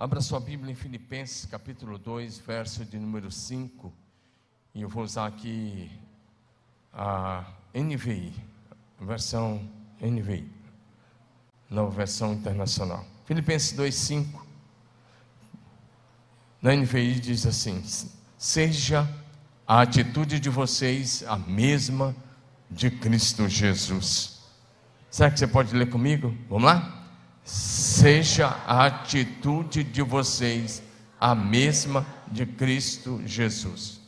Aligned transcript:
Abra 0.00 0.20
sua 0.20 0.38
Bíblia 0.38 0.70
em 0.70 0.76
Filipenses 0.76 1.44
capítulo 1.44 1.98
2, 1.98 2.38
verso 2.38 2.84
de 2.84 3.00
número 3.00 3.32
5. 3.32 3.92
E 4.72 4.82
eu 4.82 4.88
vou 4.88 5.02
usar 5.02 5.26
aqui 5.26 5.90
a 6.92 7.44
NVI, 7.74 8.32
a 9.00 9.04
versão 9.04 9.68
NVI, 10.00 10.48
nova 11.68 11.90
versão 11.90 12.32
internacional. 12.32 13.04
Filipenses 13.26 13.72
2, 13.72 13.92
5. 13.92 14.46
Na 16.62 16.76
NVI 16.76 17.18
diz 17.18 17.44
assim: 17.44 17.82
Seja 18.38 19.04
a 19.66 19.80
atitude 19.80 20.38
de 20.38 20.48
vocês 20.48 21.24
a 21.26 21.36
mesma 21.36 22.14
de 22.70 22.88
Cristo 22.88 23.48
Jesus. 23.48 24.44
Será 25.10 25.28
que 25.28 25.40
você 25.40 25.48
pode 25.48 25.74
ler 25.74 25.90
comigo? 25.90 26.32
Vamos 26.48 26.66
lá? 26.66 26.97
Seja 27.48 28.48
a 28.66 28.84
atitude 28.84 29.82
de 29.82 30.02
vocês 30.02 30.82
a 31.18 31.34
mesma 31.34 32.06
de 32.30 32.44
Cristo 32.44 33.22
Jesus. 33.26 34.02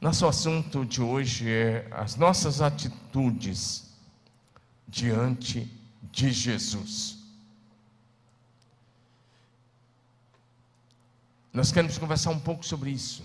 Nosso 0.00 0.26
assunto 0.26 0.82
de 0.86 1.02
hoje 1.02 1.46
é 1.46 1.86
as 1.90 2.16
nossas 2.16 2.62
atitudes 2.62 3.92
diante 4.88 5.70
de 6.10 6.32
Jesus. 6.32 7.18
Nós 11.52 11.70
queremos 11.70 11.98
conversar 11.98 12.30
um 12.30 12.40
pouco 12.40 12.64
sobre 12.64 12.92
isso. 12.92 13.22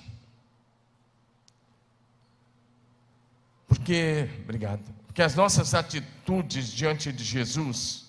Porque, 3.70 4.30
obrigado, 4.44 4.84
porque 5.08 5.22
as 5.22 5.34
nossas 5.34 5.74
atitudes 5.74 6.70
diante 6.74 7.14
de 7.14 7.24
Jesus 7.24 8.09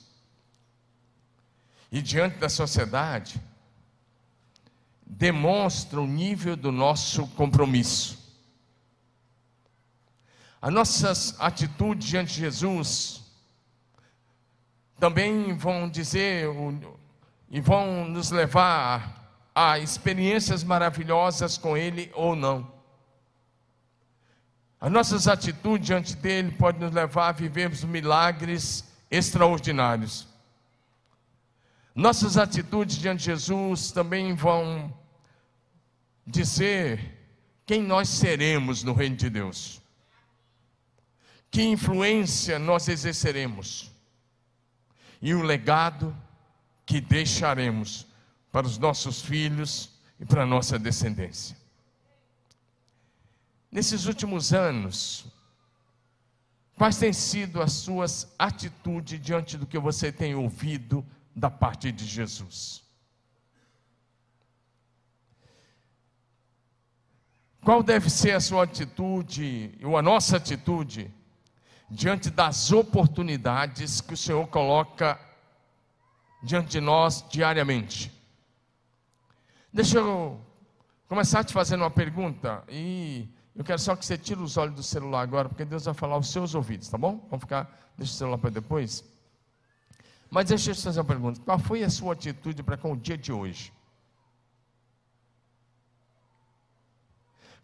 e 1.91 2.01
diante 2.01 2.39
da 2.39 2.49
sociedade 2.49 3.41
demonstram 5.05 6.05
o 6.05 6.07
nível 6.07 6.57
do 6.57 6.71
nosso 6.71 7.27
compromisso. 7.29 8.19
As 10.63 10.73
nossas 10.73 11.41
atitudes 11.41 12.07
diante 12.07 12.35
de 12.35 12.41
Jesus 12.41 13.23
também 14.99 15.57
vão 15.57 15.89
dizer 15.89 16.47
e 17.51 17.61
vão 17.61 18.05
nos 18.05 18.31
levar 18.31 19.49
a 19.55 19.79
experiências 19.79 20.63
maravilhosas 20.63 21.59
com 21.59 21.77
Ele 21.77 22.11
ou 22.15 22.37
não. 22.37 22.71
As 24.81 24.93
nossas 24.93 25.27
atitudes 25.27 25.87
diante 25.87 26.17
dele 26.17 26.53
podem 26.53 26.83
nos 26.83 26.93
levar 26.93 27.29
a 27.29 27.33
vivermos 27.33 27.83
milagres 27.83 28.85
extraordinários. 29.11 30.30
Nossas 31.95 32.37
atitudes 32.37 32.97
diante 32.97 33.21
de 33.21 33.25
Jesus 33.27 33.91
também 33.91 34.35
vão 34.35 34.97
dizer 36.27 37.19
quem 37.67 37.83
nós 37.83 38.09
seremos 38.09 38.83
no 38.83 38.93
reino 38.93 39.17
de 39.17 39.29
Deus. 39.29 39.81
Que 41.51 41.63
influência 41.63 42.59
nós 42.59 42.89
exerceremos. 42.89 43.91
E 45.21 45.35
o 45.35 45.43
legado 45.43 46.17
que 46.87 47.01
deixaremos 47.01 48.07
para 48.53 48.67
os 48.67 48.79
nossos 48.79 49.21
filhos 49.21 49.91
e 50.19 50.25
para 50.25 50.43
a 50.43 50.47
nossa 50.47 50.79
descendência. 50.79 51.57
Nesses 53.71 54.07
últimos 54.07 54.53
anos, 54.53 55.27
quais 56.77 56.97
têm 56.97 57.13
sido 57.13 57.63
as 57.63 57.73
suas 57.73 58.33
atitudes 58.39 59.21
diante 59.21 59.57
do 59.57 59.67
que 59.67 59.79
você 59.79 60.11
tem 60.11 60.35
ouvido 60.35 61.05
da 61.41 61.51
parte 61.51 61.91
de 61.91 62.05
Jesus? 62.05 62.85
Qual 67.65 67.83
deve 67.83 68.11
ser 68.11 68.33
a 68.33 68.41
sua 68.41 68.65
atitude, 68.65 69.79
ou 69.83 69.97
a 69.97 70.03
nossa 70.03 70.37
atitude, 70.37 71.13
diante 71.91 72.31
das 72.31 72.71
oportunidades 72.73 74.01
que 74.03 74.13
o 74.15 74.17
Senhor 74.17 74.47
coloca 74.49 75.19
diante 76.43 76.69
de 76.69 76.81
nós 76.81 77.25
diariamente? 77.31 78.13
Deixa 79.73 79.99
eu 79.99 80.39
começar 81.09 81.43
te 81.43 81.55
fazendo 81.55 81.83
uma 81.83 81.91
pergunta 81.91 82.63
e 82.69 83.29
eu 83.57 83.65
quero 83.65 83.79
só 83.79 83.97
que 83.97 84.05
você 84.05 84.19
tire 84.19 84.41
os 84.41 84.59
olhos 84.59 84.75
do 84.75 84.83
celular 84.83 85.23
agora, 85.23 85.49
porque 85.49 85.65
Deus 85.65 85.87
vai 85.87 85.95
falar 85.95 86.15
aos 86.15 86.31
seus 86.31 86.55
ouvidos, 86.55 86.89
tá 86.89 86.99
bom? 86.99 87.27
Vamos 87.31 87.45
ficar, 87.45 87.93
deixa 87.97 88.13
o 88.13 88.17
celular 88.17 88.39
para 88.39 88.51
depois. 88.51 89.05
Mas 90.31 90.47
deixa 90.47 90.71
eu 90.71 90.75
te 90.75 90.83
fazer 90.83 91.01
uma 91.01 91.05
pergunta: 91.05 91.41
qual 91.41 91.59
foi 91.59 91.83
a 91.83 91.91
sua 91.91 92.13
atitude 92.13 92.63
para 92.63 92.77
com 92.77 92.93
o 92.93 92.97
dia 92.97 93.19
de 93.19 93.33
hoje? 93.33 93.73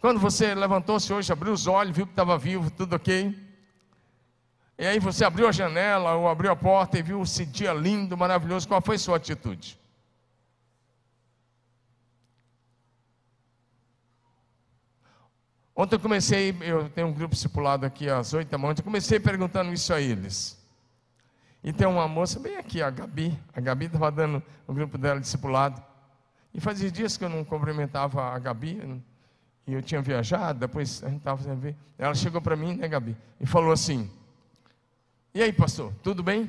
Quando 0.01 0.21
você 0.21 0.55
levantou-se 0.55 1.13
hoje, 1.13 1.33
abriu 1.33 1.53
os 1.53 1.67
olhos, 1.67 1.97
viu 1.97 2.07
que 2.07 2.13
estava 2.13 2.37
vivo, 2.37 2.71
tudo 2.71 2.97
ok? 2.97 3.35
E 4.79 4.87
aí 4.87 4.99
você 4.99 5.25
abriu 5.25 5.49
a 5.49 5.53
janela 5.53 6.15
ou 6.15 6.29
abriu 6.29 6.51
a 6.51 6.57
porta 6.57 6.99
e 6.99 7.03
viu 7.03 7.23
esse 7.23 7.47
dia 7.47 7.73
lindo, 7.73 8.17
maravilhoso, 8.17 8.69
qual 8.69 8.83
foi 8.83 8.97
a 8.97 8.99
sua 8.99 9.17
atitude? 9.17 9.79
Ontem 15.75 15.97
eu 15.97 16.01
comecei, 16.01 16.57
eu 16.61 16.89
tenho 16.91 17.07
um 17.07 17.13
grupo 17.13 17.35
discipulado 17.35 17.87
aqui 17.87 18.09
às 18.09 18.33
oito 18.35 18.49
da 18.49 18.59
manhã, 18.59 18.75
eu 18.77 18.85
comecei 18.85 19.19
perguntando 19.19 19.73
isso 19.73 19.93
a 19.93 20.01
eles. 20.01 20.56
E 21.67 21.73
tem 21.73 21.85
uma 21.85 22.07
moça 22.07 22.39
bem 22.39 22.57
aqui, 22.59 22.81
a 22.81 22.89
Gabi. 22.89 23.37
A 23.53 23.61
Gabi 23.61 23.87
estava 23.87 24.09
dando 24.13 24.41
o 24.69 24.73
grupo 24.73 24.97
dela 24.97 25.19
discipulado. 25.19 25.83
E 26.55 26.61
fazia 26.61 26.89
dias 26.89 27.17
que 27.17 27.25
eu 27.25 27.29
não 27.29 27.45
cumprimentava 27.45 28.23
a 28.23 28.39
Gabi. 28.39 29.03
E 29.67 29.73
eu 29.73 29.83
tinha 29.83 30.01
viajado, 30.01 30.61
depois 30.61 31.03
a 31.03 31.09
gente 31.09 31.19
estava 31.19 31.37
fazendo 31.37 31.59
ver. 31.59 31.75
Ela 31.99 32.15
chegou 32.15 32.41
para 32.41 32.55
mim, 32.55 32.77
né, 32.77 32.87
Gabi? 32.87 33.17
E 33.41 33.47
falou 33.47 33.73
assim: 33.73 34.09
E 35.35 35.43
aí, 35.43 35.53
pastor, 35.53 35.93
tudo 36.05 36.23
bem? 36.23 36.49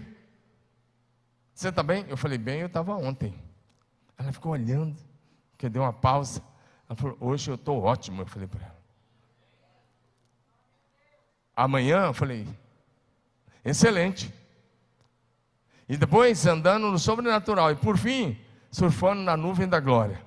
Você 1.51 1.69
está 1.69 1.81
bem? 1.81 2.05
Eu 2.07 2.15
falei, 2.15 2.37
bem, 2.37 2.59
eu 2.59 2.67
estava 2.67 2.95
ontem. 2.95 3.33
Ela 4.19 4.31
ficou 4.31 4.51
olhando, 4.51 4.95
que 5.57 5.67
deu 5.67 5.81
uma 5.81 5.91
pausa. 5.93 6.43
Ela 6.87 6.95
falou, 6.95 7.17
hoje 7.19 7.49
eu 7.49 7.55
estou 7.55 7.81
ótimo. 7.81 8.21
Eu 8.21 8.27
falei 8.27 8.47
para 8.47 8.63
ela. 8.63 8.77
Amanhã, 11.55 12.05
eu 12.05 12.13
falei, 12.13 12.47
excelente. 13.65 14.31
E 15.87 15.95
depois 15.95 16.45
andando 16.45 16.91
no 16.91 16.99
sobrenatural. 16.99 17.71
E 17.71 17.75
por 17.75 17.97
fim, 17.97 18.37
surfando 18.71 19.21
na 19.21 19.37
nuvem 19.37 19.67
da 19.67 19.79
glória. 19.79 20.21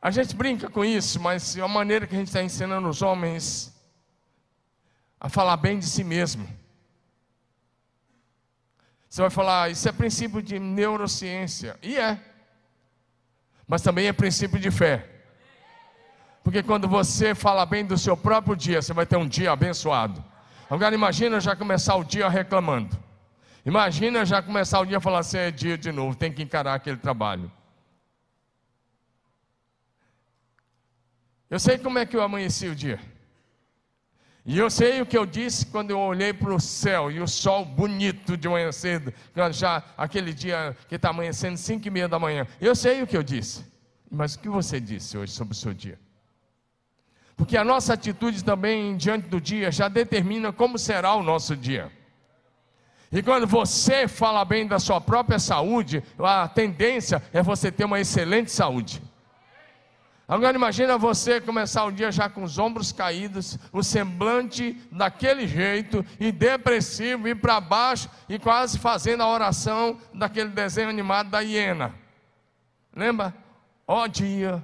A 0.00 0.10
gente 0.10 0.36
brinca 0.36 0.68
com 0.68 0.84
isso, 0.84 1.18
mas 1.20 1.56
é 1.56 1.60
a 1.60 1.68
maneira 1.68 2.06
que 2.06 2.14
a 2.14 2.18
gente 2.18 2.28
está 2.28 2.42
ensinando 2.42 2.88
os 2.88 3.02
homens 3.02 3.74
a 5.18 5.28
falar 5.28 5.56
bem 5.56 5.78
de 5.78 5.86
si 5.86 6.04
mesmo. 6.04 6.48
Você 9.08 9.20
vai 9.22 9.30
falar, 9.30 9.70
isso 9.70 9.88
é 9.88 9.92
princípio 9.92 10.42
de 10.42 10.58
neurociência. 10.58 11.76
E 11.82 11.96
é. 11.96 12.20
Mas 13.66 13.82
também 13.82 14.06
é 14.06 14.12
princípio 14.12 14.60
de 14.60 14.70
fé. 14.70 15.08
Porque 16.44 16.62
quando 16.62 16.86
você 16.86 17.34
fala 17.34 17.66
bem 17.66 17.84
do 17.84 17.98
seu 17.98 18.16
próprio 18.16 18.54
dia, 18.54 18.80
você 18.80 18.92
vai 18.92 19.06
ter 19.06 19.16
um 19.16 19.26
dia 19.26 19.50
abençoado. 19.50 20.22
Agora 20.70 20.94
imagina 20.94 21.40
já 21.40 21.56
começar 21.56 21.96
o 21.96 22.04
dia 22.04 22.28
reclamando. 22.28 22.96
Imagina 23.66 24.24
já 24.24 24.40
começar 24.40 24.78
o 24.78 24.86
dia 24.86 24.98
e 24.98 25.00
falar 25.00 25.18
assim, 25.18 25.38
é 25.38 25.50
dia 25.50 25.76
de 25.76 25.90
novo, 25.90 26.16
tem 26.16 26.32
que 26.32 26.40
encarar 26.40 26.74
aquele 26.74 26.98
trabalho. 26.98 27.50
Eu 31.50 31.58
sei 31.58 31.76
como 31.76 31.98
é 31.98 32.06
que 32.06 32.16
eu 32.16 32.22
amanheci 32.22 32.68
o 32.68 32.76
dia. 32.76 33.00
E 34.44 34.56
eu 34.56 34.70
sei 34.70 35.02
o 35.02 35.06
que 35.06 35.18
eu 35.18 35.26
disse 35.26 35.66
quando 35.66 35.90
eu 35.90 35.98
olhei 35.98 36.32
para 36.32 36.54
o 36.54 36.60
céu 36.60 37.10
e 37.10 37.20
o 37.20 37.26
sol 37.26 37.64
bonito 37.64 38.36
de 38.36 38.48
manhã 38.48 38.70
cedo, 38.70 39.12
já 39.50 39.82
aquele 39.96 40.32
dia 40.32 40.76
que 40.88 40.94
está 40.94 41.10
amanhecendo 41.10 41.56
cinco 41.56 41.88
e 41.88 41.90
meia 41.90 42.06
da 42.06 42.20
manhã. 42.20 42.46
Eu 42.60 42.76
sei 42.76 43.02
o 43.02 43.06
que 43.06 43.16
eu 43.16 43.22
disse. 43.24 43.64
Mas 44.08 44.36
o 44.36 44.38
que 44.38 44.48
você 44.48 44.78
disse 44.78 45.18
hoje 45.18 45.32
sobre 45.32 45.54
o 45.54 45.56
seu 45.56 45.74
dia? 45.74 45.98
Porque 47.36 47.56
a 47.56 47.64
nossa 47.64 47.94
atitude 47.94 48.44
também 48.44 48.96
diante 48.96 49.26
do 49.26 49.40
dia 49.40 49.72
já 49.72 49.88
determina 49.88 50.52
como 50.52 50.78
será 50.78 51.14
o 51.16 51.22
nosso 51.24 51.56
dia. 51.56 51.90
E 53.16 53.22
quando 53.22 53.46
você 53.46 54.06
fala 54.06 54.44
bem 54.44 54.66
da 54.66 54.78
sua 54.78 55.00
própria 55.00 55.38
saúde, 55.38 56.04
a 56.18 56.46
tendência 56.46 57.22
é 57.32 57.42
você 57.42 57.72
ter 57.72 57.86
uma 57.86 57.98
excelente 57.98 58.50
saúde. 58.50 59.02
Agora 60.28 60.54
imagina 60.54 60.98
você 60.98 61.40
começar 61.40 61.86
o 61.86 61.90
dia 61.90 62.12
já 62.12 62.28
com 62.28 62.42
os 62.42 62.58
ombros 62.58 62.92
caídos, 62.92 63.58
o 63.72 63.82
semblante 63.82 64.78
daquele 64.92 65.48
jeito, 65.48 66.04
e 66.20 66.30
depressivo, 66.30 67.26
ir 67.26 67.36
para 67.36 67.58
baixo 67.58 68.10
e 68.28 68.38
quase 68.38 68.78
fazendo 68.78 69.22
a 69.22 69.28
oração 69.28 69.98
daquele 70.12 70.50
desenho 70.50 70.90
animado 70.90 71.30
da 71.30 71.40
hiena. 71.40 71.94
Lembra? 72.94 73.34
Ó 73.88 74.02
oh, 74.02 74.08
dia, 74.08 74.62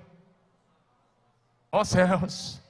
ó 1.71 1.81
oh, 1.81 1.85
céus, 1.87 2.61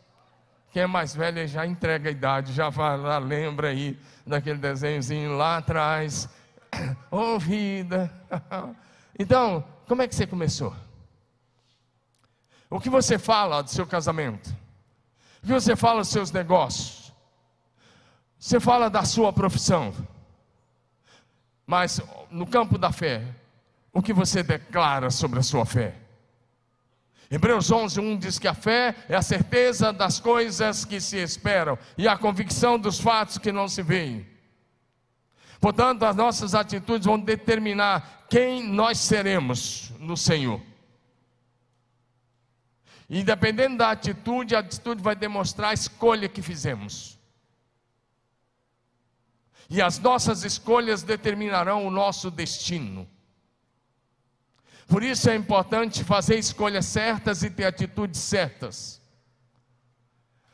quem 0.73 0.83
é 0.83 0.87
mais 0.87 1.15
velho 1.15 1.47
já 1.47 1.67
entrega 1.67 2.09
a 2.09 2.13
idade, 2.13 2.53
já 2.53 2.71
vai 2.71 2.97
lá, 2.97 3.19
lembra 3.19 3.69
aí 3.69 3.99
daquele 4.27 4.59
desenhozinho 4.59 5.37
lá 5.37 5.59
atrás. 5.59 6.29
Ô 7.11 7.35
oh, 7.35 7.39
vida, 7.39 8.11
Então, 9.19 9.65
como 9.87 10.03
é 10.03 10.09
que 10.09 10.15
você 10.15 10.27
começou? 10.27 10.75
O 12.71 12.81
que 12.81 12.89
você 12.89 13.19
fala 13.19 13.63
do 13.63 13.71
seu 13.71 13.87
casamento? 13.87 14.49
O 15.43 15.47
que 15.47 15.53
você 15.53 15.77
fala 15.77 16.01
dos 16.01 16.09
seus 16.09 16.33
negócios? 16.33 17.13
Você 18.39 18.59
fala 18.59 18.89
da 18.89 19.05
sua 19.05 19.33
profissão? 19.33 19.93
Mas 21.67 22.01
no 22.31 22.47
campo 22.47 22.79
da 22.79 22.91
fé, 22.91 23.25
o 23.93 24.03
que 24.03 24.13
você 24.13 24.43
declara 24.43 25.11
sobre 25.11 25.39
a 25.39 25.43
sua 25.43 25.67
fé? 25.67 26.02
Hebreus 27.35 27.71
11, 27.71 27.99
1 27.99 28.19
diz 28.19 28.39
que 28.39 28.47
a 28.47 28.53
fé 28.53 28.95
é 29.09 29.17
a 29.17 29.23
certeza 29.23 29.91
das 29.91 30.21
coisas 30.21 30.85
que 30.85 31.01
se 31.01 31.17
esperam 31.17 31.79
e 31.97 32.07
a 32.07 32.15
convicção 32.15 32.79
dos 32.79 33.01
fatos 33.01 33.39
que 33.39 33.51
não 33.51 33.67
se 33.69 33.83
veem. 33.83 34.29
Portanto, 35.59 36.03
as 36.03 36.15
nossas 36.15 36.55
atitudes 36.55 37.07
vão 37.07 37.19
determinar 37.19 38.27
quem 38.29 38.63
nós 38.63 38.99
seremos 38.99 39.95
no 39.99 40.15
Senhor. 40.15 40.61
E 43.09 43.23
dependendo 43.23 43.79
da 43.79 43.93
atitude, 43.93 44.55
a 44.55 44.59
atitude 44.59 45.03
vai 45.03 45.17
demonstrar 45.17 45.71
a 45.71 45.75
escolha 45.75 46.29
que 46.29 46.43
fizemos. 46.43 47.19
E 49.71 49.81
as 49.81 49.99
nossas 49.99 50.45
escolhas 50.45 51.03
determinarão 51.03 51.87
o 51.87 51.91
nosso 51.91 52.31
destino. 52.31 53.09
Por 54.93 55.03
isso 55.03 55.31
é 55.31 55.35
importante 55.35 56.05
fazer 56.05 56.39
escolhas 56.39 56.85
certas 56.85 57.43
e 57.43 57.49
ter 57.49 57.65
atitudes 57.65 58.21
certas. 58.21 59.01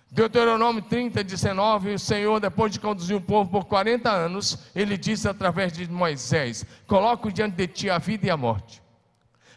Deuteronômio 0.09 0.81
30, 0.81 1.25
19, 1.25 1.95
o 1.95 1.99
Senhor, 1.99 2.39
depois 2.39 2.71
de 2.71 2.79
conduzir 2.79 3.17
o 3.17 3.21
povo 3.21 3.51
por 3.51 3.65
40 3.65 4.09
anos, 4.09 4.57
ele 4.77 4.97
disse 4.97 5.29
através 5.29 5.73
de 5.73 5.91
Moisés: 5.91 6.65
Coloco 6.87 7.33
diante 7.33 7.57
de 7.57 7.67
ti 7.67 7.91
a 7.91 7.99
vida 7.99 8.29
e 8.29 8.31
a 8.31 8.37
morte, 8.37 8.81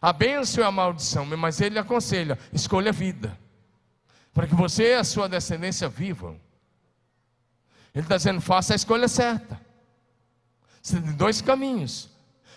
a 0.02 0.12
bênção 0.12 0.64
e 0.64 0.66
a 0.66 0.72
maldição, 0.72 1.28
mas 1.28 1.62
ele 1.62 1.78
aconselha: 1.78 2.40
escolha 2.52 2.90
a 2.90 2.92
vida, 2.92 3.38
para 4.34 4.48
que 4.48 4.56
você 4.56 4.94
e 4.94 4.96
a 4.96 5.04
sua 5.04 5.30
descendência 5.30 5.88
vivam. 5.90 6.42
Ele 7.94 8.04
está 8.04 8.18
dizendo: 8.18 8.42
faça 8.42 8.74
a 8.74 8.76
escolha 8.76 9.08
certa. 9.08 9.62
Você 10.82 11.00
tem 11.00 11.14
dois 11.14 11.40
caminhos: 11.40 12.11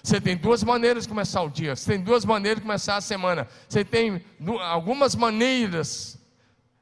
você 0.05 0.21
tem 0.21 0.37
duas 0.37 0.63
maneiras 0.63 1.05
de 1.05 1.09
começar 1.09 1.41
o 1.41 1.49
dia, 1.49 1.75
você 1.75 1.93
tem 1.93 2.01
duas 2.03 2.27
maneiras 2.27 2.59
de 2.59 2.67
começar 2.67 2.97
a 2.97 3.01
semana, 3.01 3.49
você 3.67 3.83
tem 3.83 4.23
algumas 4.61 5.15
maneiras 5.15 6.19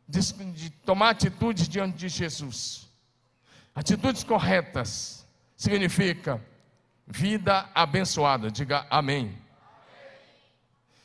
de, 0.09 0.21
de 0.53 0.71
tomar 0.71 1.11
atitudes 1.11 1.69
diante 1.69 1.97
de 1.97 2.09
Jesus. 2.09 2.89
Atitudes 3.73 4.25
corretas 4.25 5.25
significa 5.57 6.45
vida 7.07 7.71
abençoada, 7.73 8.51
diga 8.51 8.89
amém. 8.91 9.27
amém. 9.27 9.39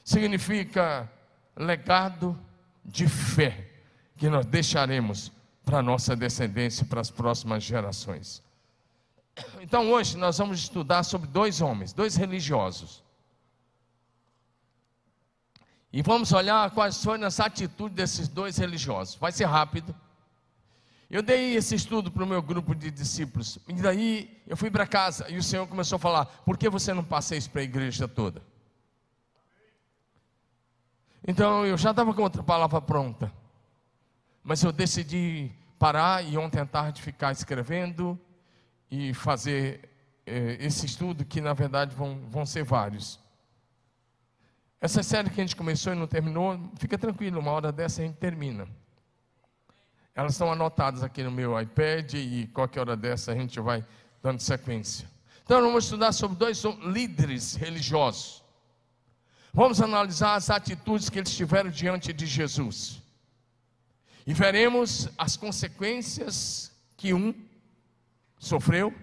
Significa 0.04 1.08
legado 1.56 2.36
de 2.84 3.08
fé 3.08 3.70
que 4.18 4.28
nós 4.28 4.44
deixaremos 4.48 5.32
para 5.64 5.78
a 5.78 5.84
nossa 5.84 6.16
descendência 6.16 6.84
e 6.84 6.88
para 6.88 7.00
as 7.00 7.12
próximas 7.12 7.64
gerações. 7.64 8.42
Então 9.62 9.92
hoje 9.92 10.18
nós 10.18 10.38
vamos 10.38 10.60
estudar 10.60 11.04
sobre 11.04 11.28
dois 11.28 11.62
homens, 11.62 11.94
dois 11.94 12.16
religiosos. 12.16 13.04
E 15.92 16.02
vamos 16.02 16.32
olhar 16.32 16.70
quais 16.72 17.04
foram 17.04 17.26
as 17.26 17.40
atitudes 17.40 17.96
desses 17.96 18.28
dois 18.28 18.58
religiosos. 18.58 19.16
Vai 19.16 19.32
ser 19.32 19.46
rápido. 19.46 19.96
Eu 21.10 21.22
dei 21.22 21.56
esse 21.56 21.74
estudo 21.74 22.12
para 22.12 22.24
o 22.24 22.28
meu 22.28 22.42
grupo 22.42 22.76
de 22.76 22.92
discípulos. 22.92 23.58
E 23.68 23.74
daí 23.74 24.44
eu 24.46 24.58
fui 24.58 24.70
para 24.70 24.86
casa 24.86 25.30
e 25.30 25.38
o 25.38 25.44
Senhor 25.44 25.66
começou 25.68 25.96
a 25.96 26.00
falar: 26.00 26.26
por 26.26 26.58
que 26.58 26.70
você 26.70 26.94
não 26.94 27.04
passa 27.04 27.36
isso 27.36 27.50
para 27.50 27.62
a 27.62 27.64
igreja 27.64 28.08
toda? 28.08 28.42
Então 31.26 31.66
eu 31.66 31.78
já 31.78 31.92
estava 31.92 32.14
com 32.14 32.22
outra 32.22 32.44
palavra 32.44 32.82
pronta. 32.82 33.32
Mas 34.44 34.62
eu 34.64 34.72
decidi 34.72 35.52
parar 35.80 36.24
e 36.24 36.38
ontem 36.38 36.60
à 36.60 36.66
tarde 36.66 37.02
ficar 37.02 37.32
escrevendo 37.32 38.20
e 38.90 39.14
fazer 39.14 39.90
eh, 40.26 40.58
esse 40.60 40.86
estudo, 40.86 41.26
que 41.26 41.42
na 41.42 41.54
verdade 41.54 41.96
vão, 41.96 42.20
vão 42.30 42.46
ser 42.46 42.64
vários. 42.64 43.20
Essa 44.80 45.02
série 45.02 45.30
que 45.30 45.42
a 45.42 45.44
gente 45.44 45.56
começou 45.56 45.94
e 45.94 45.96
não 45.96 46.08
terminou, 46.08 46.72
fica 46.76 46.98
tranquilo, 46.98 47.40
uma 47.40 47.52
hora 47.52 47.72
dessa 47.72 48.02
a 48.02 48.06
gente 48.06 48.18
termina. 48.18 48.68
Elas 50.14 50.34
estão 50.34 50.52
anotadas 50.52 51.04
aqui 51.04 51.24
no 51.24 51.32
meu 51.32 51.60
iPad 51.60 52.14
e 52.14 52.48
qualquer 52.54 52.82
hora 52.82 52.98
dessa 52.98 53.32
a 53.32 53.36
gente 53.36 53.60
vai 53.60 53.86
dando 54.22 54.40
sequência. 54.40 55.08
Então, 55.44 55.62
vamos 55.62 55.86
estudar 55.86 56.12
sobre 56.12 56.38
dois 56.38 56.62
líderes 56.84 57.56
religiosos. 57.56 58.44
Vamos 59.54 59.82
analisar 59.82 60.36
as 60.36 60.50
atitudes 60.50 61.10
que 61.10 61.20
eles 61.20 61.36
tiveram 61.36 61.70
diante 61.70 62.12
de 62.12 62.26
Jesus. 62.26 63.02
E 64.26 64.34
veremos 64.34 65.08
as 65.18 65.38
consequências 65.38 66.72
que 66.98 67.14
um 67.14 67.34
sofreu 68.38 68.94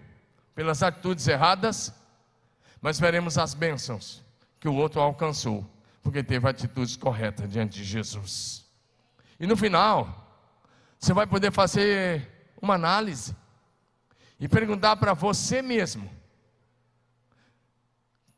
pelas 0.54 0.82
atitudes 0.82 1.26
erradas, 1.26 1.92
mas 2.81 2.98
veremos 2.98 3.38
as 3.38 3.54
bênçãos 3.54 4.22
que 4.60 4.69
o 4.69 4.75
outro 4.75 5.00
alcançou, 5.00 5.69
porque 6.02 6.22
teve 6.22 6.48
atitudes 6.48 6.96
corretas 6.96 7.48
diante 7.50 7.78
de 7.78 7.84
Jesus. 7.84 8.64
E 9.38 9.46
no 9.46 9.56
final, 9.56 10.25
você 10.98 11.12
vai 11.12 11.26
poder 11.26 11.52
fazer 11.52 12.31
uma 12.60 12.75
análise 12.75 13.36
e 14.38 14.48
perguntar 14.48 14.96
para 14.96 15.12
você 15.12 15.60
mesmo: 15.60 16.10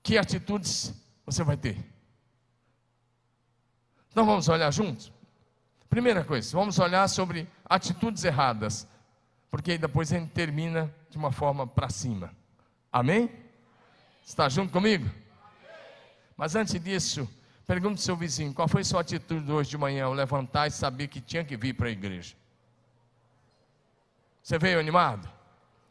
que 0.02 0.18
atitudes 0.18 0.94
você 1.24 1.44
vai 1.44 1.56
ter? 1.56 1.76
Então 4.10 4.24
vamos 4.24 4.48
olhar 4.48 4.70
juntos? 4.72 5.12
Primeira 5.88 6.24
coisa, 6.24 6.56
vamos 6.56 6.78
olhar 6.78 7.06
sobre 7.08 7.48
atitudes 7.64 8.24
erradas 8.24 8.86
porque 9.50 9.78
depois 9.78 10.12
a 10.12 10.18
gente 10.18 10.30
termina 10.30 10.92
de 11.10 11.16
uma 11.16 11.32
forma 11.32 11.66
para 11.66 11.88
cima. 11.88 12.32
Amém? 12.92 13.30
Está 14.24 14.48
junto 14.48 14.72
comigo? 14.72 15.08
Mas 16.36 16.54
antes 16.54 16.78
disso, 16.80 17.28
pergunte 17.66 18.00
ao 18.00 18.04
seu 18.04 18.16
vizinho: 18.16 18.52
qual 18.52 18.68
foi 18.68 18.84
sua 18.84 19.00
atitude 19.00 19.50
hoje 19.50 19.70
de 19.70 19.78
manhã 19.78 20.04
ao 20.04 20.12
levantar 20.12 20.66
e 20.66 20.70
saber 20.70 21.08
que 21.08 21.20
tinha 21.20 21.44
que 21.44 21.56
vir 21.56 21.74
para 21.74 21.88
a 21.88 21.90
igreja? 21.90 22.34
Você 24.42 24.58
veio 24.58 24.78
animado? 24.78 25.28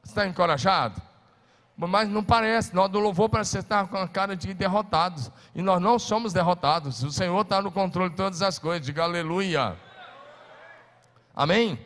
Está 0.04 0.28
encorajado? 0.28 1.02
Mas 1.78 2.08
não 2.08 2.24
parece, 2.24 2.74
nós 2.74 2.90
do 2.90 3.00
louvor 3.00 3.28
parece 3.28 3.52
você 3.52 3.60
está 3.60 3.86
com 3.86 3.98
a 3.98 4.08
cara 4.08 4.36
de 4.36 4.54
derrotados. 4.54 5.30
E 5.54 5.62
nós 5.62 5.82
não 5.82 6.00
somos 6.00 6.32
derrotados. 6.32 7.04
O 7.04 7.12
Senhor 7.12 7.42
está 7.42 7.62
no 7.62 7.70
controle 7.72 8.12
de 8.12 8.16
todas 8.16 8.42
as 8.42 8.58
coisas. 8.58 8.86
Diga 8.86 9.04
aleluia. 9.04 9.76
Amém? 11.36 11.78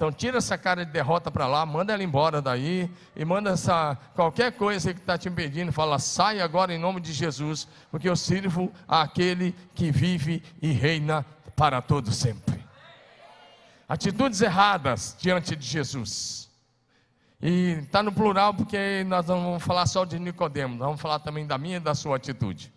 Então 0.00 0.10
tira 0.10 0.38
essa 0.38 0.56
cara 0.56 0.82
de 0.82 0.90
derrota 0.90 1.30
para 1.30 1.46
lá, 1.46 1.66
manda 1.66 1.92
ela 1.92 2.02
embora 2.02 2.40
daí 2.40 2.90
e 3.14 3.22
manda 3.22 3.50
essa 3.50 3.98
qualquer 4.14 4.50
coisa 4.52 4.94
que 4.94 4.98
está 4.98 5.18
te 5.18 5.28
impedindo, 5.28 5.70
fala: 5.72 5.98
sai 5.98 6.40
agora 6.40 6.72
em 6.72 6.78
nome 6.78 7.02
de 7.02 7.12
Jesus, 7.12 7.68
porque 7.90 8.08
eu 8.08 8.16
sirvo 8.16 8.72
àquele 8.88 9.54
que 9.74 9.90
vive 9.90 10.42
e 10.62 10.72
reina 10.72 11.22
para 11.54 11.82
todo 11.82 12.10
sempre. 12.12 12.64
Atitudes 13.86 14.40
erradas 14.40 15.14
diante 15.20 15.54
de 15.54 15.66
Jesus. 15.66 16.48
E 17.38 17.80
está 17.82 18.02
no 18.02 18.10
plural 18.10 18.54
porque 18.54 19.04
nós 19.06 19.26
não 19.26 19.42
vamos 19.42 19.62
falar 19.62 19.84
só 19.84 20.06
de 20.06 20.18
Nicodemos, 20.18 20.78
vamos 20.78 20.98
falar 20.98 21.18
também 21.18 21.46
da 21.46 21.58
minha 21.58 21.76
e 21.76 21.80
da 21.80 21.94
sua 21.94 22.16
atitude. 22.16 22.72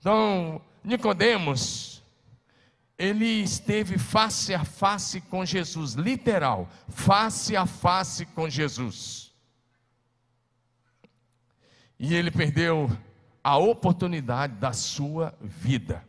Então, 0.00 0.62
Nicodemos 0.82 2.02
ele 2.98 3.26
esteve 3.26 3.98
face 3.98 4.54
a 4.54 4.64
face 4.64 5.20
com 5.20 5.44
Jesus, 5.44 5.92
literal, 5.92 6.68
face 6.88 7.54
a 7.54 7.66
face 7.66 8.24
com 8.26 8.48
Jesus. 8.48 9.34
E 11.98 12.14
ele 12.14 12.30
perdeu 12.30 12.90
a 13.44 13.58
oportunidade 13.58 14.54
da 14.54 14.72
sua 14.72 15.34
vida. 15.40 16.04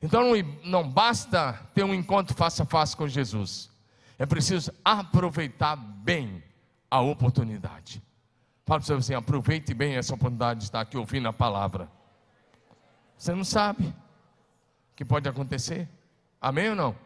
Então 0.00 0.32
não, 0.64 0.88
basta 0.88 1.52
ter 1.74 1.84
um 1.84 1.92
encontro 1.92 2.34
face 2.34 2.62
a 2.62 2.66
face 2.66 2.96
com 2.96 3.06
Jesus, 3.06 3.70
é 4.18 4.24
preciso 4.24 4.72
aproveitar 4.84 5.76
bem 5.76 6.42
a 6.90 7.00
oportunidade. 7.00 8.02
Fala 8.64 8.80
para 8.80 8.86
você 8.86 8.94
assim: 8.94 9.14
aproveite 9.14 9.74
bem 9.74 9.96
essa 9.96 10.14
oportunidade 10.14 10.60
de 10.60 10.66
estar 10.66 10.80
aqui 10.80 10.96
ouvindo 10.96 11.28
a 11.28 11.32
palavra. 11.32 11.90
Você 13.16 13.34
não 13.34 13.44
sabe 13.44 13.92
que 14.98 15.04
pode 15.04 15.28
acontecer. 15.28 15.88
Amém 16.40 16.70
ou 16.70 16.74
não? 16.74 16.96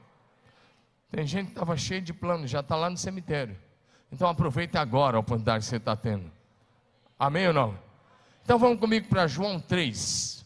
Tem 1.10 1.26
gente 1.26 1.48
que 1.48 1.52
estava 1.52 1.76
cheio 1.76 2.00
de 2.00 2.14
planos, 2.14 2.50
já 2.50 2.60
está 2.60 2.74
lá 2.74 2.88
no 2.88 2.96
cemitério. 2.96 3.54
Então 4.10 4.30
aproveite 4.30 4.78
agora 4.78 5.18
a 5.18 5.20
oportunidade 5.20 5.64
que 5.64 5.68
você 5.68 5.76
está 5.76 5.94
tendo. 5.94 6.32
Amém 7.18 7.48
ou 7.48 7.52
não? 7.52 7.78
Então 8.42 8.58
vamos 8.58 8.80
comigo 8.80 9.08
para 9.08 9.26
João 9.26 9.60
3. 9.60 10.42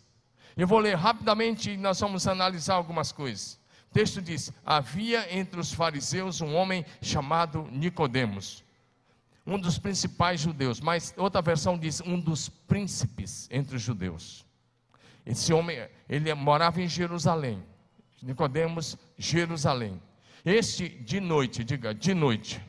Eu 0.57 0.67
vou 0.67 0.81
ler 0.81 0.97
rapidamente 0.97 1.71
e 1.71 1.77
nós 1.77 2.01
vamos 2.01 2.27
analisar 2.27 2.75
algumas 2.75 3.13
coisas. 3.13 3.61
O 3.91 3.95
texto 3.95 4.21
diz: 4.21 4.53
Havia 4.65 5.33
entre 5.33 5.61
os 5.61 5.73
fariseus 5.73 6.41
um 6.41 6.53
homem 6.53 6.85
chamado 7.01 7.69
Nicodemos, 7.71 8.65
um 9.47 9.57
dos 9.57 9.79
principais 9.79 10.41
judeus, 10.41 10.81
mas 10.81 11.15
outra 11.17 11.41
versão 11.41 11.79
diz 11.79 12.01
um 12.01 12.19
dos 12.19 12.49
príncipes 12.49 13.47
entre 13.53 13.77
os 13.77 13.83
judeus. 13.83 14.46
Esse 15.27 15.53
homem, 15.53 15.77
ele 16.09 16.33
morava 16.35 16.81
em 16.81 16.89
Jerusalém. 16.89 17.63
Nicodemos, 18.23 18.97
Jerusalém. 19.19 20.01
Este 20.45 20.89
de 20.89 21.19
noite, 21.19 21.65
diga, 21.65 21.93
de 21.93 22.15
noite, 22.15 22.63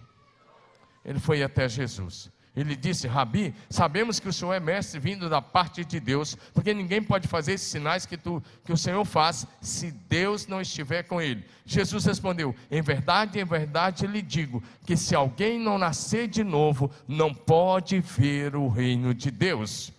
ele 1.05 1.19
foi 1.19 1.43
até 1.43 1.69
Jesus. 1.69 2.31
Ele 2.57 2.75
disse: 2.75 3.07
Rabi, 3.07 3.53
sabemos 3.69 4.19
que 4.19 4.27
o 4.27 4.33
Senhor 4.33 4.51
é 4.51 4.59
mestre 4.59 4.99
vindo 4.99 5.29
da 5.29 5.39
parte 5.39 5.85
de 5.85 5.99
Deus, 5.99 6.35
porque 6.55 6.73
ninguém 6.73 7.03
pode 7.03 7.27
fazer 7.27 7.53
esses 7.53 7.67
sinais 7.67 8.07
que, 8.07 8.17
tu, 8.17 8.43
que 8.65 8.73
o 8.73 8.77
Senhor 8.77 9.05
faz 9.05 9.45
se 9.61 9.91
Deus 9.91 10.47
não 10.47 10.59
estiver 10.59 11.03
com 11.03 11.21
ele. 11.21 11.45
Jesus 11.63 12.03
respondeu: 12.05 12.55
Em 12.71 12.81
verdade, 12.81 13.39
em 13.39 13.45
verdade 13.45 14.07
lhe 14.07 14.23
digo 14.23 14.63
que 14.87 14.97
se 14.97 15.13
alguém 15.13 15.59
não 15.59 15.77
nascer 15.77 16.27
de 16.27 16.43
novo, 16.43 16.89
não 17.07 17.31
pode 17.31 17.99
ver 17.99 18.55
o 18.55 18.67
reino 18.67 19.13
de 19.13 19.29
Deus. 19.29 19.93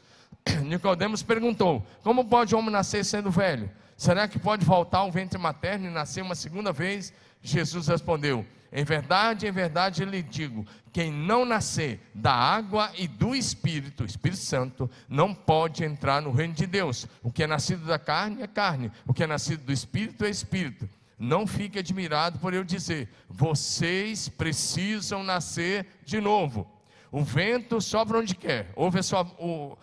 Nicodemos 0.64 1.22
perguntou: 1.22 1.84
Como 2.02 2.24
pode 2.24 2.54
o 2.54 2.58
homem 2.58 2.70
nascer 2.70 3.04
sendo 3.04 3.30
velho? 3.30 3.70
Será 3.96 4.28
que 4.28 4.38
pode 4.38 4.64
voltar 4.64 4.98
ao 4.98 5.10
ventre 5.10 5.38
materno 5.38 5.86
e 5.86 5.90
nascer 5.90 6.22
uma 6.22 6.34
segunda 6.34 6.72
vez? 6.72 7.12
Jesus 7.42 7.88
respondeu: 7.88 8.44
Em 8.72 8.84
verdade, 8.84 9.46
em 9.46 9.52
verdade 9.52 10.04
lhe 10.04 10.22
digo: 10.22 10.66
quem 10.92 11.12
não 11.12 11.44
nascer 11.44 12.00
da 12.14 12.32
água 12.32 12.90
e 12.96 13.08
do 13.08 13.34
Espírito, 13.34 14.04
Espírito 14.04 14.40
Santo, 14.40 14.90
não 15.08 15.34
pode 15.34 15.84
entrar 15.84 16.22
no 16.22 16.32
reino 16.32 16.54
de 16.54 16.66
Deus. 16.66 17.06
O 17.22 17.30
que 17.30 17.42
é 17.42 17.46
nascido 17.46 17.84
da 17.86 17.98
carne 17.98 18.42
é 18.42 18.46
carne, 18.46 18.92
o 19.06 19.12
que 19.12 19.24
é 19.24 19.26
nascido 19.26 19.64
do 19.64 19.72
Espírito 19.72 20.24
é 20.24 20.30
Espírito. 20.30 20.88
Não 21.18 21.46
fique 21.46 21.78
admirado 21.78 22.38
por 22.38 22.54
eu 22.54 22.62
dizer: 22.62 23.08
vocês 23.28 24.28
precisam 24.28 25.24
nascer 25.24 25.86
de 26.04 26.20
novo. 26.20 26.70
O 27.10 27.24
vento 27.24 27.80
sopra 27.80 28.18
onde 28.18 28.34
quer, 28.34 28.70
ouve 28.76 29.02
sua, 29.02 29.22
o, 29.38 29.76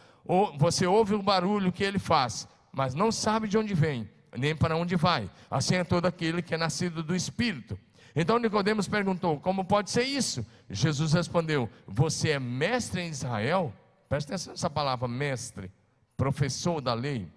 você 0.58 0.88
ouve 0.88 1.14
o 1.14 1.22
barulho 1.22 1.72
que 1.72 1.84
ele 1.84 2.00
faz, 2.00 2.48
mas 2.72 2.94
não 2.96 3.12
sabe 3.12 3.48
de 3.48 3.58
onde 3.58 3.74
vem, 3.74 4.10
nem 4.36 4.56
para 4.56 4.76
onde 4.76 4.96
vai. 4.96 5.30
Assim 5.50 5.76
é 5.76 5.84
todo 5.84 6.08
aquele 6.08 6.42
que 6.42 6.54
é 6.54 6.58
nascido 6.58 7.04
do 7.04 7.16
Espírito. 7.16 7.78
Então 8.16 8.40
Nicodemos 8.40 8.88
perguntou: 8.88 9.40
Como 9.40 9.64
pode 9.64 9.92
ser 9.92 10.04
isso? 10.04 10.46
Jesus 10.70 11.14
respondeu: 11.14 11.70
Você 11.88 12.32
é 12.32 12.40
mestre 12.40 13.02
em 13.02 13.10
Israel? 13.10 13.74
Presta 14.10 14.34
atenção 14.34 14.54
nessa 14.54 14.70
palavra, 14.70 15.08
mestre, 15.08 15.72
professor 16.18 16.82
da 16.82 16.94
lei. 16.94 17.28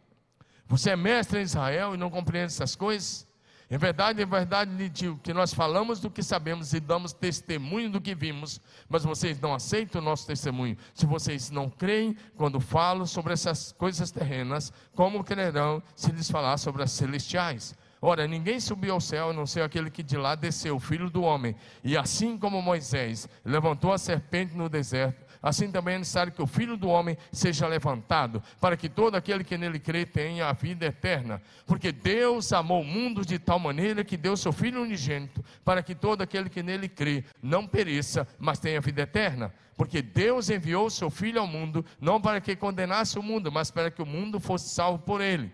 Você 0.67 0.91
é 0.91 0.97
mestre 0.97 1.41
em 1.41 1.43
Israel 1.43 1.95
e 1.95 1.99
não 1.99 2.11
compreende 2.11 2.53
essas 2.53 2.75
coisas? 2.75 3.28
Em 3.71 3.77
verdade, 3.77 4.23
em 4.23 4.27
verdade 4.27 4.75
lhe 4.75 4.89
digo 4.89 5.19
que 5.19 5.35
nós 5.35 5.53
falamos 5.53 6.01
do 6.01 6.11
que 6.11 6.23
sabemos 6.23 6.73
e 6.73 6.81
damos 6.81 7.13
testemunho 7.13 7.91
do 7.91 8.01
que 8.01 8.15
vimos, 8.15 8.61
mas 8.89 9.05
vocês 9.05 9.39
não 9.39 9.53
aceitam 9.53 10.01
o 10.01 10.05
nosso 10.05 10.27
testemunho. 10.27 10.77
Se 10.95 11.05
vocês 11.05 11.51
não 11.51 11.69
creem 11.69 12.17
quando 12.35 12.61
falo 12.61 13.07
sobre 13.07 13.35
essas 13.35 13.73
coisas 13.73 14.11
terrenas, 14.11 14.73
como 14.95 15.23
crerão 15.23 15.83
se 15.95 16.11
lhes 16.11 16.31
falar 16.31 16.57
sobre 16.57 16.83
as 16.83 16.93
celestiais? 16.93 17.77
Ora, 18.01 18.27
ninguém 18.29 18.61
subiu 18.61 18.95
ao 18.95 19.01
céu, 19.01 19.31
a 19.31 19.33
não 19.33 19.45
ser 19.45 19.63
aquele 19.63 19.91
que 19.91 20.05
de 20.05 20.17
lá 20.17 20.35
desceu, 20.35 20.77
o 20.77 20.81
filho 20.81 21.11
do 21.11 21.23
homem. 21.23 21.55
E 21.83 21.97
assim 21.97 22.39
como 22.39 22.63
Moisés 22.63 23.29
levantou 23.45 23.93
a 23.93 23.99
serpente 23.99 24.57
no 24.57 24.69
deserto, 24.69 25.27
assim 25.43 25.71
também 25.71 25.97
é 25.97 25.99
necessário 25.99 26.33
que 26.33 26.43
o 26.43 26.47
filho 26.47 26.77
do 26.77 26.89
homem 26.89 27.17
seja 27.33 27.67
levantado, 27.67 28.43
para 28.61 28.77
que 28.77 28.89
todo 28.89 29.15
aquele 29.15 29.45
que 29.45 29.59
nele 29.59 29.79
crê 29.79 30.05
tenha 30.05 30.49
a 30.49 30.53
vida 30.53 30.87
eterna. 30.87 31.41
Porque 31.67 31.93
Deus 31.93 32.53
amou 32.53 32.83
o 32.83 32.85
mundo 32.85 33.25
de 33.25 33.39
tal 33.39 33.59
maneira 33.59 34.05
que 34.05 34.17
deu 34.17 34.37
seu 34.37 34.53
filho 34.53 34.83
unigênito, 34.83 35.45
para 35.65 35.83
que 35.83 35.95
todo 35.95 36.23
aquele 36.23 36.49
que 36.49 36.63
nele 36.63 36.89
crê 36.89 37.25
não 37.43 37.67
pereça, 37.67 38.27
mas 38.39 38.59
tenha 38.59 38.81
vida 38.81 39.03
eterna. 39.03 39.53
Porque 39.77 40.03
Deus 40.03 40.51
enviou 40.51 40.91
seu 40.91 41.09
filho 41.09 41.41
ao 41.41 41.47
mundo, 41.47 41.85
não 42.01 42.21
para 42.21 42.41
que 42.41 42.57
condenasse 42.57 43.19
o 43.19 43.23
mundo, 43.23 43.53
mas 43.53 43.71
para 43.71 43.91
que 43.91 44.03
o 44.03 44.07
mundo 44.07 44.41
fosse 44.41 44.71
salvo 44.71 44.99
por 44.99 45.21
ele. 45.21 45.53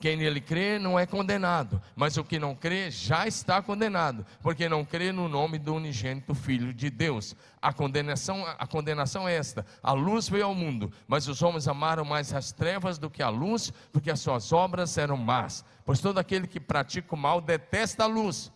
Quem 0.00 0.16
nele 0.16 0.40
crê 0.40 0.78
não 0.78 0.98
é 0.98 1.04
condenado, 1.04 1.80
mas 1.94 2.16
o 2.16 2.24
que 2.24 2.38
não 2.38 2.54
crê 2.54 2.90
já 2.90 3.26
está 3.26 3.60
condenado, 3.60 4.24
porque 4.40 4.66
não 4.66 4.82
crê 4.82 5.12
no 5.12 5.28
nome 5.28 5.58
do 5.58 5.74
unigênito 5.74 6.34
Filho 6.34 6.72
de 6.72 6.88
Deus. 6.88 7.36
A 7.60 7.70
condenação, 7.70 8.42
a 8.46 8.66
condenação 8.66 9.28
é 9.28 9.34
esta: 9.34 9.66
a 9.82 9.92
luz 9.92 10.26
veio 10.26 10.46
ao 10.46 10.54
mundo, 10.54 10.90
mas 11.06 11.28
os 11.28 11.42
homens 11.42 11.68
amaram 11.68 12.02
mais 12.02 12.32
as 12.32 12.50
trevas 12.50 12.96
do 12.96 13.10
que 13.10 13.22
a 13.22 13.28
luz, 13.28 13.70
porque 13.92 14.10
as 14.10 14.20
suas 14.20 14.54
obras 14.54 14.96
eram 14.96 15.18
más. 15.18 15.62
Pois 15.84 16.00
todo 16.00 16.16
aquele 16.16 16.46
que 16.46 16.58
pratica 16.58 17.14
o 17.14 17.18
mal 17.18 17.38
detesta 17.38 18.04
a 18.04 18.06
luz, 18.06 18.50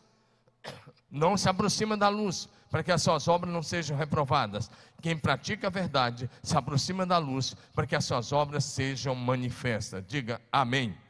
não 1.13 1.37
se 1.37 1.47
aproxima 1.47 1.95
da 1.95 2.09
luz, 2.09 2.49
para 2.71 2.83
que 2.83 2.91
as 2.91 3.03
suas 3.03 3.29
obras 3.29 3.53
não 3.53 3.63
sejam 3.63 3.99
reprovadas. 3.99 4.71
Quem 5.03 5.15
pratica 5.15 5.67
a 5.67 5.71
verdade 5.71 6.31
se 6.43 6.57
aproxima 6.57 7.05
da 7.05 7.19
luz, 7.19 7.55
para 7.75 7.87
que 7.87 7.95
as 7.95 8.07
suas 8.07 8.33
obras 8.33 8.65
sejam 8.65 9.15
manifestas. 9.15 10.03
Diga 10.09 10.41
amém. 10.51 11.04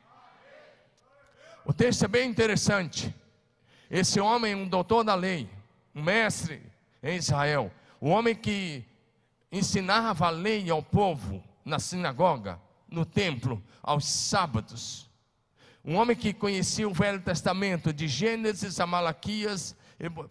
O 1.67 1.73
texto 1.73 2.05
é 2.05 2.09
bem 2.09 2.29
interessante. 2.29 3.15
Esse 3.91 4.21
homem, 4.21 4.55
um 4.55 4.69
doutor 4.69 5.03
da 5.03 5.15
lei, 5.15 5.49
um 5.95 6.03
mestre 6.03 6.61
em 7.03 7.17
Israel, 7.17 7.73
o 7.99 8.11
homem 8.11 8.35
que 8.35 8.85
ensinava 9.51 10.27
a 10.27 10.31
lei 10.31 10.69
ao 10.69 10.83
povo 10.83 11.43
na 11.65 11.79
sinagoga, 11.79 12.61
no 12.87 13.07
templo, 13.07 13.63
aos 13.83 14.05
sábados. 14.05 15.09
Um 15.83 15.97
homem 15.97 16.15
que 16.15 16.35
conhecia 16.35 16.87
o 16.87 16.93
Velho 16.93 17.23
Testamento, 17.23 17.95
de 17.95 18.09
Gênesis 18.09 18.79
a 18.79 18.87
Malaquias, 18.87 19.75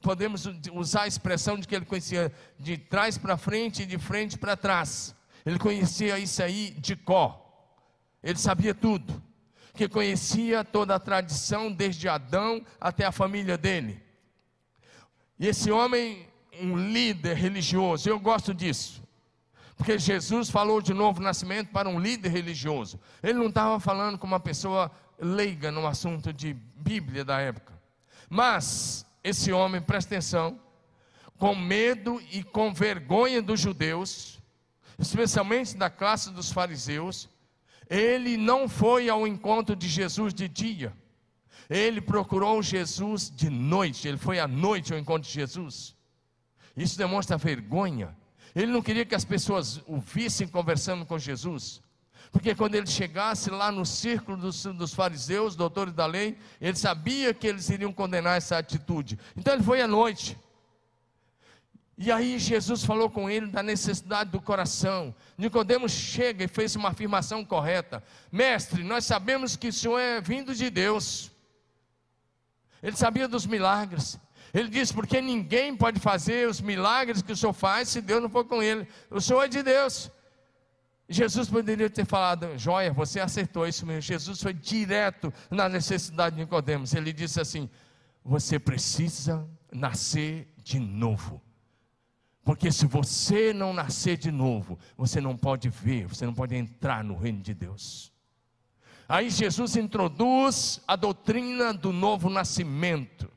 podemos 0.01 0.47
usar 0.71 1.03
a 1.03 1.07
expressão 1.07 1.57
de 1.57 1.67
que 1.67 1.75
ele 1.75 1.85
conhecia 1.85 2.31
de 2.59 2.77
trás 2.77 3.17
para 3.17 3.37
frente 3.37 3.81
e 3.81 3.85
de 3.87 3.97
frente 3.97 4.37
para 4.37 4.55
trás. 4.55 5.15
Ele 5.43 5.57
conhecia 5.57 6.19
isso 6.19 6.43
aí 6.43 6.71
de 6.77 6.95
có. 6.95 7.39
Ele 8.21 8.37
sabia 8.37 8.75
tudo 8.75 9.21
que 9.73 9.87
conhecia 9.87 10.63
toda 10.63 10.95
a 10.95 10.99
tradição, 10.99 11.71
desde 11.71 12.07
Adão 12.07 12.63
até 12.79 13.05
a 13.05 13.11
família 13.11 13.57
dele. 13.57 14.01
E 15.39 15.47
esse 15.47 15.71
homem, 15.71 16.27
um 16.61 16.77
líder 16.77 17.35
religioso, 17.35 18.07
eu 18.07 18.19
gosto 18.19 18.53
disso. 18.53 19.03
Porque 19.75 19.97
Jesus 19.97 20.49
falou 20.49 20.81
de 20.81 20.93
novo 20.93 21.21
nascimento 21.21 21.69
para 21.71 21.89
um 21.89 21.99
líder 21.99 22.29
religioso. 22.29 22.99
Ele 23.21 23.33
não 23.39 23.47
estava 23.47 23.79
falando 23.79 24.17
com 24.17 24.27
uma 24.27 24.39
pessoa 24.39 24.91
leiga 25.19 25.71
no 25.71 25.87
assunto 25.87 26.31
de 26.31 26.53
Bíblia 26.53 27.25
da 27.25 27.39
época. 27.39 27.73
Mas 28.29 29.05
esse 29.23 29.51
homem, 29.51 29.81
presta 29.81 30.13
atenção, 30.13 30.59
com 31.37 31.55
medo 31.55 32.21
e 32.31 32.43
com 32.43 32.73
vergonha 32.73 33.41
dos 33.41 33.59
judeus, 33.59 34.39
especialmente 34.99 35.75
da 35.75 35.89
classe 35.89 36.29
dos 36.29 36.51
fariseus, 36.51 37.27
ele 37.89 38.37
não 38.37 38.67
foi 38.67 39.09
ao 39.09 39.27
encontro 39.27 39.75
de 39.75 39.87
Jesus 39.87 40.33
de 40.33 40.47
dia. 40.47 40.93
Ele 41.69 42.01
procurou 42.01 42.61
Jesus 42.61 43.31
de 43.33 43.49
noite. 43.49 44.07
Ele 44.07 44.17
foi 44.17 44.39
à 44.39 44.47
noite 44.47 44.93
ao 44.93 44.99
encontro 44.99 45.27
de 45.27 45.33
Jesus. 45.33 45.95
Isso 46.75 46.97
demonstra 46.97 47.37
vergonha. 47.37 48.15
Ele 48.55 48.71
não 48.71 48.81
queria 48.81 49.05
que 49.05 49.15
as 49.15 49.25
pessoas 49.25 49.81
o 49.87 49.99
vissem 49.99 50.47
conversando 50.47 51.05
com 51.05 51.17
Jesus. 51.17 51.81
Porque 52.31 52.55
quando 52.55 52.75
ele 52.75 52.87
chegasse 52.87 53.49
lá 53.49 53.71
no 53.71 53.85
círculo 53.85 54.37
dos, 54.37 54.63
dos, 54.63 54.93
fariseus, 54.93 55.55
doutores 55.55 55.93
da 55.93 56.05
lei, 56.05 56.37
ele 56.59 56.75
sabia 56.75 57.33
que 57.33 57.45
eles 57.45 57.69
iriam 57.69 57.93
condenar 57.93 58.37
essa 58.37 58.57
atitude. 58.57 59.19
Então 59.37 59.53
ele 59.53 59.63
foi 59.63 59.81
à 59.81 59.87
noite. 59.87 60.37
E 61.97 62.11
aí 62.11 62.39
Jesus 62.39 62.83
falou 62.83 63.09
com 63.09 63.29
ele 63.29 63.47
da 63.47 63.61
necessidade 63.61 64.31
do 64.31 64.41
coração. 64.41 65.13
Nicodemos 65.37 65.91
chega 65.91 66.43
e 66.43 66.47
fez 66.47 66.75
uma 66.75 66.89
afirmação 66.89 67.45
correta. 67.45 68.03
Mestre, 68.31 68.83
nós 68.83 69.05
sabemos 69.05 69.55
que 69.55 69.67
o 69.67 69.73
Senhor 69.73 69.99
é 69.99 70.19
vindo 70.19 70.55
de 70.55 70.69
Deus. 70.69 71.31
Ele 72.81 72.95
sabia 72.95 73.27
dos 73.27 73.45
milagres. 73.45 74.19
Ele 74.53 74.69
disse, 74.69 74.93
porque 74.93 75.21
ninguém 75.21 75.75
pode 75.75 75.99
fazer 75.99 76.47
os 76.47 76.59
milagres 76.59 77.21
que 77.21 77.31
o 77.31 77.35
Senhor 77.35 77.53
faz 77.53 77.89
se 77.89 78.01
Deus 78.01 78.21
não 78.21 78.29
for 78.29 78.45
com 78.45 78.61
ele. 78.61 78.87
O 79.09 79.21
Senhor 79.21 79.43
é 79.43 79.47
de 79.47 79.61
Deus. 79.61 80.11
Jesus 81.07 81.49
poderia 81.49 81.89
ter 81.89 82.05
falado, 82.05 82.57
joia, 82.57 82.91
você 82.91 83.19
acertou 83.19 83.67
isso 83.67 83.85
mesmo. 83.85 84.01
Jesus 84.01 84.41
foi 84.41 84.53
direto 84.53 85.31
na 85.49 85.69
necessidade 85.69 86.35
de 86.35 86.41
Nicodemos. 86.41 86.93
Ele 86.93 87.13
disse 87.13 87.39
assim: 87.39 87.69
você 88.23 88.57
precisa 88.57 89.47
nascer 89.71 90.47
de 90.57 90.79
novo. 90.79 91.41
Porque 92.43 92.71
se 92.71 92.85
você 92.85 93.53
não 93.53 93.73
nascer 93.73 94.17
de 94.17 94.31
novo, 94.31 94.77
você 94.97 95.21
não 95.21 95.37
pode 95.37 95.69
ver, 95.69 96.07
você 96.07 96.25
não 96.25 96.33
pode 96.33 96.55
entrar 96.55 97.03
no 97.03 97.15
reino 97.15 97.41
de 97.41 97.53
Deus. 97.53 98.11
Aí 99.07 99.29
Jesus 99.29 99.75
introduz 99.75 100.81
a 100.87 100.95
doutrina 100.95 101.73
do 101.73 101.93
novo 101.93 102.29
nascimento. 102.29 103.31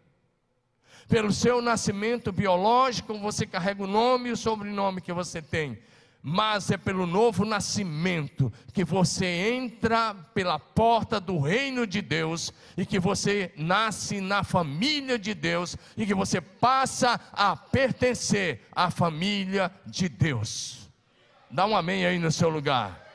Pelo 1.09 1.33
seu 1.33 1.63
nascimento 1.63 2.33
biológico, 2.33 3.17
você 3.19 3.47
carrega 3.47 3.85
o 3.85 3.87
nome 3.87 4.29
e 4.29 4.33
o 4.33 4.37
sobrenome 4.37 5.01
que 5.01 5.13
você 5.13 5.41
tem. 5.41 5.79
Mas 6.29 6.73
é 6.73 6.77
pelo 6.77 7.07
novo 7.07 7.45
nascimento 7.45 8.53
que 8.73 8.83
você 8.83 9.25
entra 9.25 10.13
pela 10.35 10.59
porta 10.59 11.21
do 11.21 11.39
reino 11.39 11.87
de 11.87 12.03
Deus 12.03 12.53
e 12.77 12.85
que 12.85 12.99
você 12.99 13.53
nasce 13.57 14.21
na 14.21 14.43
família 14.43 15.21
de 15.21 15.33
Deus 15.35 15.77
e 15.97 16.05
que 16.05 16.13
você 16.13 16.41
passa 16.41 17.21
a 17.33 17.55
pertencer 17.57 18.67
à 18.75 18.91
família 18.91 19.71
de 19.87 20.09
Deus. 20.09 20.91
Dá 21.49 21.65
um 21.65 21.77
amém 21.77 22.05
aí 22.05 22.19
no 22.19 22.33
seu 22.33 22.49
lugar. 22.49 23.07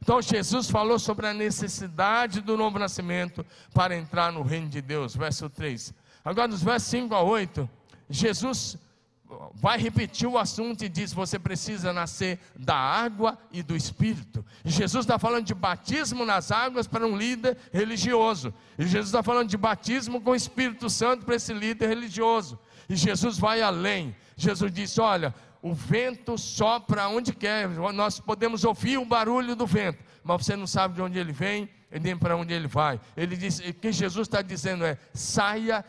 Então 0.00 0.22
Jesus 0.22 0.70
falou 0.70 0.98
sobre 0.98 1.26
a 1.26 1.34
necessidade 1.34 2.40
do 2.40 2.56
novo 2.56 2.78
nascimento 2.78 3.44
para 3.74 3.94
entrar 3.94 4.32
no 4.32 4.40
reino 4.40 4.70
de 4.70 4.80
Deus, 4.80 5.14
verso 5.14 5.50
3. 5.50 5.92
Agora, 6.24 6.48
nos 6.48 6.62
versos 6.62 6.88
5 6.88 7.14
a 7.14 7.20
8, 7.20 7.68
Jesus 8.08 8.78
vai 9.54 9.78
repetir 9.78 10.28
o 10.28 10.38
assunto 10.38 10.84
e 10.84 10.88
diz: 10.88 11.12
você 11.12 11.38
precisa 11.38 11.92
nascer 11.92 12.38
da 12.56 12.76
água 12.76 13.38
e 13.50 13.62
do 13.62 13.76
Espírito. 13.76 14.44
E 14.64 14.70
Jesus 14.70 15.04
está 15.04 15.18
falando 15.18 15.46
de 15.46 15.54
batismo 15.54 16.24
nas 16.24 16.50
águas 16.50 16.86
para 16.86 17.06
um 17.06 17.16
líder 17.16 17.56
religioso. 17.72 18.52
E 18.78 18.82
Jesus 18.82 19.06
está 19.06 19.22
falando 19.22 19.48
de 19.48 19.56
batismo 19.56 20.20
com 20.20 20.30
o 20.30 20.36
Espírito 20.36 20.88
Santo 20.88 21.24
para 21.24 21.36
esse 21.36 21.52
líder 21.52 21.88
religioso. 21.88 22.58
E 22.88 22.96
Jesus 22.96 23.38
vai 23.38 23.62
além. 23.62 24.14
Jesus 24.36 24.72
disse: 24.72 25.00
olha, 25.00 25.34
o 25.62 25.72
vento 25.72 26.36
sopra 26.36 27.08
onde 27.08 27.32
quer, 27.32 27.68
nós 27.68 28.18
podemos 28.18 28.64
ouvir 28.64 28.98
o 28.98 29.04
barulho 29.04 29.54
do 29.54 29.66
vento, 29.66 30.02
mas 30.24 30.44
você 30.44 30.56
não 30.56 30.66
sabe 30.66 30.94
de 30.94 31.02
onde 31.02 31.18
ele 31.18 31.32
vem 31.32 31.68
nem 32.00 32.16
para 32.16 32.36
onde 32.36 32.54
ele 32.54 32.66
vai. 32.66 33.00
Ele 33.16 33.36
diz: 33.36 33.58
o 33.58 33.74
que 33.74 33.92
Jesus 33.92 34.26
está 34.26 34.40
dizendo 34.40 34.84
é: 34.84 34.98
saia 35.12 35.84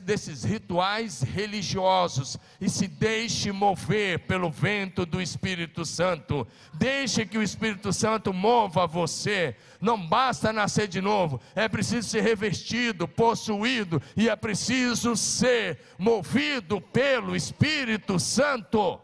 desses 0.00 0.44
rituais 0.44 1.22
religiosos 1.22 2.36
e 2.60 2.68
se 2.68 2.86
deixe 2.86 3.50
mover 3.50 4.20
pelo 4.20 4.50
vento 4.50 5.06
do 5.06 5.22
Espírito 5.22 5.84
Santo. 5.84 6.46
Deixe 6.74 7.24
que 7.24 7.38
o 7.38 7.42
Espírito 7.42 7.92
Santo 7.92 8.32
mova 8.32 8.86
você. 8.86 9.56
Não 9.80 9.98
basta 9.98 10.52
nascer 10.52 10.86
de 10.86 11.00
novo, 11.00 11.40
é 11.54 11.66
preciso 11.68 12.08
ser 12.08 12.20
revestido, 12.20 13.08
possuído 13.08 14.02
e 14.16 14.28
é 14.28 14.36
preciso 14.36 15.16
ser 15.16 15.80
movido 15.98 16.80
pelo 16.80 17.34
Espírito 17.34 18.18
Santo. 18.18 19.00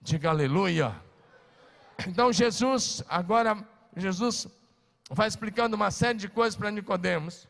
Diga 0.00 0.30
aleluia. 0.30 0.94
Então 2.06 2.32
Jesus, 2.32 3.02
agora 3.08 3.66
Jesus 3.96 4.48
vai 5.10 5.28
explicando 5.28 5.76
uma 5.76 5.90
série 5.90 6.18
de 6.18 6.28
coisas 6.28 6.56
para 6.56 6.70
Nicodemos. 6.70 7.48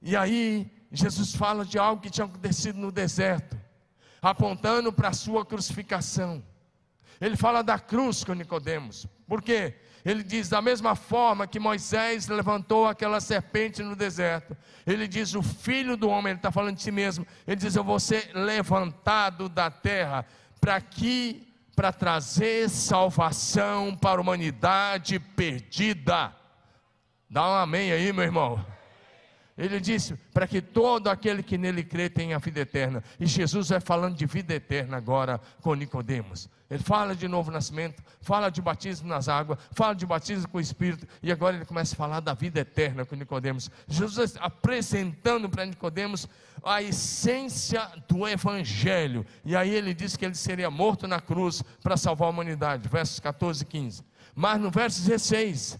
E 0.00 0.16
aí, 0.16 0.70
Jesus 0.90 1.34
fala 1.34 1.64
de 1.64 1.78
algo 1.78 2.02
que 2.02 2.10
tinha 2.10 2.26
acontecido 2.26 2.78
no 2.78 2.90
deserto, 2.90 3.56
apontando 4.20 4.92
para 4.92 5.08
a 5.08 5.12
sua 5.12 5.44
crucificação. 5.44 6.42
Ele 7.20 7.36
fala 7.36 7.62
da 7.62 7.78
cruz 7.78 8.24
com 8.24 8.34
Nicodemos. 8.34 9.06
Por 9.28 9.40
quê? 9.40 9.76
Ele 10.04 10.24
diz 10.24 10.48
da 10.48 10.60
mesma 10.60 10.96
forma 10.96 11.46
que 11.46 11.60
Moisés 11.60 12.26
levantou 12.26 12.86
aquela 12.86 13.20
serpente 13.20 13.82
no 13.82 13.94
deserto. 13.94 14.56
Ele 14.84 15.06
diz 15.06 15.34
o 15.34 15.42
filho 15.42 15.96
do 15.96 16.08
homem, 16.08 16.32
ele 16.32 16.38
está 16.38 16.50
falando 16.50 16.76
de 16.76 16.82
si 16.82 16.90
mesmo. 16.90 17.24
Ele 17.46 17.56
diz 17.56 17.76
eu 17.76 17.84
vou 17.84 18.00
ser 18.00 18.32
levantado 18.34 19.48
da 19.48 19.70
terra 19.70 20.26
para 20.60 20.80
que 20.80 21.51
para 21.74 21.92
trazer 21.92 22.68
salvação 22.68 23.96
para 23.96 24.18
a 24.18 24.22
humanidade 24.22 25.18
perdida. 25.18 26.34
Dá 27.28 27.48
um 27.48 27.54
amém 27.54 27.92
aí, 27.92 28.12
meu 28.12 28.24
irmão. 28.24 28.71
Ele 29.62 29.78
disse: 29.78 30.14
para 30.34 30.44
que 30.44 30.60
todo 30.60 31.06
aquele 31.06 31.40
que 31.40 31.56
nele 31.56 31.84
crê 31.84 32.10
tenha 32.10 32.36
vida 32.40 32.58
eterna. 32.58 33.02
E 33.20 33.26
Jesus 33.26 33.68
vai 33.68 33.78
falando 33.78 34.16
de 34.16 34.26
vida 34.26 34.52
eterna 34.52 34.96
agora 34.96 35.40
com 35.60 35.72
Nicodemos. 35.74 36.48
Ele 36.68 36.82
fala 36.82 37.14
de 37.14 37.28
novo 37.28 37.48
nascimento, 37.52 38.02
fala 38.20 38.50
de 38.50 38.60
batismo 38.60 39.06
nas 39.06 39.28
águas, 39.28 39.60
fala 39.70 39.94
de 39.94 40.04
batismo 40.04 40.48
com 40.48 40.58
o 40.58 40.60
Espírito, 40.60 41.06
e 41.22 41.30
agora 41.30 41.54
ele 41.54 41.64
começa 41.64 41.94
a 41.94 41.96
falar 41.96 42.18
da 42.18 42.34
vida 42.34 42.58
eterna 42.58 43.04
com 43.04 43.14
Nicodemos. 43.14 43.70
Jesus 43.86 44.34
apresentando 44.40 45.48
para 45.48 45.64
Nicodemos 45.64 46.26
a 46.64 46.82
essência 46.82 47.88
do 48.08 48.26
Evangelho. 48.26 49.24
E 49.44 49.54
aí 49.54 49.70
ele 49.70 49.94
diz 49.94 50.16
que 50.16 50.24
ele 50.24 50.34
seria 50.34 50.72
morto 50.72 51.06
na 51.06 51.20
cruz 51.20 51.62
para 51.80 51.96
salvar 51.96 52.26
a 52.26 52.30
humanidade. 52.30 52.88
Versos 52.88 53.20
14 53.20 53.62
e 53.62 53.66
15. 53.66 54.02
Mas 54.34 54.60
no 54.60 54.72
verso 54.72 55.06
16, 55.06 55.78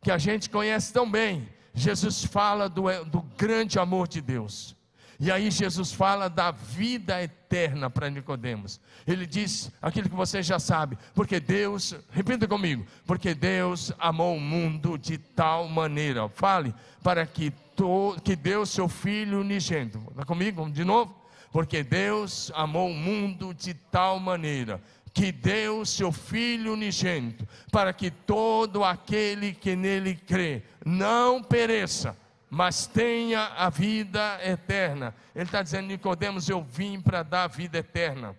que 0.00 0.10
a 0.12 0.18
gente 0.18 0.48
conhece 0.48 0.92
tão 0.92 1.10
bem, 1.10 1.48
Jesus 1.74 2.24
fala 2.24 2.68
do, 2.68 2.82
do 3.04 3.22
grande 3.36 3.78
amor 3.78 4.06
de 4.06 4.20
Deus. 4.20 4.76
E 5.18 5.30
aí 5.30 5.52
Jesus 5.52 5.92
fala 5.92 6.28
da 6.28 6.50
vida 6.50 7.22
eterna 7.22 7.88
para 7.88 8.10
Nicodemos. 8.10 8.80
Ele 9.06 9.24
diz 9.24 9.70
aquilo 9.80 10.08
que 10.08 10.16
você 10.16 10.42
já 10.42 10.58
sabe, 10.58 10.98
porque 11.14 11.38
Deus, 11.38 11.94
repita 12.10 12.48
comigo, 12.48 12.84
porque 13.06 13.32
Deus 13.32 13.92
amou 14.00 14.36
o 14.36 14.40
mundo 14.40 14.98
de 14.98 15.18
tal 15.18 15.68
maneira. 15.68 16.28
Fale 16.28 16.74
para 17.04 17.24
que 17.24 17.52
to, 17.76 18.16
que 18.24 18.34
deu 18.34 18.66
seu 18.66 18.88
filho 18.88 19.40
unigênito. 19.40 20.04
Está 20.10 20.24
comigo? 20.24 20.68
De 20.68 20.84
novo? 20.84 21.14
Porque 21.52 21.84
Deus 21.84 22.50
amou 22.54 22.90
o 22.90 22.94
mundo 22.94 23.54
de 23.54 23.74
tal 23.74 24.18
maneira 24.18 24.80
que 25.12 25.30
deu 25.30 25.84
seu 25.84 26.10
Filho 26.10 26.72
unigênito, 26.72 27.46
para 27.70 27.92
que 27.92 28.10
todo 28.10 28.82
aquele 28.82 29.52
que 29.52 29.76
nele 29.76 30.14
crê 30.14 30.62
não 30.84 31.42
pereça, 31.42 32.16
mas 32.48 32.86
tenha 32.86 33.44
a 33.56 33.68
vida 33.68 34.38
eterna. 34.42 35.14
Ele 35.34 35.44
está 35.44 35.62
dizendo, 35.62 35.88
Nicodemos, 35.88 36.48
eu 36.48 36.62
vim 36.62 37.00
para 37.00 37.22
dar 37.22 37.44
a 37.44 37.48
vida 37.48 37.78
eterna. 37.78 38.36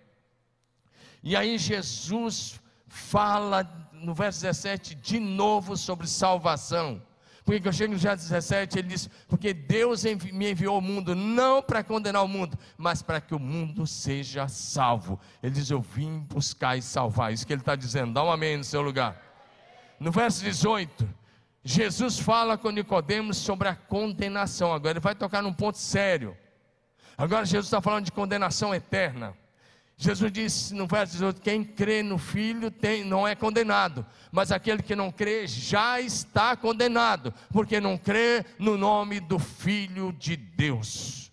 E 1.22 1.34
aí 1.34 1.56
Jesus 1.58 2.60
fala 2.86 3.68
no 3.92 4.14
verso 4.14 4.42
17 4.42 4.94
de 4.96 5.18
novo 5.18 5.76
sobre 5.76 6.06
salvação. 6.06 7.02
Porque 7.44 7.68
eu 7.68 7.72
chego 7.72 7.92
no 7.92 7.98
verso 7.98 8.24
17, 8.24 8.78
ele 8.78 8.88
diz: 8.88 9.08
Porque 9.28 9.52
Deus 9.52 10.04
me 10.04 10.50
enviou 10.50 10.76
ao 10.76 10.80
mundo, 10.80 11.14
não 11.14 11.62
para 11.62 11.84
condenar 11.84 12.24
o 12.24 12.28
mundo, 12.28 12.58
mas 12.78 13.02
para 13.02 13.20
que 13.20 13.34
o 13.34 13.38
mundo 13.38 13.86
seja 13.86 14.48
salvo. 14.48 15.20
Ele 15.42 15.52
diz: 15.52 15.70
Eu 15.70 15.82
vim 15.82 16.20
buscar 16.20 16.76
e 16.78 16.82
salvar. 16.82 17.32
Isso 17.32 17.46
que 17.46 17.52
ele 17.52 17.60
está 17.60 17.76
dizendo. 17.76 18.14
Dá 18.14 18.24
um 18.24 18.30
amém 18.30 18.56
no 18.56 18.64
seu 18.64 18.80
lugar. 18.80 19.20
No 20.00 20.10
verso 20.10 20.42
18, 20.42 21.06
Jesus 21.62 22.18
fala 22.18 22.56
com 22.56 22.70
Nicodemos 22.70 23.36
sobre 23.36 23.68
a 23.68 23.76
condenação. 23.76 24.72
Agora 24.72 24.92
ele 24.92 25.00
vai 25.00 25.14
tocar 25.14 25.42
num 25.42 25.52
ponto 25.52 25.76
sério. 25.76 26.34
Agora 27.16 27.44
Jesus 27.44 27.66
está 27.66 27.80
falando 27.80 28.06
de 28.06 28.12
condenação 28.12 28.74
eterna. 28.74 29.36
Jesus 29.96 30.32
disse 30.32 30.74
no 30.74 30.86
verso 30.86 31.12
18: 31.12 31.40
Quem 31.40 31.62
crê 31.62 32.02
no 32.02 32.18
Filho 32.18 32.70
tem, 32.70 33.04
não 33.04 33.26
é 33.26 33.34
condenado, 33.34 34.04
mas 34.32 34.50
aquele 34.50 34.82
que 34.82 34.96
não 34.96 35.10
crê 35.10 35.46
já 35.46 36.00
está 36.00 36.56
condenado, 36.56 37.32
porque 37.52 37.80
não 37.80 37.96
crê 37.96 38.44
no 38.58 38.76
nome 38.76 39.20
do 39.20 39.38
Filho 39.38 40.12
de 40.12 40.36
Deus. 40.36 41.30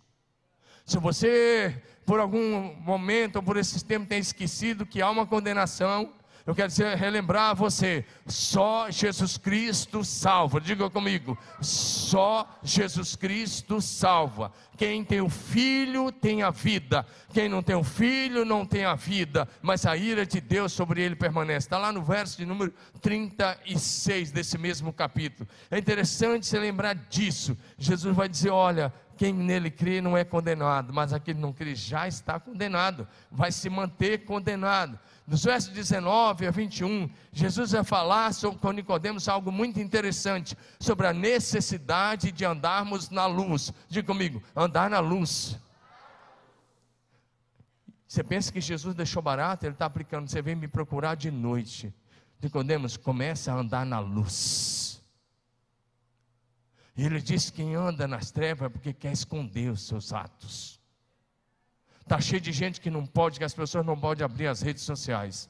Se 0.85 0.97
você, 0.99 1.81
por 2.05 2.19
algum 2.19 2.75
momento 2.81 3.37
ou 3.37 3.43
por 3.43 3.57
esse 3.57 3.83
tempo, 3.83 4.07
tem 4.07 4.19
esquecido 4.19 4.85
que 4.85 5.01
há 5.01 5.09
uma 5.09 5.25
condenação, 5.25 6.13
eu 6.45 6.55
quero 6.55 6.67
dizer, 6.69 6.97
relembrar 6.97 7.55
você: 7.55 8.05
só 8.25 8.89
Jesus 8.89 9.37
Cristo 9.37 10.03
salva. 10.03 10.59
Diga 10.59 10.89
comigo: 10.89 11.37
só 11.61 12.47
Jesus 12.63 13.15
Cristo 13.15 13.81
salva. 13.81 14.51
Quem 14.77 15.03
tem 15.03 15.21
o 15.21 15.29
filho 15.29 16.11
tem 16.11 16.41
a 16.41 16.49
vida. 16.49 17.05
Quem 17.33 17.47
não 17.47 17.61
tem 17.61 17.75
o 17.75 17.83
filho 17.83 18.43
não 18.43 18.65
tem 18.65 18.83
a 18.83 18.95
vida. 18.95 19.47
Mas 19.61 19.85
a 19.85 19.95
ira 19.95 20.25
de 20.25 20.41
Deus 20.41 20.73
sobre 20.73 21.03
ele 21.03 21.15
permanece. 21.15 21.67
Está 21.67 21.77
lá 21.77 21.91
no 21.91 22.01
verso 22.01 22.37
de 22.37 22.45
número 22.45 22.73
36 22.99 24.31
desse 24.31 24.57
mesmo 24.57 24.91
capítulo. 24.91 25.47
É 25.69 25.77
interessante 25.77 26.47
se 26.47 26.57
lembrar 26.57 26.95
disso. 26.95 27.55
Jesus 27.77 28.15
vai 28.15 28.27
dizer: 28.27 28.49
olha, 28.49 28.91
quem 29.21 29.35
nele 29.35 29.69
crê 29.69 30.01
não 30.01 30.17
é 30.17 30.23
condenado, 30.23 30.91
mas 30.91 31.13
aquele 31.13 31.35
que 31.35 31.41
não 31.43 31.53
crê 31.53 31.75
já 31.75 32.07
está 32.07 32.39
condenado, 32.39 33.07
vai 33.31 33.51
se 33.51 33.69
manter 33.69 34.25
condenado. 34.25 34.99
Nos 35.27 35.43
versos 35.43 35.69
19 35.71 36.47
a 36.47 36.49
21, 36.49 37.07
Jesus 37.31 37.69
vai 37.69 37.83
falar 37.83 38.33
sobre, 38.33 38.57
com 38.57 38.71
Nicodemos 38.71 39.29
algo 39.29 39.51
muito 39.51 39.79
interessante 39.79 40.57
sobre 40.79 41.05
a 41.05 41.13
necessidade 41.13 42.31
de 42.31 42.43
andarmos 42.43 43.11
na 43.11 43.27
luz. 43.27 43.71
Diga 43.87 44.07
comigo, 44.07 44.41
andar 44.55 44.89
na 44.89 44.99
luz. 44.99 45.55
Você 48.07 48.23
pensa 48.23 48.51
que 48.51 48.59
Jesus 48.59 48.95
deixou 48.95 49.21
barato? 49.21 49.67
Ele 49.67 49.73
está 49.73 49.85
aplicando. 49.85 50.27
Você 50.27 50.41
vem 50.41 50.55
me 50.55 50.67
procurar 50.67 51.13
de 51.13 51.29
noite. 51.29 51.93
Nicodemos, 52.41 52.97
começa 52.97 53.53
a 53.53 53.55
andar 53.55 53.85
na 53.85 53.99
luz. 53.99 54.90
Ele 56.97 57.21
diz 57.21 57.49
que 57.49 57.57
quem 57.57 57.75
anda 57.75 58.07
nas 58.07 58.31
trevas 58.31 58.65
é 58.65 58.69
porque 58.69 58.93
quer 58.93 59.11
esconder 59.11 59.71
os 59.71 59.87
seus 59.87 60.11
atos. 60.11 60.79
Está 62.01 62.19
cheio 62.19 62.41
de 62.41 62.51
gente 62.51 62.81
que 62.81 62.89
não 62.89 63.05
pode, 63.05 63.39
que 63.39 63.45
as 63.45 63.53
pessoas 63.53 63.85
não 63.85 63.97
podem 63.97 64.25
abrir 64.25 64.47
as 64.47 64.61
redes 64.61 64.83
sociais. 64.83 65.49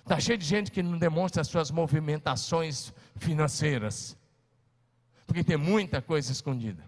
Está 0.00 0.18
cheio 0.18 0.36
de 0.36 0.44
gente 0.44 0.72
que 0.72 0.82
não 0.82 0.98
demonstra 0.98 1.42
as 1.42 1.48
suas 1.48 1.70
movimentações 1.70 2.92
financeiras. 3.16 4.16
Porque 5.26 5.44
tem 5.44 5.56
muita 5.56 6.02
coisa 6.02 6.32
escondida. 6.32 6.84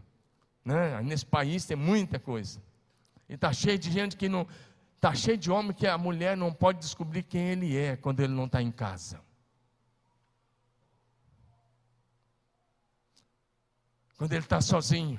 Né? 0.64 1.00
Nesse 1.02 1.24
país 1.24 1.64
tem 1.64 1.76
muita 1.76 2.18
coisa. 2.18 2.60
E 3.28 3.34
está 3.34 3.52
cheio 3.52 3.78
de 3.78 3.90
gente 3.90 4.16
que 4.16 4.28
não 4.28 4.46
Está 5.04 5.14
cheio 5.14 5.36
de 5.36 5.50
homem 5.50 5.74
que 5.74 5.86
a 5.86 5.98
mulher 5.98 6.34
não 6.34 6.50
pode 6.50 6.78
descobrir 6.78 7.24
quem 7.24 7.50
ele 7.50 7.76
é 7.76 7.94
quando 7.94 8.20
ele 8.20 8.32
não 8.32 8.46
está 8.46 8.62
em 8.62 8.70
casa. 8.70 9.20
Quando 14.16 14.32
ele 14.32 14.44
está 14.44 14.60
sozinho. 14.60 15.18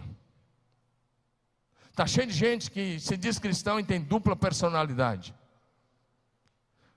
Está 1.89 2.05
cheio 2.05 2.27
de 2.27 2.33
gente 2.33 2.69
que 2.69 2.99
se 2.99 3.15
diz 3.15 3.39
cristão 3.39 3.79
e 3.79 3.83
tem 3.83 4.01
dupla 4.01 4.35
personalidade. 4.35 5.33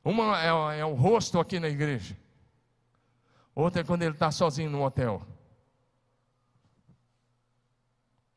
Uma 0.04 0.40
é, 0.42 0.80
é 0.80 0.84
o 0.84 0.94
rosto 0.94 1.38
aqui 1.38 1.60
na 1.60 1.68
igreja. 1.68 2.16
Outra 3.54 3.82
é 3.82 3.84
quando 3.84 4.02
ele 4.02 4.14
está 4.14 4.30
sozinho 4.30 4.70
no 4.70 4.84
hotel. 4.84 5.24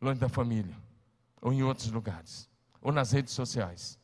Longe 0.02 0.20
da 0.20 0.30
família. 0.30 0.76
Ou 1.42 1.54
em 1.54 1.64
outros 1.64 1.92
lugares. 1.92 2.50
Ou 2.82 2.92
nas 2.92 3.12
redes 3.12 3.34
sociais. 3.34 4.00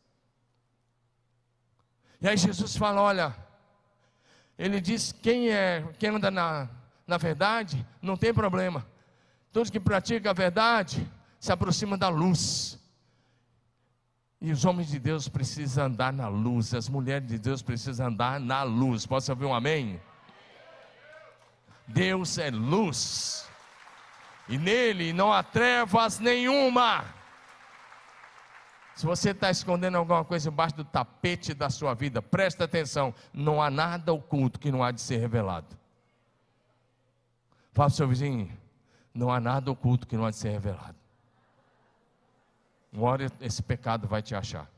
E 2.21 2.27
aí 2.27 2.37
Jesus 2.37 2.75
fala: 2.75 3.01
olha, 3.01 3.35
ele 4.57 4.81
diz: 4.81 5.11
quem 5.11 5.49
é, 5.49 5.83
quem 5.99 6.09
anda 6.09 6.31
na, 6.31 6.69
na 7.05 7.17
verdade, 7.17 7.85
não 8.01 8.17
tem 8.17 8.33
problema. 8.33 8.85
Todos 9.57 9.71
que 9.71 9.79
praticam 9.79 10.29
a 10.29 10.33
verdade 10.35 11.11
se 11.39 11.51
aproximam 11.51 11.97
da 11.97 12.09
luz. 12.09 12.77
E 14.39 14.51
os 14.51 14.63
homens 14.65 14.87
de 14.87 14.99
Deus 14.99 15.27
precisam 15.27 15.85
andar 15.85 16.13
na 16.13 16.27
luz, 16.27 16.75
as 16.75 16.87
mulheres 16.87 17.27
de 17.27 17.39
Deus 17.39 17.63
precisam 17.63 18.05
andar 18.05 18.39
na 18.39 18.61
luz. 18.61 19.07
Posso 19.07 19.31
ouvir 19.31 19.45
um 19.45 19.55
amém? 19.55 19.99
Deus 21.87 22.37
é 22.37 22.51
luz, 22.51 23.49
e 24.47 24.59
nele 24.59 25.11
não 25.11 25.33
há 25.33 25.41
trevas 25.41 26.19
nenhuma. 26.19 27.03
Se 28.95 29.07
você 29.07 29.31
está 29.31 29.49
escondendo 29.49 29.97
alguma 29.97 30.23
coisa 30.23 30.49
embaixo 30.49 30.75
do 30.75 30.85
tapete 30.85 31.55
da 31.55 31.71
sua 31.71 31.95
vida, 31.95 32.21
presta 32.21 32.65
atenção: 32.65 33.11
não 33.33 33.59
há 33.59 33.71
nada 33.71 34.13
oculto 34.13 34.59
que 34.59 34.71
não 34.71 34.83
há 34.83 34.91
de 34.91 35.01
ser 35.01 35.17
revelado. 35.17 35.75
Fala 37.73 37.87
para 37.89 37.93
o 37.95 37.97
seu 37.97 38.07
vizinho: 38.07 38.66
não 39.17 39.31
há 39.31 39.39
nada 39.39 39.71
oculto 39.71 40.05
que 40.05 40.15
não 40.15 40.25
há 40.25 40.29
de 40.29 40.35
ser 40.35 40.49
revelado. 40.49 40.95
Uma 42.93 43.09
hora 43.09 43.31
esse 43.41 43.63
pecado 43.63 44.07
vai 44.07 44.21
te 44.21 44.35
achar. 44.35 44.69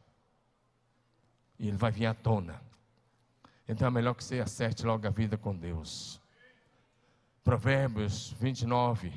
E 1.60 1.68
ele 1.68 1.76
vai 1.76 1.92
vir 1.92 2.06
à 2.06 2.14
tona. 2.14 2.62
Então 3.68 3.86
é 3.86 3.92
melhor 3.92 4.16
que 4.16 4.24
você 4.24 4.40
acerte 4.40 4.86
logo 4.86 5.06
a 5.06 5.10
vida 5.10 5.38
com 5.38 5.54
Deus. 5.54 6.22
Provérbios 7.44 8.34
29 8.40 9.12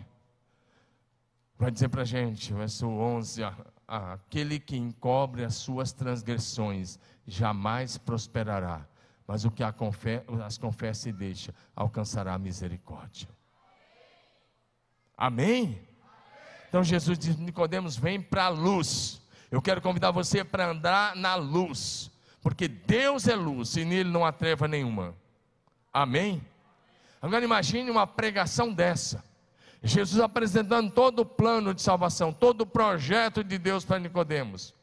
vai 1.57 1.71
dizer 1.71 1.89
para 1.89 2.03
a 2.03 2.05
gente, 2.05 2.53
verso 2.53 2.89
11: 2.89 3.43
Aquele 3.87 4.59
que 4.59 4.77
encobre 4.77 5.45
as 5.45 5.55
suas 5.55 5.93
transgressões 5.93 6.99
jamais 7.25 7.97
prosperará, 7.97 8.85
mas 9.25 9.45
o 9.45 9.53
que 9.53 9.63
as 9.63 10.59
confessa 10.59 11.09
e 11.09 11.13
deixa 11.13 11.55
alcançará 11.77 12.35
a 12.35 12.39
misericórdia. 12.39 13.29
Amém? 15.17 15.81
Então 16.69 16.83
Jesus 16.83 17.19
diz: 17.19 17.37
Nicodemos, 17.37 17.97
vem 17.97 18.21
para 18.21 18.47
a 18.47 18.49
luz. 18.49 19.21
Eu 19.51 19.61
quero 19.61 19.83
convidar 19.83 20.11
você 20.11 20.43
para 20.43 20.71
andar 20.71 21.15
na 21.15 21.35
luz, 21.35 22.11
porque 22.41 22.67
Deus 22.67 23.29
é 23.29 23.35
luz 23.35 23.77
e 23.77 23.85
nele 23.85 24.11
não 24.11 24.25
há 24.25 24.33
treva 24.33 24.67
nenhuma. 24.67 25.15
Amém? 25.93 26.43
Agora 27.21 27.45
imagine 27.45 27.91
uma 27.91 28.07
pregação 28.07 28.73
dessa. 28.73 29.23
Jesus 29.83 30.21
apresentando 30.21 30.91
todo 30.91 31.21
o 31.21 31.27
plano 31.27 31.75
de 31.75 31.83
salvação, 31.83 32.33
todo 32.33 32.63
o 32.63 32.67
projeto 32.67 33.45
de 33.45 33.59
Deus 33.59 33.85
para 33.85 33.99
Nicodemos. 33.99 34.75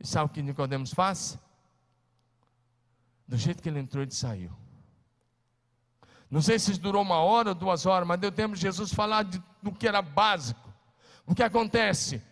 E 0.00 0.06
sabe 0.06 0.26
o 0.26 0.28
que 0.28 0.42
Nicodemos 0.42 0.92
faz? 0.92 1.38
Do 3.28 3.36
jeito 3.36 3.62
que 3.62 3.68
ele 3.68 3.78
entrou, 3.78 4.02
ele 4.02 4.10
saiu. 4.10 4.50
Não 6.30 6.40
sei 6.40 6.58
se 6.58 6.78
durou 6.78 7.02
uma 7.02 7.18
hora 7.18 7.50
ou 7.50 7.54
duas 7.54 7.86
horas, 7.86 8.06
mas 8.06 8.20
deu 8.20 8.30
tempo 8.30 8.54
de 8.54 8.60
Jesus 8.60 8.94
falar 8.94 9.24
de, 9.24 9.42
do 9.60 9.72
que 9.72 9.88
era 9.88 10.00
básico. 10.00 10.72
O 11.26 11.34
que 11.34 11.42
acontece? 11.42 12.22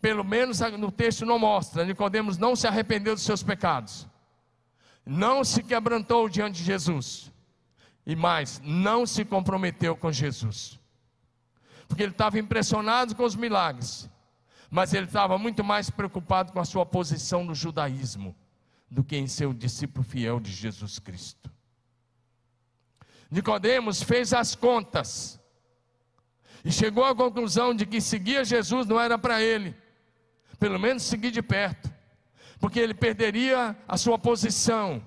Pelo 0.00 0.24
menos 0.24 0.60
no 0.60 0.90
texto 0.90 1.24
não 1.24 1.38
mostra. 1.38 1.84
Nicodemos 1.84 2.38
não 2.38 2.56
se 2.56 2.66
arrependeu 2.66 3.14
dos 3.14 3.22
seus 3.22 3.42
pecados. 3.42 4.08
Não 5.06 5.44
se 5.44 5.62
quebrantou 5.62 6.28
diante 6.28 6.56
de 6.58 6.64
Jesus. 6.64 7.30
E 8.04 8.16
mais, 8.16 8.60
não 8.64 9.06
se 9.06 9.24
comprometeu 9.24 9.94
com 9.94 10.10
Jesus. 10.10 10.80
Porque 11.86 12.02
ele 12.02 12.12
estava 12.12 12.38
impressionado 12.38 13.14
com 13.14 13.24
os 13.24 13.36
milagres. 13.36 14.10
Mas 14.70 14.92
ele 14.92 15.06
estava 15.06 15.38
muito 15.38 15.62
mais 15.62 15.90
preocupado 15.90 16.52
com 16.52 16.60
a 16.60 16.64
sua 16.64 16.86
posição 16.86 17.44
no 17.44 17.54
judaísmo 17.54 18.34
do 18.90 19.04
que 19.04 19.16
em 19.16 19.26
ser 19.28 19.46
o 19.46 19.54
discípulo 19.54 20.04
fiel 20.04 20.40
de 20.40 20.50
Jesus 20.50 20.98
Cristo. 20.98 21.50
Nicodemos 23.30 24.02
fez 24.02 24.32
as 24.32 24.54
contas 24.54 25.38
e 26.64 26.72
chegou 26.72 27.04
à 27.04 27.14
conclusão 27.14 27.74
de 27.74 27.86
que 27.86 28.00
seguir 28.00 28.44
Jesus 28.44 28.86
não 28.86 29.00
era 29.00 29.16
para 29.16 29.40
ele, 29.40 29.74
pelo 30.58 30.78
menos 30.78 31.04
seguir 31.04 31.30
de 31.30 31.40
perto, 31.40 31.92
porque 32.58 32.80
ele 32.80 32.92
perderia 32.92 33.76
a 33.86 33.96
sua 33.96 34.18
posição, 34.18 35.02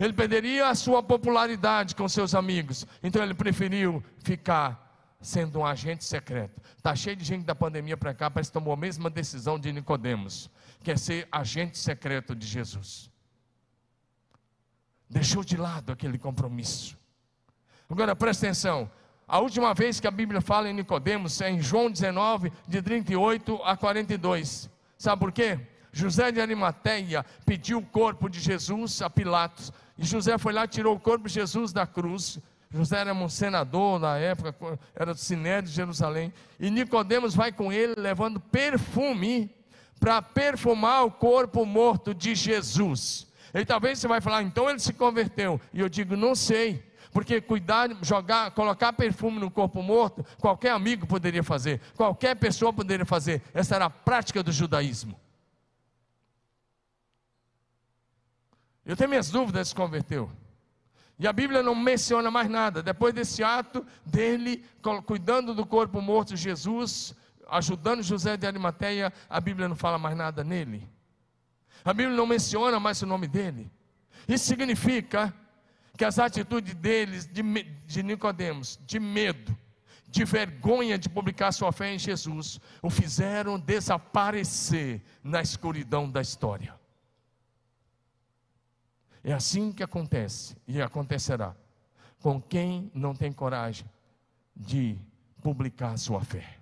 ele 0.00 0.12
perderia 0.12 0.68
a 0.68 0.74
sua 0.74 1.02
popularidade 1.02 1.94
com 1.94 2.08
seus 2.08 2.34
amigos, 2.34 2.86
então 3.02 3.22
ele 3.22 3.34
preferiu 3.34 4.02
ficar 4.18 4.82
sendo 5.20 5.60
um 5.60 5.66
agente 5.66 6.04
secreto. 6.04 6.60
Está 6.76 6.94
cheio 6.94 7.16
de 7.16 7.24
gente 7.24 7.44
da 7.44 7.54
pandemia 7.54 7.96
para 7.96 8.12
cá, 8.12 8.30
parece 8.30 8.50
que 8.50 8.54
tomou 8.54 8.72
a 8.72 8.76
mesma 8.76 9.08
decisão 9.08 9.58
de 9.58 9.70
Nicodemos, 9.72 10.50
que 10.82 10.90
é 10.90 10.96
ser 10.96 11.28
agente 11.30 11.78
secreto 11.78 12.34
de 12.34 12.46
Jesus. 12.46 13.10
Deixou 15.08 15.44
de 15.44 15.56
lado 15.56 15.92
aquele 15.92 16.18
compromisso. 16.18 16.98
Agora 17.88 18.16
presta 18.16 18.46
atenção. 18.46 18.90
A 19.26 19.38
última 19.38 19.72
vez 19.74 20.00
que 20.00 20.06
a 20.06 20.10
Bíblia 20.10 20.40
fala 20.40 20.68
em 20.68 20.74
Nicodemos 20.74 21.40
é 21.40 21.50
em 21.50 21.60
João 21.60 21.90
19, 21.90 22.52
de 22.68 22.82
38 22.82 23.60
a 23.64 23.76
42. 23.76 24.70
Sabe 24.98 25.20
por 25.20 25.32
quê? 25.32 25.58
José 25.92 26.32
de 26.32 26.40
Arimateia 26.40 27.24
pediu 27.46 27.78
o 27.78 27.86
corpo 27.86 28.28
de 28.28 28.40
Jesus 28.40 29.00
a 29.00 29.08
Pilatos. 29.08 29.72
E 29.96 30.04
José 30.04 30.36
foi 30.38 30.52
lá 30.52 30.64
e 30.64 30.68
tirou 30.68 30.94
o 30.94 31.00
corpo 31.00 31.28
de 31.28 31.34
Jesus 31.34 31.72
da 31.72 31.86
cruz. 31.86 32.38
José 32.70 32.98
era 32.98 33.14
um 33.14 33.28
senador 33.28 34.00
na 34.00 34.18
época, 34.18 34.78
era 34.94 35.14
do 35.14 35.20
Sinédrio 35.20 35.70
de 35.70 35.76
Jerusalém. 35.76 36.32
E 36.58 36.68
Nicodemos 36.68 37.34
vai 37.34 37.52
com 37.52 37.72
ele 37.72 37.94
levando 37.96 38.40
perfume 38.40 39.48
para 40.00 40.20
perfumar 40.20 41.04
o 41.04 41.10
corpo 41.10 41.64
morto 41.64 42.12
de 42.12 42.34
Jesus. 42.34 43.26
E 43.54 43.64
talvez 43.64 44.00
você 44.00 44.08
vai 44.08 44.20
falar, 44.20 44.42
então 44.42 44.68
ele 44.68 44.80
se 44.80 44.92
converteu. 44.92 45.60
E 45.72 45.78
eu 45.78 45.88
digo, 45.88 46.16
não 46.16 46.34
sei. 46.34 46.82
Porque 47.14 47.40
cuidar, 47.40 47.88
jogar, 48.02 48.50
colocar 48.50 48.92
perfume 48.92 49.38
no 49.38 49.48
corpo 49.48 49.80
morto, 49.80 50.26
qualquer 50.40 50.72
amigo 50.72 51.06
poderia 51.06 51.44
fazer, 51.44 51.80
qualquer 51.94 52.34
pessoa 52.34 52.72
poderia 52.72 53.06
fazer. 53.06 53.40
Essa 53.54 53.76
era 53.76 53.84
a 53.84 53.90
prática 53.90 54.42
do 54.42 54.50
judaísmo. 54.50 55.18
Eu 58.84 58.96
tenho 58.96 59.10
minhas 59.10 59.30
dúvidas 59.30 59.68
se 59.68 59.74
converteu. 59.76 60.28
E 61.16 61.28
a 61.28 61.32
Bíblia 61.32 61.62
não 61.62 61.72
menciona 61.72 62.32
mais 62.32 62.50
nada. 62.50 62.82
Depois 62.82 63.14
desse 63.14 63.44
ato 63.44 63.86
dele, 64.04 64.64
cuidando 65.06 65.54
do 65.54 65.64
corpo 65.64 66.00
morto 66.00 66.30
de 66.30 66.36
Jesus, 66.36 67.14
ajudando 67.48 68.02
José 68.02 68.36
de 68.36 68.44
Arimateia, 68.44 69.12
a 69.30 69.40
Bíblia 69.40 69.68
não 69.68 69.76
fala 69.76 69.98
mais 69.98 70.16
nada 70.16 70.42
nele. 70.42 70.90
A 71.84 71.92
Bíblia 71.94 72.16
não 72.16 72.26
menciona 72.26 72.80
mais 72.80 73.00
o 73.02 73.06
nome 73.06 73.28
dele. 73.28 73.70
Isso 74.26 74.46
significa 74.46 75.32
que 75.96 76.04
as 76.04 76.18
atitudes 76.18 76.74
deles, 76.74 77.26
de, 77.26 77.42
de 77.86 78.02
Nicodemos, 78.02 78.78
de 78.86 78.98
medo, 78.98 79.56
de 80.08 80.24
vergonha 80.24 80.98
de 80.98 81.08
publicar 81.08 81.52
sua 81.52 81.72
fé 81.72 81.92
em 81.92 81.98
Jesus, 81.98 82.60
o 82.82 82.90
fizeram 82.90 83.58
desaparecer 83.58 85.02
na 85.22 85.40
escuridão 85.40 86.10
da 86.10 86.20
história. 86.20 86.74
É 89.22 89.32
assim 89.32 89.72
que 89.72 89.82
acontece 89.82 90.56
e 90.68 90.80
acontecerá 90.80 91.56
com 92.20 92.40
quem 92.40 92.90
não 92.94 93.14
tem 93.14 93.32
coragem 93.32 93.86
de 94.54 94.96
publicar 95.42 95.96
sua 95.96 96.20
fé. 96.20 96.58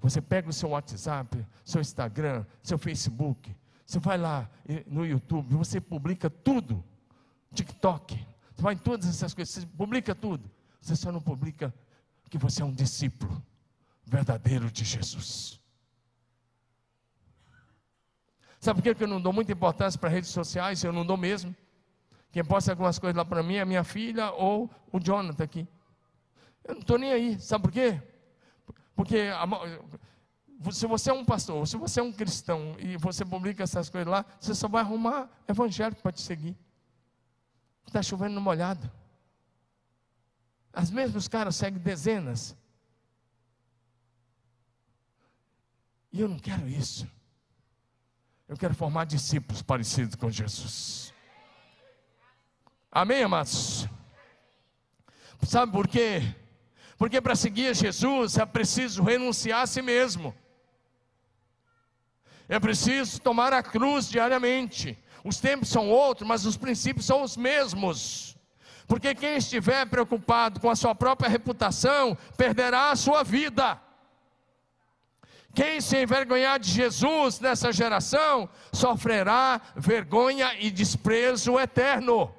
Você 0.00 0.20
pega 0.20 0.48
o 0.48 0.52
seu 0.52 0.70
WhatsApp, 0.70 1.46
seu 1.64 1.80
Instagram, 1.80 2.44
seu 2.62 2.78
Facebook, 2.78 3.54
você 3.84 3.98
vai 3.98 4.16
lá 4.16 4.48
no 4.86 5.04
YouTube, 5.04 5.56
você 5.56 5.80
publica 5.80 6.30
tudo. 6.30 6.82
TikTok, 7.52 8.24
você 8.60 8.62
vai 8.62 8.74
em 8.74 8.78
todas 8.78 9.08
essas 9.08 9.32
coisas, 9.32 9.54
você 9.54 9.66
publica 9.66 10.14
tudo. 10.14 10.50
Você 10.80 10.94
só 10.94 11.10
não 11.10 11.20
publica 11.20 11.74
que 12.28 12.36
você 12.36 12.62
é 12.62 12.64
um 12.64 12.72
discípulo 12.72 13.42
verdadeiro 14.04 14.70
de 14.70 14.84
Jesus. 14.84 15.58
Sabe 18.60 18.82
por 18.82 18.94
que 18.94 19.02
eu 19.02 19.08
não 19.08 19.20
dou 19.20 19.32
muita 19.32 19.52
importância 19.52 19.98
para 19.98 20.10
redes 20.10 20.28
sociais? 20.28 20.84
Eu 20.84 20.92
não 20.92 21.06
dou 21.06 21.16
mesmo. 21.16 21.56
Quem 22.30 22.44
posta 22.44 22.70
algumas 22.70 22.98
coisas 22.98 23.16
lá 23.16 23.24
para 23.24 23.42
mim 23.42 23.54
é 23.54 23.64
minha 23.64 23.82
filha 23.82 24.30
ou 24.32 24.70
o 24.92 25.00
Jonathan 25.00 25.42
aqui. 25.42 25.66
Eu 26.62 26.74
não 26.74 26.82
estou 26.82 26.98
nem 26.98 27.12
aí. 27.12 27.40
Sabe 27.40 27.62
por 27.62 27.72
quê? 27.72 28.00
Porque 28.94 29.30
se 30.70 30.86
você 30.86 31.10
é 31.10 31.14
um 31.14 31.24
pastor, 31.24 31.66
se 31.66 31.78
você 31.78 32.00
é 32.00 32.02
um 32.02 32.12
cristão 32.12 32.76
e 32.78 32.98
você 32.98 33.24
publica 33.24 33.62
essas 33.62 33.88
coisas 33.88 34.08
lá, 34.08 34.24
você 34.38 34.54
só 34.54 34.68
vai 34.68 34.82
arrumar 34.82 35.30
evangélico 35.48 36.02
para 36.02 36.12
te 36.12 36.20
seguir. 36.20 36.54
Está 37.90 38.04
chovendo 38.04 38.36
no 38.36 38.40
molhado. 38.40 38.88
As 40.72 40.92
mesmas 40.92 41.26
caras 41.26 41.56
seguem 41.56 41.80
dezenas. 41.80 42.56
E 46.12 46.20
eu 46.20 46.28
não 46.28 46.38
quero 46.38 46.68
isso. 46.68 47.10
Eu 48.46 48.56
quero 48.56 48.76
formar 48.76 49.06
discípulos 49.06 49.60
parecidos 49.60 50.14
com 50.14 50.30
Jesus. 50.30 51.12
Amém, 52.92 53.24
amados? 53.24 53.88
Sabe 55.42 55.72
por 55.72 55.88
quê? 55.88 56.22
Porque 56.96 57.20
para 57.20 57.34
seguir 57.34 57.74
Jesus 57.74 58.38
é 58.38 58.46
preciso 58.46 59.02
renunciar 59.02 59.62
a 59.62 59.66
si 59.66 59.82
mesmo. 59.82 60.32
É 62.48 62.60
preciso 62.60 63.20
tomar 63.20 63.52
a 63.52 63.64
cruz 63.64 64.08
diariamente. 64.08 64.96
Os 65.24 65.38
tempos 65.38 65.68
são 65.68 65.88
outros, 65.90 66.26
mas 66.26 66.46
os 66.46 66.56
princípios 66.56 67.06
são 67.06 67.22
os 67.22 67.36
mesmos. 67.36 68.36
Porque 68.86 69.14
quem 69.14 69.36
estiver 69.36 69.86
preocupado 69.86 70.60
com 70.60 70.68
a 70.68 70.74
sua 70.74 70.94
própria 70.94 71.28
reputação, 71.28 72.16
perderá 72.36 72.90
a 72.90 72.96
sua 72.96 73.22
vida. 73.22 73.80
Quem 75.54 75.80
se 75.80 76.02
envergonhar 76.02 76.58
de 76.58 76.70
Jesus 76.70 77.40
nessa 77.40 77.72
geração, 77.72 78.48
sofrerá 78.72 79.60
vergonha 79.76 80.54
e 80.58 80.70
desprezo 80.70 81.58
eterno. 81.58 82.34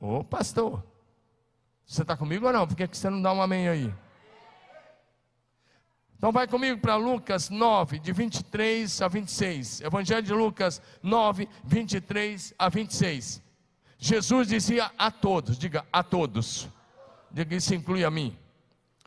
Ô 0.00 0.24
pastor, 0.24 0.82
você 1.86 2.02
está 2.02 2.16
comigo 2.16 2.46
ou 2.46 2.52
não? 2.52 2.66
Por 2.66 2.76
que 2.76 2.86
você 2.86 3.10
não 3.10 3.20
dá 3.20 3.32
um 3.32 3.42
amém 3.42 3.68
aí? 3.68 3.94
Então 6.22 6.30
vai 6.30 6.46
comigo 6.46 6.80
para 6.80 6.94
Lucas 6.94 7.50
9, 7.50 7.98
de 7.98 8.12
23 8.12 9.02
a 9.02 9.08
26. 9.08 9.80
Evangelho 9.80 10.22
de 10.22 10.32
Lucas 10.32 10.80
9, 11.02 11.48
23 11.64 12.54
a 12.56 12.68
26. 12.68 13.42
Jesus 13.98 14.46
dizia 14.46 14.92
a 14.96 15.10
todos, 15.10 15.58
diga 15.58 15.84
a 15.92 16.00
todos. 16.04 16.68
Diga 17.28 17.56
isso 17.56 17.74
inclui 17.74 18.04
a 18.04 18.10
mim. 18.10 18.38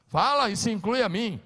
Fala, 0.08 0.50
isso 0.50 0.70
inclui 0.70 1.02
a 1.02 1.08
mim. 1.08 1.40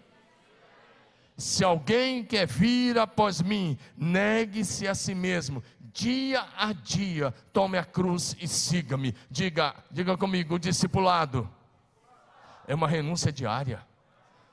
Se 1.38 1.64
alguém 1.64 2.24
quer 2.24 2.48
vir 2.48 2.98
após 2.98 3.40
mim, 3.40 3.78
negue-se 3.96 4.88
a 4.88 4.96
si 4.96 5.14
mesmo, 5.14 5.64
dia 5.94 6.48
a 6.58 6.74
dia, 6.74 7.32
tome 7.54 7.78
a 7.78 7.86
cruz 7.86 8.36
e 8.42 8.48
siga-me. 8.48 9.14
Diga, 9.30 9.76
diga 9.92 10.18
comigo, 10.18 10.56
o 10.56 10.60
discipulado 10.60 11.48
é 12.68 12.74
uma 12.74 12.88
renúncia 12.88 13.32
diária. 13.32 13.88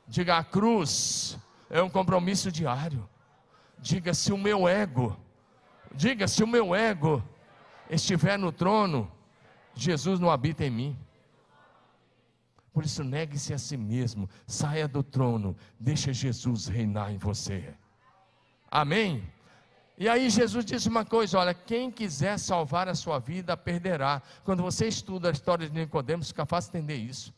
Diga: 0.08 0.38
a 0.38 0.44
cruz 0.44 1.38
é 1.68 1.82
um 1.82 1.90
compromisso 1.90 2.50
diário. 2.50 3.08
Diga: 3.78 4.14
se 4.14 4.32
o 4.32 4.38
meu 4.38 4.68
ego, 4.68 5.16
diga: 5.92 6.28
se 6.28 6.42
o 6.42 6.46
meu 6.46 6.74
ego 6.74 7.22
estiver 7.90 8.38
no 8.38 8.52
trono, 8.52 9.10
Jesus 9.74 10.18
não 10.20 10.30
habita 10.30 10.64
em 10.64 10.70
mim. 10.70 10.98
Por 12.72 12.84
isso, 12.84 13.02
negue-se 13.02 13.54
a 13.54 13.58
si 13.58 13.76
mesmo, 13.76 14.28
saia 14.46 14.86
do 14.86 15.02
trono, 15.02 15.56
deixa 15.80 16.12
Jesus 16.12 16.66
reinar 16.66 17.10
em 17.10 17.16
você. 17.16 17.74
Amém? 18.70 19.26
E 19.98 20.08
aí 20.08 20.28
Jesus 20.28 20.64
disse 20.64 20.88
uma 20.88 21.04
coisa: 21.04 21.38
olha, 21.38 21.54
quem 21.54 21.90
quiser 21.90 22.38
salvar 22.38 22.88
a 22.88 22.94
sua 22.94 23.18
vida, 23.18 23.56
perderá. 23.56 24.22
Quando 24.44 24.62
você 24.62 24.86
estuda 24.86 25.28
a 25.30 25.32
história 25.32 25.68
de 25.68 25.74
Nicodemos, 25.74 26.28
fica 26.28 26.44
fácil 26.44 26.70
entender 26.70 26.96
isso. 26.96 27.32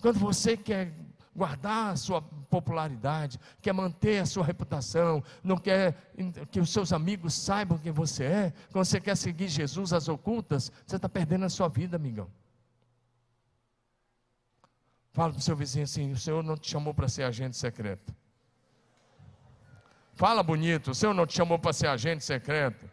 Quando 0.00 0.18
você 0.18 0.56
quer 0.56 0.92
guardar 1.34 1.92
a 1.92 1.96
sua 1.96 2.20
popularidade, 2.20 3.38
quer 3.62 3.72
manter 3.72 4.18
a 4.18 4.26
sua 4.26 4.44
reputação, 4.44 5.22
não 5.42 5.56
quer 5.56 6.12
que 6.50 6.58
os 6.60 6.70
seus 6.70 6.92
amigos 6.92 7.34
saibam 7.34 7.78
quem 7.78 7.92
você 7.92 8.24
é, 8.24 8.52
quando 8.72 8.84
você 8.84 9.00
quer 9.00 9.16
seguir 9.16 9.48
Jesus 9.48 9.92
às 9.92 10.08
ocultas, 10.08 10.72
você 10.84 10.96
está 10.96 11.08
perdendo 11.08 11.44
a 11.44 11.48
sua 11.48 11.68
vida, 11.68 11.96
amigão. 11.96 12.28
Fala 15.12 15.32
para 15.32 15.38
o 15.38 15.42
seu 15.42 15.56
vizinho 15.56 15.84
assim: 15.84 16.12
o 16.12 16.16
Senhor 16.16 16.42
não 16.42 16.56
te 16.56 16.70
chamou 16.70 16.92
para 16.94 17.08
ser 17.08 17.24
agente 17.24 17.56
secreto. 17.56 18.14
Fala 20.14 20.42
bonito, 20.42 20.90
o 20.90 20.94
Senhor 20.94 21.14
não 21.14 21.26
te 21.26 21.36
chamou 21.36 21.58
para 21.58 21.72
ser 21.72 21.86
agente 21.86 22.24
secreto. 22.24 22.88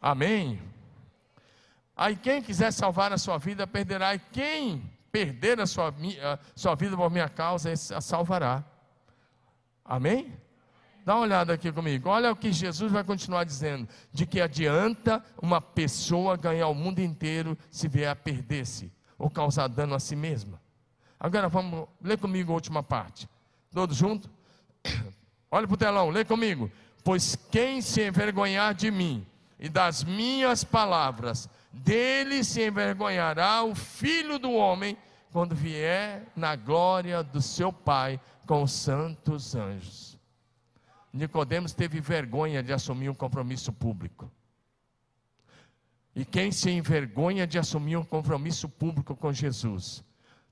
Amém? 0.00 0.60
Aí 1.96 2.14
quem 2.16 2.42
quiser 2.42 2.70
salvar 2.70 3.12
a 3.12 3.18
sua 3.18 3.38
vida 3.38 3.66
perderá, 3.66 4.14
e 4.14 4.18
quem 4.18 4.97
perder 5.10 5.60
a 5.60 5.66
sua, 5.66 5.88
a 5.88 6.38
sua 6.54 6.74
vida 6.74 6.96
por 6.96 7.10
minha 7.10 7.28
causa, 7.28 7.70
esse 7.70 7.94
a 7.94 8.00
salvará. 8.00 8.64
Amém? 9.84 10.32
Dá 11.04 11.14
uma 11.14 11.22
olhada 11.22 11.54
aqui 11.54 11.72
comigo. 11.72 12.10
Olha 12.10 12.30
o 12.30 12.36
que 12.36 12.52
Jesus 12.52 12.92
vai 12.92 13.02
continuar 13.02 13.44
dizendo: 13.44 13.88
de 14.12 14.26
que 14.26 14.40
adianta 14.40 15.24
uma 15.40 15.60
pessoa 15.60 16.36
ganhar 16.36 16.68
o 16.68 16.74
mundo 16.74 17.00
inteiro 17.00 17.56
se 17.70 17.88
vier 17.88 18.10
a 18.10 18.14
perder-se 18.14 18.92
ou 19.16 19.30
causar 19.30 19.68
dano 19.68 19.94
a 19.94 19.98
si 19.98 20.14
mesma. 20.14 20.60
Agora 21.18 21.48
vamos 21.48 21.88
ler 22.02 22.18
comigo 22.18 22.52
a 22.52 22.54
última 22.54 22.82
parte. 22.82 23.28
Todos 23.72 23.96
juntos? 23.96 24.30
Olha 25.50 25.66
para 25.66 25.74
o 25.74 25.78
telão, 25.78 26.10
lê 26.10 26.24
comigo. 26.24 26.70
Pois 27.02 27.34
quem 27.50 27.80
se 27.80 28.06
envergonhar 28.06 28.74
de 28.74 28.90
mim 28.90 29.26
e 29.58 29.68
das 29.68 30.04
minhas 30.04 30.62
palavras, 30.62 31.48
dele 31.72 32.42
se 32.44 32.66
envergonhará 32.66 33.62
o 33.62 33.74
filho 33.74 34.38
do 34.38 34.52
homem 34.52 34.96
quando 35.30 35.54
vier 35.54 36.26
na 36.34 36.56
glória 36.56 37.22
do 37.22 37.40
seu 37.42 37.72
Pai 37.72 38.20
com 38.46 38.62
os 38.62 38.72
santos 38.72 39.54
anjos. 39.54 40.18
Nicodemos 41.12 41.72
teve 41.72 42.00
vergonha 42.00 42.62
de 42.62 42.72
assumir 42.72 43.08
um 43.08 43.14
compromisso 43.14 43.72
público. 43.72 44.30
E 46.14 46.24
quem 46.24 46.50
se 46.50 46.70
envergonha 46.70 47.46
de 47.46 47.58
assumir 47.58 47.96
um 47.96 48.04
compromisso 48.04 48.68
público 48.68 49.14
com 49.14 49.32
Jesus, 49.32 50.02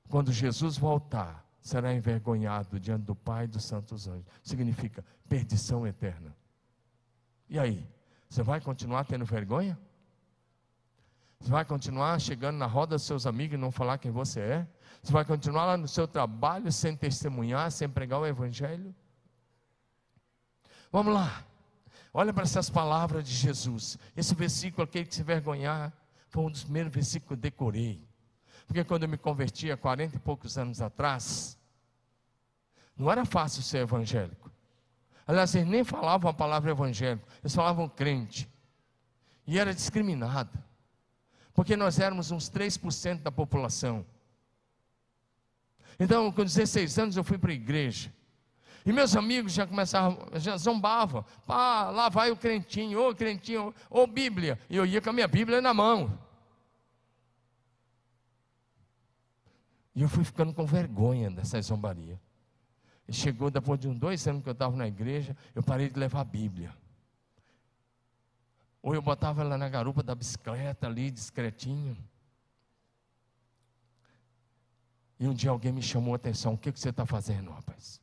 quando 0.09 0.33
Jesus 0.33 0.77
voltar, 0.77 1.45
será 1.61 1.93
envergonhado 1.93 2.79
diante 2.79 3.05
do 3.05 3.15
Pai 3.15 3.45
e 3.45 3.49
dos 3.49 3.65
santos 3.65 4.07
anjos. 4.07 4.27
Significa 4.43 5.05
perdição 5.29 5.87
eterna. 5.87 6.37
E 7.49 7.59
aí? 7.59 7.85
Você 8.29 8.43
vai 8.43 8.61
continuar 8.61 9.05
tendo 9.05 9.25
vergonha? 9.25 9.79
Você 11.41 11.51
vai 11.51 11.65
continuar 11.65 12.21
chegando 12.21 12.57
na 12.57 12.67
roda 12.67 12.97
dos 12.97 13.05
seus 13.05 13.27
amigos 13.27 13.55
e 13.55 13.61
não 13.61 13.71
falar 13.71 13.99
quem 13.99 14.11
você 14.11 14.41
é? 14.41 14.69
Você 15.03 15.13
vai 15.13 15.25
continuar 15.25 15.67
lá 15.67 15.77
no 15.77 15.87
seu 15.87 16.09
trabalho 16.09 16.73
sem 16.73 16.97
testemunhar, 16.97 17.71
sem 17.71 17.89
pregar 17.89 18.21
o 18.21 18.27
Evangelho? 18.27 18.95
Vamos 20.91 21.15
lá. 21.15 21.45
Olha 22.13 22.33
para 22.33 22.45
essas 22.45 22.71
palavras 22.71 23.25
de 23.25 23.35
Jesus. 23.35 23.99
Esse 24.17 24.35
versículo, 24.35 24.85
aquele 24.85 25.05
que 25.05 25.15
se 25.15 25.23
vergonhar, 25.23 25.93
foi 26.29 26.45
um 26.45 26.51
dos 26.51 26.65
primeiros 26.65 26.93
versículos 26.93 27.29
que 27.29 27.35
eu 27.35 27.37
decorei. 27.37 28.03
Porque 28.67 28.83
quando 28.83 29.05
eu 29.05 29.09
me 29.09 29.19
converti 29.19 29.71
há 29.71 29.77
40 29.77 30.17
e 30.17 30.19
poucos 30.19 30.59
anos 30.59 30.81
atrás, 30.81 31.59
não 32.97 33.13
era 33.13 33.25
fácil 33.25 33.63
ser 33.63 33.79
evangélico. 33.79 34.51
Aliás, 35.27 35.55
eles 35.55 35.69
nem 35.69 35.85
falavam 35.85 36.31
a 36.31 36.35
palavra 36.35 36.71
evangélico, 36.71 37.29
eles 37.43 37.55
falavam 37.55 37.89
crente. 37.89 38.49
E 39.47 39.59
era 39.59 39.75
discriminado. 39.75 40.66
Porque 41.57 41.75
nós 41.75 41.99
éramos 41.99 42.31
uns 42.31 42.51
3% 42.51 43.23
da 43.23 43.33
população. 43.33 44.05
Então, 45.99 46.31
com 46.31 46.45
16 46.45 46.99
anos, 46.99 47.17
eu 47.17 47.25
fui 47.25 47.39
para 47.39 47.51
a 47.51 47.55
igreja. 47.55 48.13
E 48.85 48.93
meus 48.93 49.17
amigos 49.17 49.55
já 49.55 49.67
começavam, 49.67 50.29
já 50.35 50.59
zombavam. 50.59 51.25
Ah, 51.49 51.91
lá 51.91 52.09
vai 52.11 52.31
o 52.31 52.37
crentinho, 52.37 53.01
ô 53.01 53.15
crentinho, 53.15 53.75
ô 53.89 54.07
Bíblia. 54.07 54.61
E 54.69 54.77
eu 54.77 54.85
ia 54.85 55.01
com 55.01 55.09
a 55.09 55.13
minha 55.15 55.27
Bíblia 55.27 55.63
na 55.63 55.73
mão. 55.73 56.17
E 59.95 60.03
eu 60.03 60.09
fui 60.11 60.25
ficando 60.25 60.53
com 60.53 60.67
vergonha 60.67 61.31
dessa 61.31 61.61
zombaria. 61.63 62.21
E 63.09 63.15
chegou 63.15 63.51
depois 63.51 63.81
de 63.81 63.89
uns 63.89 63.99
dois 63.99 64.29
anos 64.29 64.43
que 64.43 64.49
eu 64.51 64.53
estava 64.53 64.77
na 64.77 64.87
igreja, 64.87 65.35
eu 65.55 65.63
parei 65.63 65.89
de 65.89 65.99
levar 65.99 66.21
a 66.21 66.25
Bíblia. 66.25 66.77
Ou 68.87 68.95
eu 68.95 69.03
botava 69.03 69.41
ela 69.41 69.59
na 69.59 69.69
garupa 69.69 70.01
da 70.01 70.15
bicicleta 70.15 70.87
ali, 70.87 71.11
discretinho. 71.11 71.97
E 75.19 75.27
um 75.27 75.35
dia 75.35 75.51
alguém 75.51 75.73
me 75.73 75.83
chamou 75.83 76.13
a 76.15 76.17
atenção: 76.17 76.55
o 76.55 76.57
que, 76.57 76.71
que 76.71 76.79
você 76.79 76.91
está 76.91 77.05
fazendo, 77.05 77.51
rapaz? 77.51 78.01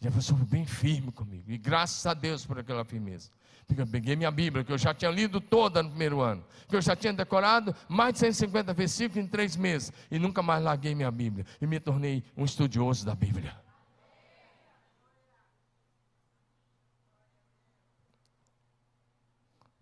E 0.00 0.08
a 0.08 0.10
pessoa 0.10 0.36
foi 0.36 0.48
bem 0.48 0.66
firme 0.66 1.12
comigo. 1.12 1.48
E 1.48 1.56
graças 1.56 2.04
a 2.06 2.12
Deus 2.12 2.44
por 2.44 2.58
aquela 2.58 2.84
firmeza. 2.84 3.30
Porque 3.68 3.82
eu 3.82 3.86
peguei 3.86 4.16
minha 4.16 4.32
Bíblia, 4.32 4.64
que 4.64 4.72
eu 4.72 4.76
já 4.76 4.92
tinha 4.92 5.12
lido 5.12 5.40
toda 5.40 5.80
no 5.80 5.90
primeiro 5.90 6.20
ano. 6.20 6.44
Que 6.68 6.74
eu 6.74 6.82
já 6.82 6.96
tinha 6.96 7.12
decorado 7.12 7.72
mais 7.88 8.14
de 8.14 8.18
150 8.18 8.74
versículos 8.74 9.24
em 9.24 9.28
três 9.28 9.54
meses. 9.54 9.92
E 10.10 10.18
nunca 10.18 10.42
mais 10.42 10.60
larguei 10.60 10.92
minha 10.92 11.10
Bíblia. 11.10 11.46
E 11.60 11.68
me 11.68 11.78
tornei 11.78 12.24
um 12.36 12.44
estudioso 12.44 13.06
da 13.06 13.14
Bíblia. 13.14 13.63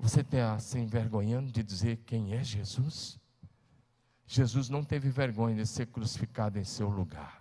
Você 0.03 0.21
está 0.21 0.59
se 0.59 0.81
envergonhando 0.81 1.53
de 1.53 1.63
dizer 1.63 1.99
quem 1.99 2.35
é 2.35 2.43
Jesus? 2.43 3.21
Jesus 4.27 4.69
não 4.69 4.83
teve 4.83 5.09
vergonha 5.11 5.55
de 5.55 5.65
ser 5.65 5.87
crucificado 5.87 6.59
em 6.59 6.65
seu 6.65 6.89
lugar, 6.89 7.41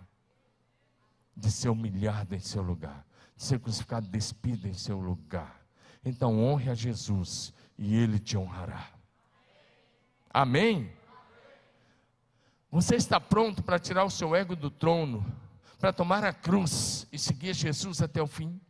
de 1.36 1.50
ser 1.50 1.70
humilhado 1.70 2.36
em 2.36 2.38
seu 2.38 2.62
lugar, 2.62 3.04
de 3.34 3.42
ser 3.42 3.58
crucificado 3.58 4.06
despido 4.06 4.68
em 4.68 4.74
seu 4.74 5.00
lugar. 5.00 5.60
Então 6.04 6.38
honre 6.38 6.70
a 6.70 6.74
Jesus 6.74 7.52
e 7.76 7.96
ele 7.96 8.20
te 8.20 8.38
honrará. 8.38 8.92
Amém? 10.30 10.92
Você 12.70 12.94
está 12.94 13.18
pronto 13.18 13.60
para 13.64 13.80
tirar 13.80 14.04
o 14.04 14.10
seu 14.10 14.36
ego 14.36 14.54
do 14.54 14.70
trono, 14.70 15.26
para 15.80 15.92
tomar 15.92 16.22
a 16.22 16.32
cruz 16.32 17.08
e 17.10 17.18
seguir 17.18 17.54
Jesus 17.54 18.00
até 18.00 18.22
o 18.22 18.26
fim? 18.28 18.60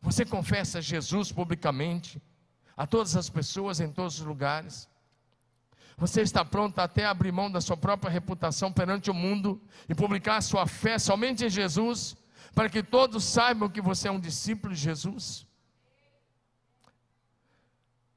Você 0.00 0.24
confessa 0.24 0.80
Jesus 0.80 1.32
publicamente, 1.32 2.22
a 2.76 2.86
todas 2.86 3.16
as 3.16 3.28
pessoas, 3.28 3.80
em 3.80 3.90
todos 3.90 4.20
os 4.20 4.26
lugares? 4.26 4.88
Você 5.96 6.22
está 6.22 6.44
pronto 6.44 6.78
até 6.78 7.04
abrir 7.04 7.32
mão 7.32 7.50
da 7.50 7.60
sua 7.60 7.76
própria 7.76 8.10
reputação 8.10 8.72
perante 8.72 9.10
o 9.10 9.14
mundo 9.14 9.60
e 9.88 9.94
publicar 9.94 10.36
a 10.36 10.40
sua 10.40 10.66
fé 10.66 10.96
somente 10.98 11.44
em 11.44 11.50
Jesus, 11.50 12.16
para 12.54 12.70
que 12.70 12.82
todos 12.82 13.24
saibam 13.24 13.68
que 13.68 13.80
você 13.80 14.06
é 14.06 14.10
um 14.10 14.20
discípulo 14.20 14.72
de 14.72 14.80
Jesus? 14.80 15.44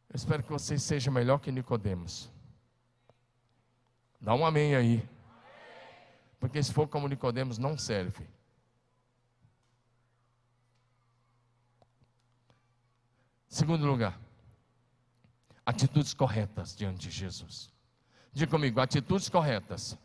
Eu 0.09 0.15
espero 0.15 0.43
que 0.43 0.51
você 0.51 0.77
seja 0.77 1.09
melhor 1.09 1.39
que 1.39 1.51
Nicodemos. 1.51 2.29
Dá 4.19 4.35
um 4.35 4.45
amém 4.45 4.75
aí. 4.75 5.09
Porque 6.39 6.61
se 6.61 6.71
for 6.71 6.87
como 6.87 7.07
Nicodemos, 7.07 7.57
não 7.57 7.77
serve. 7.77 8.27
Segundo 13.51 13.85
lugar, 13.85 14.19
atitudes 15.63 16.15
corretas 16.15 16.75
diante 16.75 17.07
de 17.07 17.11
Jesus. 17.11 17.71
Diga 18.33 18.49
comigo, 18.49 18.79
atitudes 18.79 19.29
corretas 19.29 19.95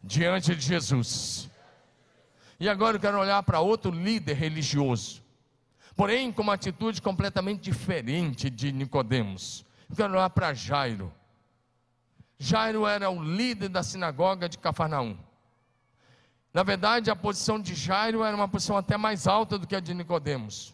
diante 0.00 0.54
de 0.54 0.60
Jesus. 0.60 1.50
E 2.60 2.68
agora 2.68 2.96
eu 2.96 3.00
quero 3.00 3.18
olhar 3.18 3.42
para 3.42 3.58
outro 3.58 3.90
líder 3.90 4.34
religioso 4.34 5.26
porém 5.98 6.30
com 6.30 6.42
uma 6.42 6.54
atitude 6.54 7.02
completamente 7.02 7.60
diferente 7.60 8.48
de 8.48 8.70
Nicodemos. 8.70 9.66
Eu 9.90 9.96
quero 9.96 10.12
olhar 10.12 10.30
para 10.30 10.54
Jairo. 10.54 11.12
Jairo 12.38 12.86
era 12.86 13.10
o 13.10 13.20
líder 13.20 13.68
da 13.68 13.82
sinagoga 13.82 14.48
de 14.48 14.58
Cafarnaum. 14.58 15.18
Na 16.54 16.62
verdade, 16.62 17.10
a 17.10 17.16
posição 17.16 17.58
de 17.58 17.74
Jairo 17.74 18.22
era 18.22 18.36
uma 18.36 18.46
posição 18.46 18.76
até 18.76 18.96
mais 18.96 19.26
alta 19.26 19.58
do 19.58 19.66
que 19.66 19.74
a 19.74 19.80
de 19.80 19.92
Nicodemos. 19.92 20.72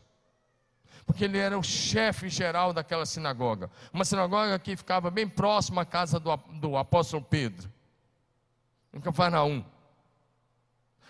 Porque 1.07 1.25
ele 1.25 1.39
era 1.39 1.59
o 1.59 1.63
chefe 1.63 2.29
geral 2.29 2.73
daquela 2.73 3.05
sinagoga. 3.05 3.71
Uma 3.93 4.05
sinagoga 4.05 4.59
que 4.59 4.77
ficava 4.77 5.11
bem 5.11 5.29
próxima 5.29 5.83
à 5.83 5.85
casa 5.85 6.19
do, 6.19 6.35
do 6.61 6.77
apóstolo 6.77 7.23
Pedro, 7.23 7.71
em 8.93 9.01
Cafarnaum. 9.01 9.65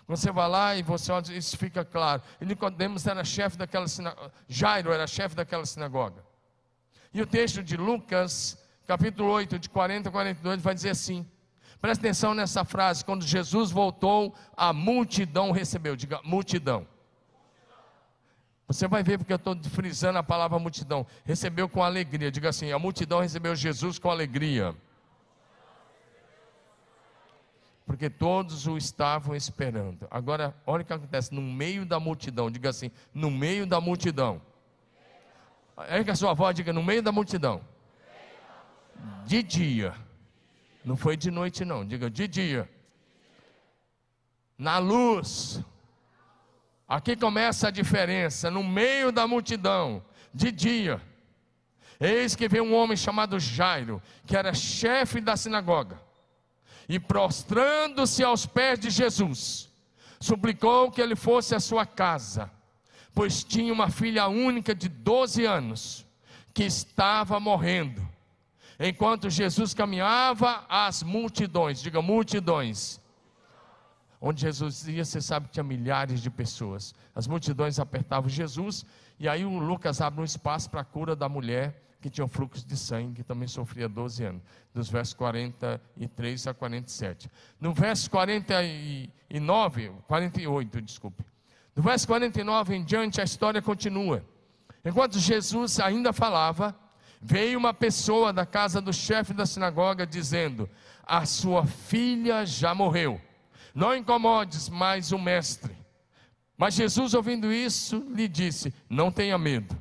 Você 0.07 0.31
vai 0.31 0.49
lá 0.49 0.77
e 0.77 0.83
você 0.83 1.11
olha, 1.11 1.33
isso 1.33 1.57
fica 1.57 1.85
claro. 1.85 2.23
E 2.41 2.45
Nicodemos 2.45 3.07
era 3.07 3.25
chefe 3.25 3.57
daquela 3.57 3.89
sinagoga, 3.89 4.33
Jairo 4.49 4.93
era 4.93 5.07
chefe 5.07 5.35
daquela 5.35 5.65
sinagoga. 5.65 6.25
E 7.13 7.23
o 7.23 7.27
texto 7.27 7.63
de 7.63 7.77
Lucas, 7.77 8.59
capítulo 8.87 9.31
8, 9.31 9.59
de 9.59 9.71
40 9.71 10.09
a 10.09 10.13
42, 10.13 10.61
vai 10.61 10.75
dizer 10.75 10.91
assim: 10.91 11.27
presta 11.81 12.05
atenção 12.05 12.35
nessa 12.35 12.65
frase, 12.65 13.05
quando 13.05 13.25
Jesus 13.25 13.71
voltou, 13.71 14.35
a 14.57 14.73
multidão 14.73 15.53
recebeu, 15.53 15.95
diga 15.95 16.21
multidão. 16.25 16.87
Você 18.66 18.88
vai 18.88 19.03
ver 19.03 19.18
porque 19.18 19.33
eu 19.33 19.37
estou 19.37 19.57
frisando 19.64 20.18
a 20.18 20.22
palavra 20.22 20.59
multidão. 20.59 21.07
Recebeu 21.24 21.68
com 21.68 21.83
alegria, 21.83 22.31
diga 22.31 22.48
assim: 22.48 22.72
a 22.72 22.79
multidão 22.79 23.20
recebeu 23.20 23.55
Jesus 23.55 23.98
com 23.98 24.11
alegria 24.11 24.74
porque 27.87 28.09
todos 28.09 28.66
o 28.66 28.77
estavam 28.77 29.37
esperando. 29.37 30.07
Agora, 30.11 30.55
olha 30.66 30.83
o 30.83 30.85
que 30.85 30.92
acontece: 30.92 31.35
no 31.35 31.42
meio 31.42 31.85
da 31.85 32.00
multidão, 32.00 32.50
diga 32.50 32.70
assim, 32.70 32.90
no 33.12 33.31
meio 33.31 33.66
da 33.66 33.81
multidão. 33.81 34.40
Que 36.05 36.11
a 36.11 36.16
sua 36.16 36.31
avó 36.31 36.50
diga, 36.53 36.72
no 36.72 36.83
meio 36.83 37.03
da 37.03 37.12
multidão. 37.12 37.61
De 39.27 39.42
dia. 39.42 39.94
Não 40.85 40.96
foi 40.96 41.16
de 41.16 41.31
noite, 41.31 41.64
não, 41.64 41.85
diga 41.85 42.09
de 42.09 42.29
dia. 42.29 42.70
Na 44.57 44.79
luz. 44.79 45.62
Aqui 46.88 47.16
começa 47.16 47.68
a 47.68 47.70
diferença, 47.70 48.51
no 48.51 48.62
meio 48.62 49.11
da 49.11 49.27
multidão, 49.27 50.05
de 50.33 50.51
dia. 50.51 51.01
Eis 52.01 52.37
que 52.37 52.49
veio 52.49 52.64
um 52.64 52.75
homem 52.75 52.97
chamado 52.97 53.38
Jairo, 53.38 54.03
que 54.27 54.37
era 54.37 54.53
chefe 54.53 55.20
da 55.20 55.37
sinagoga 55.37 56.05
e 56.88 56.99
prostrando-se 56.99 58.23
aos 58.23 58.47
pés 58.47 58.79
de 58.79 58.90
Jesus, 58.90 59.70
suplicou 60.20 60.90
que 60.90 61.01
ele 61.01 61.16
fosse 61.16 61.55
à 61.55 61.61
sua 61.61 61.87
casa, 61.87 62.51
pois 63.14 63.42
tinha 63.42 63.73
uma 63.73 63.90
filha 63.90 64.27
única 64.29 64.75
de 64.75 64.88
12 64.88 65.44
anos, 65.44 66.07
que 66.53 66.64
estava 66.64 67.40
morrendo. 67.40 68.07
Enquanto 68.79 69.31
Jesus 69.31 69.75
caminhava, 69.75 70.64
as 70.68 71.03
multidões, 71.03 71.81
diga 71.81 72.03
multidões, 72.03 73.01
onde 74.27 74.41
Jesus 74.41 74.89
ia, 74.89 75.05
você 75.05 75.21
sabe 75.21 75.49
que 75.49 75.53
tinha 75.53 75.63
milhares 75.63 76.23
de 76.23 76.31
pessoas. 76.31 76.95
As 77.15 77.27
multidões 77.27 77.79
apertavam 77.79 78.31
Jesus, 78.31 78.83
e 79.21 79.29
aí 79.29 79.45
o 79.45 79.59
Lucas 79.59 80.01
abre 80.01 80.23
um 80.23 80.25
espaço 80.25 80.71
para 80.71 80.81
a 80.81 80.85
cura 80.85 81.15
da 81.15 81.29
mulher 81.29 81.79
que 82.01 82.09
tinha 82.09 82.25
um 82.25 82.29
fluxo 82.29 82.67
de 82.67 82.75
sangue, 82.75 83.17
que 83.17 83.23
também 83.23 83.47
sofria 83.47 83.87
12 83.87 84.25
anos, 84.25 84.43
dos 84.73 84.89
versos 84.89 85.13
43 85.13 86.47
a 86.47 86.55
47. 86.55 87.31
No 87.61 87.75
verso 87.75 88.11
49, 88.11 89.93
48, 90.09 90.81
desculpe. 90.81 91.23
No 91.77 91.83
verso 91.83 92.07
49 92.07 92.77
em 92.77 92.83
diante, 92.83 93.21
a 93.21 93.25
história 93.25 93.61
continua. 93.61 94.25
Enquanto 94.83 95.19
Jesus 95.19 95.79
ainda 95.81 96.15
falava, 96.15 96.75
veio 97.21 97.59
uma 97.59 97.75
pessoa 97.75 98.33
da 98.33 98.47
casa 98.47 98.81
do 98.81 98.93
chefe 98.93 99.35
da 99.35 99.45
sinagoga 99.45 100.07
dizendo: 100.07 100.69
A 101.07 101.27
sua 101.27 101.67
filha 101.67 102.47
já 102.47 102.75
morreu. 102.75 103.21
Não 103.75 103.95
incomodes 103.95 104.69
mais 104.69 105.13
o 105.13 105.19
mestre. 105.19 105.77
Mas 106.57 106.75
Jesus, 106.75 107.15
ouvindo 107.15 107.53
isso, 107.53 108.07
lhe 108.15 108.29
disse: 108.29 108.73
Não 108.89 109.11
tenha 109.11 109.37
medo 109.37 109.77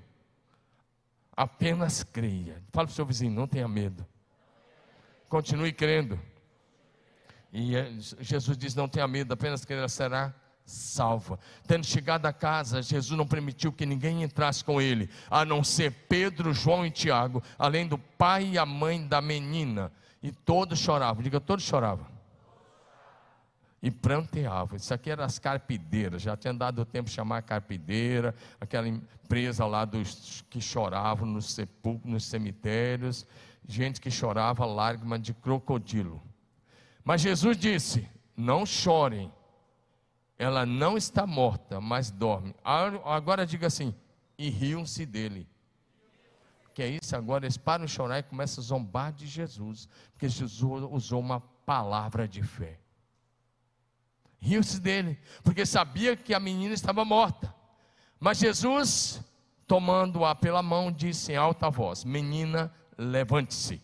Apenas 1.35 2.03
creia. 2.03 2.61
Fala 2.71 2.85
para 2.85 2.91
o 2.91 2.95
seu 2.95 3.05
vizinho, 3.05 3.31
não 3.31 3.47
tenha 3.47 3.67
medo. 3.67 4.05
Continue 5.27 5.73
crendo. 5.73 6.19
E 7.51 7.75
é, 7.75 7.91
Jesus 8.19 8.57
diz: 8.57 8.75
não 8.75 8.87
tenha 8.87 9.07
medo, 9.07 9.33
apenas 9.33 9.65
creia, 9.65 9.87
será 9.87 10.33
salva. 10.63 11.39
Tendo 11.67 11.85
chegado 11.85 12.25
a 12.27 12.33
casa, 12.33 12.81
Jesus 12.81 13.17
não 13.17 13.27
permitiu 13.27 13.73
que 13.73 13.85
ninguém 13.85 14.23
entrasse 14.23 14.63
com 14.63 14.79
ele, 14.79 15.09
a 15.29 15.43
não 15.43 15.63
ser 15.63 15.91
Pedro, 16.07 16.53
João 16.53 16.85
e 16.85 16.91
Tiago, 16.91 17.43
além 17.57 17.87
do 17.87 17.97
pai 17.97 18.51
e 18.51 18.57
a 18.57 18.65
mãe 18.65 19.05
da 19.05 19.19
menina. 19.19 19.91
E 20.21 20.31
todos 20.31 20.79
choravam. 20.79 21.23
Diga, 21.23 21.39
todos 21.41 21.65
choravam 21.65 22.12
e 23.83 23.91
pranteava. 23.91 24.77
Isso 24.77 24.93
aqui 24.93 25.11
era 25.11 25.25
as 25.25 25.37
carpideiras, 25.37 26.21
já 26.21 26.37
tinha 26.37 26.53
dado 26.53 26.85
tempo 26.85 27.09
de 27.09 27.15
chamar 27.15 27.41
carpideira, 27.41 28.33
aquela 28.59 28.87
empresa 28.87 29.65
lá 29.65 29.83
dos 29.83 30.41
que 30.49 30.61
choravam 30.61 31.27
nos 31.27 31.51
sepulcros, 31.53 32.09
nos 32.09 32.25
cemitérios, 32.25 33.27
gente 33.67 33.99
que 33.99 34.09
chorava 34.09 34.65
lágrima 34.65 35.19
de 35.19 35.33
crocodilo. 35.33 36.23
Mas 37.03 37.19
Jesus 37.19 37.57
disse: 37.57 38.07
Não 38.37 38.65
chorem, 38.65 39.29
ela 40.39 40.65
não 40.65 40.95
está 40.95 41.27
morta, 41.27 41.81
mas 41.81 42.09
dorme. 42.09 42.55
Agora 42.63 43.45
diga 43.45 43.67
assim: 43.67 43.93
e 44.37 44.49
riam-se 44.49 45.05
dele. 45.05 45.45
Que 46.73 46.83
é 46.83 46.87
isso 46.87 47.17
agora? 47.17 47.43
Eles 47.43 47.57
param 47.57 47.83
de 47.83 47.91
chorar 47.91 48.19
e 48.19 48.23
começam 48.23 48.63
a 48.63 48.65
zombar 48.65 49.11
de 49.11 49.27
Jesus, 49.27 49.89
porque 50.13 50.29
Jesus 50.29 50.83
usou 50.89 51.19
uma 51.19 51.41
palavra 51.65 52.25
de 52.25 52.41
fé 52.41 52.79
riu-se 54.43 54.81
dele, 54.81 55.17
porque 55.41 55.65
sabia 55.65 56.17
que 56.17 56.33
a 56.33 56.39
menina 56.39 56.73
estava 56.73 57.05
morta. 57.05 57.53
Mas 58.19 58.39
Jesus, 58.39 59.21
tomando-a 59.65 60.35
pela 60.35 60.61
mão, 60.61 60.91
disse 60.91 61.31
em 61.31 61.37
alta 61.37 61.69
voz: 61.69 62.03
Menina, 62.03 62.71
levante-se. 62.97 63.81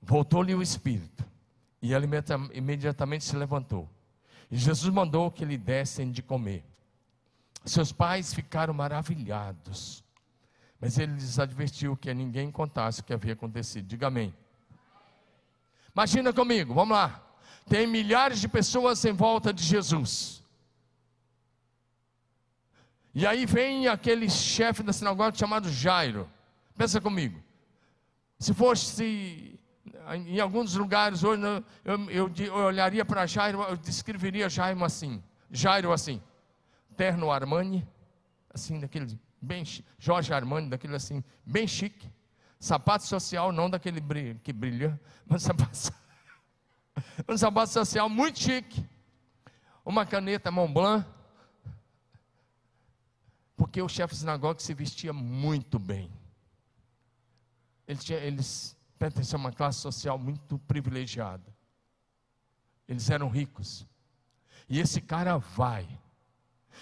Voltou-lhe 0.00 0.54
o 0.54 0.62
espírito, 0.62 1.26
e 1.82 1.92
ela 1.92 2.06
imediatamente 2.54 3.24
se 3.24 3.36
levantou. 3.36 3.88
E 4.50 4.56
Jesus 4.56 4.92
mandou 4.92 5.30
que 5.30 5.44
lhe 5.44 5.58
dessem 5.58 6.10
de 6.10 6.22
comer. 6.22 6.64
Seus 7.66 7.92
pais 7.92 8.32
ficaram 8.32 8.72
maravilhados, 8.72 10.02
mas 10.80 10.96
ele 10.98 11.12
lhes 11.12 11.38
advertiu 11.38 11.96
que 11.96 12.12
ninguém 12.14 12.50
contasse 12.50 13.00
o 13.00 13.04
que 13.04 13.12
havia 13.12 13.34
acontecido. 13.34 13.86
Diga 13.86 14.06
amém. 14.06 14.32
Imagina 15.92 16.32
comigo, 16.32 16.72
vamos 16.72 16.96
lá 16.96 17.25
tem 17.68 17.86
milhares 17.86 18.40
de 18.40 18.48
pessoas 18.48 19.04
em 19.04 19.12
volta 19.12 19.52
de 19.52 19.62
Jesus. 19.62 20.42
E 23.14 23.26
aí 23.26 23.46
vem 23.46 23.88
aquele 23.88 24.28
chefe 24.28 24.82
da 24.82 24.92
sinagoga 24.92 25.36
chamado 25.36 25.70
Jairo. 25.70 26.30
Pensa 26.76 27.00
comigo. 27.00 27.42
Se 28.38 28.52
fosse 28.52 29.58
em 30.26 30.38
alguns 30.38 30.74
lugares 30.74 31.24
hoje, 31.24 31.42
eu, 31.84 32.10
eu, 32.10 32.32
eu 32.36 32.54
olharia 32.54 33.04
para 33.04 33.26
Jairo, 33.26 33.62
eu 33.62 33.76
descreveria 33.76 34.48
Jairo 34.48 34.84
assim, 34.84 35.22
Jairo 35.50 35.92
assim, 35.92 36.22
terno 36.96 37.30
Armani, 37.30 37.86
assim, 38.52 38.78
daquele 38.78 39.18
bem 39.40 39.64
Jorge 39.98 40.32
Armani, 40.32 40.68
daquele 40.68 40.94
assim, 40.94 41.24
bem 41.44 41.66
chique, 41.66 42.10
sapato 42.60 43.04
social, 43.04 43.50
não 43.50 43.68
daquele 43.68 44.00
que 44.42 44.52
brilha, 44.52 45.00
mas 45.26 45.42
sapato, 45.42 45.92
um 47.28 47.36
sapato 47.36 47.72
social 47.72 48.08
muito 48.08 48.38
chique, 48.38 48.84
uma 49.84 50.04
caneta 50.04 50.50
Montblanc, 50.50 51.06
porque 53.56 53.80
o 53.80 53.88
chefe 53.88 54.14
de 54.14 54.20
sinagoga 54.20 54.60
se 54.60 54.74
vestia 54.74 55.12
muito 55.12 55.78
bem. 55.78 56.12
Eles, 57.86 58.04
tinha, 58.04 58.18
eles 58.18 58.76
pertenciam 58.98 59.40
a 59.40 59.44
uma 59.44 59.52
classe 59.52 59.78
social 59.78 60.18
muito 60.18 60.58
privilegiada. 60.60 61.54
Eles 62.88 63.08
eram 63.08 63.28
ricos. 63.28 63.86
E 64.68 64.78
esse 64.78 65.00
cara 65.00 65.38
vai. 65.38 65.88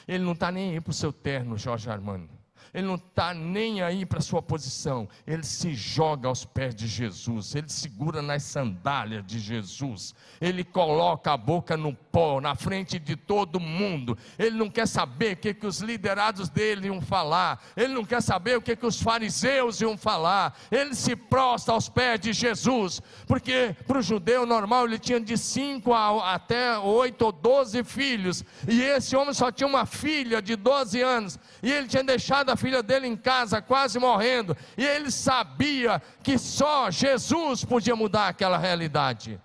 Ele 0.08 0.24
não 0.24 0.32
está 0.32 0.50
nem 0.50 0.72
aí 0.72 0.80
para 0.80 0.90
o 0.90 0.94
seu 0.94 1.12
terno, 1.12 1.56
Jorge 1.56 1.88
Armando 1.88 2.33
ele 2.74 2.86
não 2.88 2.96
está 2.96 3.32
nem 3.32 3.80
aí 3.80 4.04
para 4.04 4.18
a 4.18 4.22
sua 4.22 4.42
posição, 4.42 5.08
ele 5.24 5.44
se 5.44 5.72
joga 5.72 6.26
aos 6.26 6.44
pés 6.44 6.74
de 6.74 6.88
Jesus, 6.88 7.54
ele 7.54 7.68
segura 7.68 8.20
nas 8.20 8.42
sandálias 8.42 9.24
de 9.24 9.38
Jesus, 9.38 10.12
ele 10.40 10.64
coloca 10.64 11.32
a 11.32 11.36
boca 11.36 11.76
no 11.76 11.94
pó, 11.94 12.40
na 12.40 12.56
frente 12.56 12.98
de 12.98 13.14
todo 13.14 13.60
mundo, 13.60 14.18
ele 14.36 14.56
não 14.56 14.68
quer 14.68 14.88
saber 14.88 15.34
o 15.34 15.36
que, 15.36 15.54
que 15.54 15.66
os 15.66 15.78
liderados 15.80 16.48
dele 16.48 16.88
iam 16.88 17.00
falar, 17.00 17.62
ele 17.76 17.94
não 17.94 18.04
quer 18.04 18.20
saber 18.20 18.58
o 18.58 18.62
que, 18.62 18.74
que 18.74 18.86
os 18.86 19.00
fariseus 19.00 19.80
iam 19.80 19.96
falar, 19.96 20.58
ele 20.70 20.96
se 20.96 21.14
prostra 21.14 21.74
aos 21.74 21.88
pés 21.88 22.18
de 22.18 22.32
Jesus, 22.32 23.00
porque 23.26 23.76
para 23.86 23.98
o 23.98 24.02
judeu 24.02 24.44
normal 24.44 24.86
ele 24.86 24.98
tinha 24.98 25.20
de 25.20 25.38
5 25.38 25.92
até 26.22 26.76
8 26.76 27.22
ou 27.22 27.30
12 27.30 27.84
filhos, 27.84 28.44
e 28.66 28.82
esse 28.82 29.14
homem 29.14 29.32
só 29.32 29.52
tinha 29.52 29.68
uma 29.68 29.86
filha 29.86 30.42
de 30.42 30.56
12 30.56 31.00
anos, 31.00 31.38
e 31.62 31.70
ele 31.70 31.86
tinha 31.86 32.02
deixado 32.02 32.50
a 32.50 32.56
filha 32.64 32.82
dele 32.82 33.06
em 33.06 33.14
casa, 33.14 33.60
quase 33.60 33.98
morrendo, 33.98 34.56
e 34.74 34.86
ele 34.86 35.10
sabia 35.10 36.00
que 36.22 36.38
só 36.38 36.90
Jesus 36.90 37.62
podia 37.62 37.94
mudar 37.94 38.28
aquela 38.28 38.56
realidade. 38.56 39.38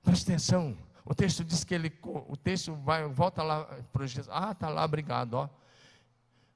Preste 0.00 0.30
atenção. 0.30 0.78
O 1.04 1.12
texto 1.12 1.42
diz 1.42 1.64
que 1.64 1.74
ele, 1.74 1.92
o 2.04 2.36
texto 2.36 2.72
vai, 2.76 3.04
volta 3.08 3.42
lá 3.42 3.64
para 3.92 4.06
Jesus. 4.06 4.28
Ah, 4.30 4.52
está 4.52 4.68
lá, 4.68 4.84
obrigado, 4.84 5.34
ó. 5.34 5.46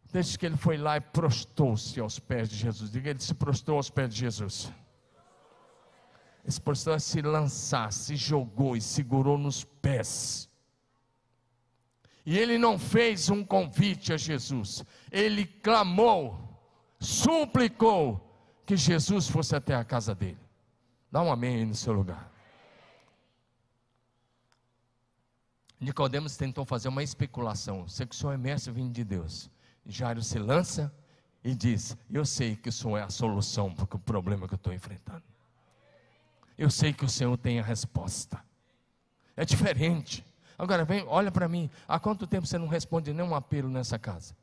O 0.05 0.09
texto 0.13 0.29
diz 0.29 0.37
que 0.37 0.47
ele 0.47 0.57
foi 0.57 0.77
lá 0.77 0.97
e 0.97 1.01
prostou-se 1.01 1.99
aos 1.99 2.21
pés 2.21 2.49
de 2.49 2.55
Jesus. 2.55 2.89
Diga, 2.89 3.11
ele 3.11 3.19
se 3.19 3.35
prostrou 3.35 3.79
aos 3.79 3.91
pés 3.91 4.15
de 4.15 4.21
Jesus. 4.21 4.73
Ele 6.45 6.53
se 6.53 6.61
prostrou 6.61 6.95
a 6.95 7.01
se 7.01 7.21
lançar, 7.21 7.93
se 7.93 8.15
jogou 8.15 8.77
e 8.77 8.81
segurou 8.81 9.37
nos 9.37 9.65
pés. 9.65 10.48
E 12.29 12.37
ele 12.37 12.59
não 12.59 12.79
fez 12.79 13.31
um 13.31 13.43
convite 13.43 14.13
a 14.13 14.19
Jesus, 14.19 14.85
ele 15.11 15.47
clamou, 15.47 16.39
suplicou 17.01 18.21
que 18.67 18.77
Jesus 18.77 19.27
fosse 19.27 19.57
até 19.57 19.75
a 19.75 19.83
casa 19.83 20.15
dele. 20.15 20.37
Dá 21.11 21.23
um 21.23 21.33
amém 21.33 21.55
aí 21.57 21.65
no 21.65 21.75
seu 21.75 21.95
lugar. 21.95 22.31
Nicodemos 25.81 26.37
tentou 26.37 26.67
fazer 26.67 26.89
uma 26.91 27.03
especulação. 27.03 27.89
Sei 27.89 28.07
que 28.07 28.15
o 28.15 28.19
Senhor 28.19 28.35
é 28.35 28.37
mestre 28.37 28.75
vindo 28.75 28.93
de 28.93 29.05
Deus. 29.05 29.51
Jairo 29.87 30.23
se 30.23 30.39
lança 30.39 30.95
e 31.43 31.55
diz: 31.55 31.97
Eu 32.11 32.27
sei 32.27 32.57
que 32.57 32.69
o 32.69 32.73
Senhor 32.73 32.99
é 32.99 33.05
a 33.05 33.11
solução 33.11 33.75
para 33.75 33.97
o 33.97 33.99
problema 33.99 34.47
que 34.47 34.53
eu 34.53 34.59
estou 34.59 34.75
enfrentando. 34.75 35.25
Eu 36.59 36.69
sei 36.69 36.93
que 36.93 37.07
o 37.07 37.09
Senhor 37.09 37.39
tem 37.39 37.59
a 37.59 37.63
resposta. 37.63 38.39
É 39.35 39.47
diferente. 39.47 40.28
Agora 40.59 40.85
vem, 40.85 41.05
olha 41.07 41.31
para 41.31 41.49
mim, 41.49 41.71
há 41.87 42.01
quanto 42.01 42.27
tempo 42.27 42.45
você 42.47 42.59
não 42.59 42.67
responde 42.67 43.15
nenhum 43.15 43.33
apelo 43.35 43.69
nessa 43.71 43.97
casa? 43.97 44.37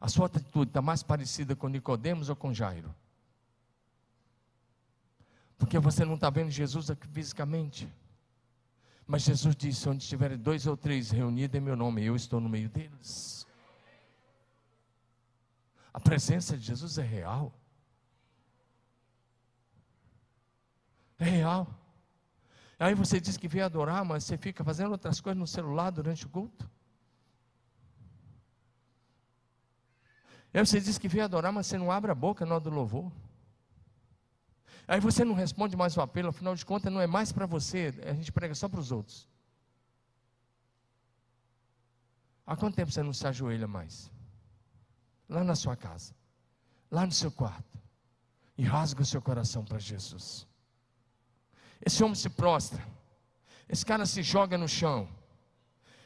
A 0.00 0.08
sua 0.08 0.26
atitude 0.26 0.70
está 0.70 0.82
mais 0.82 1.02
parecida 1.02 1.54
com 1.54 1.68
Nicodemos 1.68 2.28
ou 2.28 2.34
com 2.34 2.52
Jairo? 2.52 2.92
Porque 5.56 5.78
você 5.78 6.04
não 6.04 6.14
está 6.14 6.28
vendo 6.28 6.50
Jesus 6.50 6.90
aqui 6.90 7.06
fisicamente. 7.08 7.88
Mas 9.06 9.22
Jesus 9.22 9.56
disse: 9.56 9.88
onde 9.88 10.02
estiverem 10.02 10.36
dois 10.36 10.66
ou 10.66 10.76
três 10.76 11.10
reunidos 11.10 11.56
em 11.56 11.60
meu 11.60 11.76
nome, 11.76 12.04
eu 12.04 12.14
estou 12.14 12.40
no 12.40 12.48
meio 12.48 12.68
deles. 12.68 13.46
A 15.92 16.00
presença 16.00 16.56
de 16.56 16.64
Jesus 16.64 16.98
é 16.98 17.02
real. 17.02 17.52
É 21.18 21.24
real. 21.24 21.77
Aí 22.78 22.94
você 22.94 23.20
diz 23.20 23.36
que 23.36 23.48
veio 23.48 23.64
adorar, 23.64 24.04
mas 24.04 24.24
você 24.24 24.38
fica 24.38 24.62
fazendo 24.62 24.92
outras 24.92 25.20
coisas 25.20 25.38
no 25.38 25.46
celular 25.46 25.90
durante 25.90 26.26
o 26.26 26.28
culto. 26.28 26.70
Aí 30.54 30.64
você 30.64 30.80
diz 30.80 30.96
que 30.96 31.08
veio 31.08 31.24
adorar, 31.24 31.52
mas 31.52 31.66
você 31.66 31.76
não 31.76 31.90
abre 31.90 32.10
a 32.10 32.14
boca 32.14 32.46
na 32.46 32.54
hora 32.54 32.64
do 32.64 32.70
louvor. 32.70 33.12
Aí 34.86 35.00
você 35.00 35.24
não 35.24 35.34
responde 35.34 35.76
mais 35.76 35.96
o 35.96 36.00
apelo, 36.00 36.28
afinal 36.28 36.54
de 36.54 36.64
contas 36.64 36.92
não 36.92 37.00
é 37.00 37.06
mais 37.06 37.30
para 37.30 37.46
você, 37.46 37.94
a 38.06 38.14
gente 38.14 38.32
prega 38.32 38.54
só 38.54 38.68
para 38.68 38.80
os 38.80 38.90
outros. 38.90 39.28
Há 42.46 42.56
quanto 42.56 42.76
tempo 42.76 42.90
você 42.90 43.02
não 43.02 43.12
se 43.12 43.26
ajoelha 43.26 43.68
mais? 43.68 44.10
Lá 45.28 45.44
na 45.44 45.54
sua 45.54 45.76
casa, 45.76 46.14
lá 46.90 47.04
no 47.04 47.12
seu 47.12 47.30
quarto, 47.30 47.78
e 48.56 48.62
rasga 48.62 49.02
o 49.02 49.04
seu 49.04 49.20
coração 49.20 49.62
para 49.62 49.78
Jesus. 49.78 50.46
Esse 51.84 52.02
homem 52.02 52.14
se 52.14 52.28
prostra. 52.28 52.82
Esse 53.68 53.84
cara 53.84 54.06
se 54.06 54.22
joga 54.22 54.56
no 54.56 54.68
chão. 54.68 55.08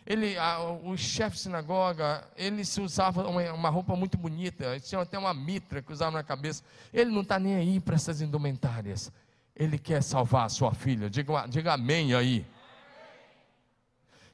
Ele, 0.04 0.36
a, 0.36 0.60
o 0.60 0.96
chefe 0.96 1.36
de 1.36 1.42
sinagoga, 1.42 2.26
ele 2.36 2.64
se 2.64 2.80
usava 2.80 3.26
uma, 3.28 3.52
uma 3.52 3.68
roupa 3.68 3.94
muito 3.94 4.18
bonita, 4.18 4.78
tinha 4.80 5.00
até 5.00 5.16
uma 5.16 5.32
mitra 5.32 5.80
que 5.80 5.92
usava 5.92 6.10
na 6.10 6.24
cabeça. 6.24 6.64
Ele 6.92 7.10
não 7.10 7.22
está 7.22 7.38
nem 7.38 7.54
aí 7.54 7.78
para 7.78 7.94
essas 7.94 8.20
indumentárias. 8.20 9.12
Ele 9.54 9.78
quer 9.78 10.02
salvar 10.02 10.46
a 10.46 10.48
sua 10.48 10.74
filha. 10.74 11.08
Diga, 11.08 11.46
diga 11.46 11.74
amém 11.74 12.14
aí. 12.14 12.44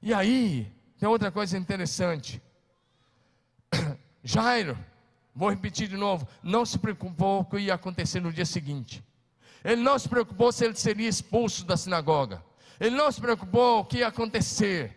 E 0.00 0.14
aí, 0.14 0.72
tem 0.98 1.08
outra 1.08 1.30
coisa 1.30 1.58
interessante. 1.58 2.40
Jairo, 4.24 4.78
vou 5.34 5.50
repetir 5.50 5.86
de 5.86 5.96
novo, 5.96 6.26
não 6.42 6.64
se 6.64 6.78
preocupou 6.78 7.44
com 7.44 7.56
o 7.56 7.58
que 7.58 7.66
ia 7.66 7.74
acontecer 7.74 8.20
no 8.20 8.32
dia 8.32 8.46
seguinte. 8.46 9.04
Ele 9.64 9.82
não 9.82 9.98
se 9.98 10.08
preocupou 10.08 10.52
se 10.52 10.64
ele 10.64 10.74
seria 10.74 11.08
expulso 11.08 11.64
da 11.64 11.76
sinagoga. 11.76 12.42
Ele 12.78 12.94
não 12.94 13.10
se 13.10 13.20
preocupou 13.20 13.80
o 13.80 13.84
que 13.84 13.98
ia 13.98 14.08
acontecer. 14.08 14.96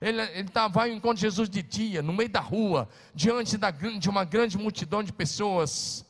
Ele, 0.00 0.20
estava 0.40 0.74
tá, 0.74 0.80
ao 0.82 0.88
encontro 0.88 1.16
de 1.16 1.22
Jesus 1.22 1.48
de 1.48 1.62
dia, 1.62 2.02
no 2.02 2.12
meio 2.12 2.28
da 2.28 2.40
rua, 2.40 2.88
diante 3.14 3.56
da, 3.56 3.70
de 3.70 4.10
uma 4.10 4.24
grande 4.24 4.58
multidão 4.58 5.02
de 5.02 5.12
pessoas. 5.12 6.04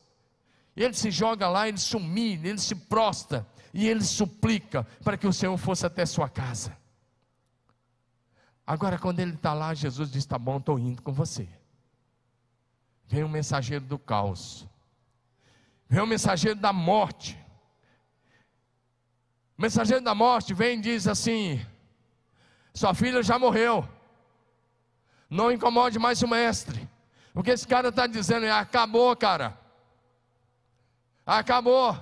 Ele 0.75 0.95
se 0.95 1.11
joga 1.11 1.49
lá, 1.49 1.69
ele 1.69 1.77
se 1.77 1.95
humilha, 1.95 2.49
ele 2.49 2.59
se 2.59 2.75
prostra 2.75 3.47
e 3.75 3.87
ele 3.87 4.03
suplica 4.03 4.87
para 5.05 5.19
que 5.19 5.27
o 5.27 5.33
Senhor 5.33 5.57
fosse 5.59 5.85
até 5.85 6.07
sua 6.07 6.29
casa. 6.29 6.75
Agora, 8.67 8.99
quando 8.99 9.21
ele 9.21 9.35
está 9.35 9.53
lá, 9.53 9.75
Jesus 9.75 10.11
diz: 10.11 10.25
Tá 10.25 10.39
bom, 10.39 10.57
estou 10.57 10.79
indo 10.79 11.03
com 11.03 11.13
você. 11.13 11.47
Vem 13.07 13.25
o 13.25 13.29
mensageiro 13.29 13.85
do 13.85 13.99
caos, 13.99 14.67
vem 15.87 16.01
o 16.01 16.07
mensageiro 16.07 16.59
da 16.59 16.73
morte, 16.73 17.39
o 19.57 19.63
mensageiro 19.63 20.03
da 20.03 20.15
morte 20.15 20.55
vem 20.55 20.79
e 20.79 20.83
diz 20.83 21.07
assim: 21.07 21.65
Sua 22.75 22.95
filha 22.95 23.23
já 23.23 23.39
morreu. 23.39 23.89
Não 25.29 25.51
incomode 25.51 25.99
mais 25.99 26.23
o 26.23 26.29
mestre. 26.29 26.89
O 27.35 27.43
que 27.43 27.51
esse 27.51 27.67
cara 27.67 27.89
está 27.89 28.07
dizendo 28.07 28.47
é: 28.47 28.51
acabou, 28.51 29.15
cara. 29.17 29.59
Acabou. 31.25 31.97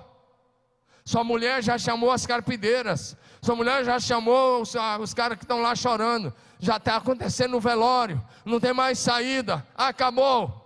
Sua 1.05 1.25
mulher 1.25 1.63
já 1.63 1.79
chamou 1.79 2.11
as 2.11 2.27
carpideiras. 2.27 3.17
Sua 3.43 3.57
mulher 3.57 3.85
já 3.85 3.99
chamou 3.99 4.63
os, 4.63 4.75
os 5.01 5.15
caras 5.15 5.39
que 5.39 5.45
estão 5.45 5.61
lá 5.61 5.75
chorando. 5.75 6.33
Já 6.59 6.77
está 6.77 6.97
acontecendo 6.97 7.57
o 7.57 7.61
velório. 7.61 8.23
Não 8.45 8.61
tem 8.61 8.73
mais 8.73 8.99
saída. 8.99 9.67
Acabou. 9.75 10.60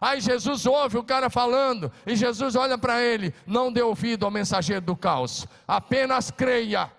Aí 0.00 0.20
Jesus 0.20 0.66
ouve 0.66 0.96
o 0.96 1.02
cara 1.02 1.28
falando, 1.28 1.90
e 2.06 2.14
Jesus 2.14 2.54
olha 2.54 2.78
para 2.78 3.02
ele: 3.02 3.34
não 3.46 3.72
dê 3.72 3.82
ouvido 3.82 4.24
ao 4.24 4.30
mensageiro 4.30 4.82
do 4.82 4.96
caos, 4.96 5.46
apenas 5.66 6.30
creia. 6.30 6.90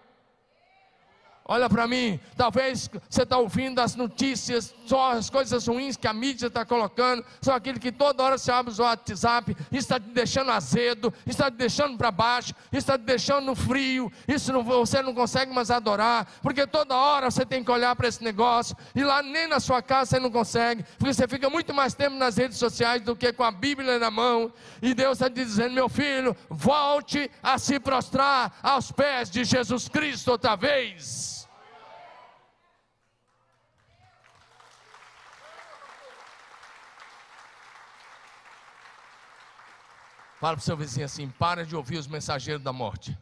Olha 1.51 1.67
para 1.67 1.87
mim, 1.87 2.19
talvez 2.37 2.87
você 3.09 3.23
está 3.23 3.39
ouvindo 3.39 3.79
as 3.79 3.95
notícias, 3.95 4.71
só 4.85 5.13
as 5.13 5.31
coisas 5.31 5.65
ruins 5.65 5.97
que 5.97 6.05
a 6.05 6.13
mídia 6.13 6.45
está 6.45 6.63
colocando, 6.63 7.25
só 7.41 7.55
aquilo 7.55 7.79
que 7.79 7.91
toda 7.91 8.21
hora 8.21 8.37
você 8.37 8.51
abre 8.51 8.71
o 8.71 8.83
WhatsApp, 8.83 9.57
isso 9.71 9.79
está 9.79 9.99
te 9.99 10.09
deixando 10.09 10.51
azedo, 10.51 11.11
isso 11.21 11.29
está 11.29 11.49
te 11.49 11.57
deixando 11.57 11.97
para 11.97 12.11
baixo, 12.11 12.53
isso 12.71 12.77
está 12.77 12.99
te 12.99 13.03
deixando 13.03 13.55
frio, 13.55 14.11
isso 14.27 14.53
não, 14.53 14.61
você 14.61 15.01
não 15.01 15.11
consegue 15.11 15.51
mais 15.51 15.71
adorar, 15.71 16.31
porque 16.43 16.67
toda 16.67 16.95
hora 16.95 17.31
você 17.31 17.43
tem 17.43 17.63
que 17.63 17.71
olhar 17.71 17.95
para 17.95 18.07
esse 18.07 18.23
negócio, 18.23 18.77
e 18.93 19.03
lá 19.03 19.23
nem 19.23 19.47
na 19.47 19.59
sua 19.59 19.81
casa 19.81 20.11
você 20.11 20.19
não 20.19 20.29
consegue, 20.29 20.83
porque 20.99 21.15
você 21.15 21.27
fica 21.27 21.49
muito 21.49 21.73
mais 21.73 21.95
tempo 21.95 22.15
nas 22.15 22.37
redes 22.37 22.59
sociais 22.59 23.01
do 23.01 23.15
que 23.15 23.33
com 23.33 23.43
a 23.43 23.49
Bíblia 23.49 23.97
na 23.97 24.11
mão, 24.11 24.53
e 24.83 24.93
Deus 24.93 25.13
está 25.13 25.27
te 25.27 25.43
dizendo, 25.43 25.73
meu 25.73 25.89
filho, 25.89 26.37
volte 26.47 27.31
a 27.41 27.57
se 27.57 27.79
prostrar 27.79 28.55
aos 28.61 28.91
pés 28.91 29.31
de 29.31 29.43
Jesus 29.43 29.89
Cristo 29.89 30.29
outra 30.29 30.55
vez. 30.55 31.38
Fala 40.39 40.55
para 40.55 40.61
o 40.61 40.63
seu 40.63 40.77
vizinho 40.77 41.05
assim: 41.05 41.29
para 41.29 41.65
de 41.65 41.75
ouvir 41.75 41.97
os 41.97 42.07
mensageiros 42.07 42.63
da 42.63 42.71
morte. 42.71 43.17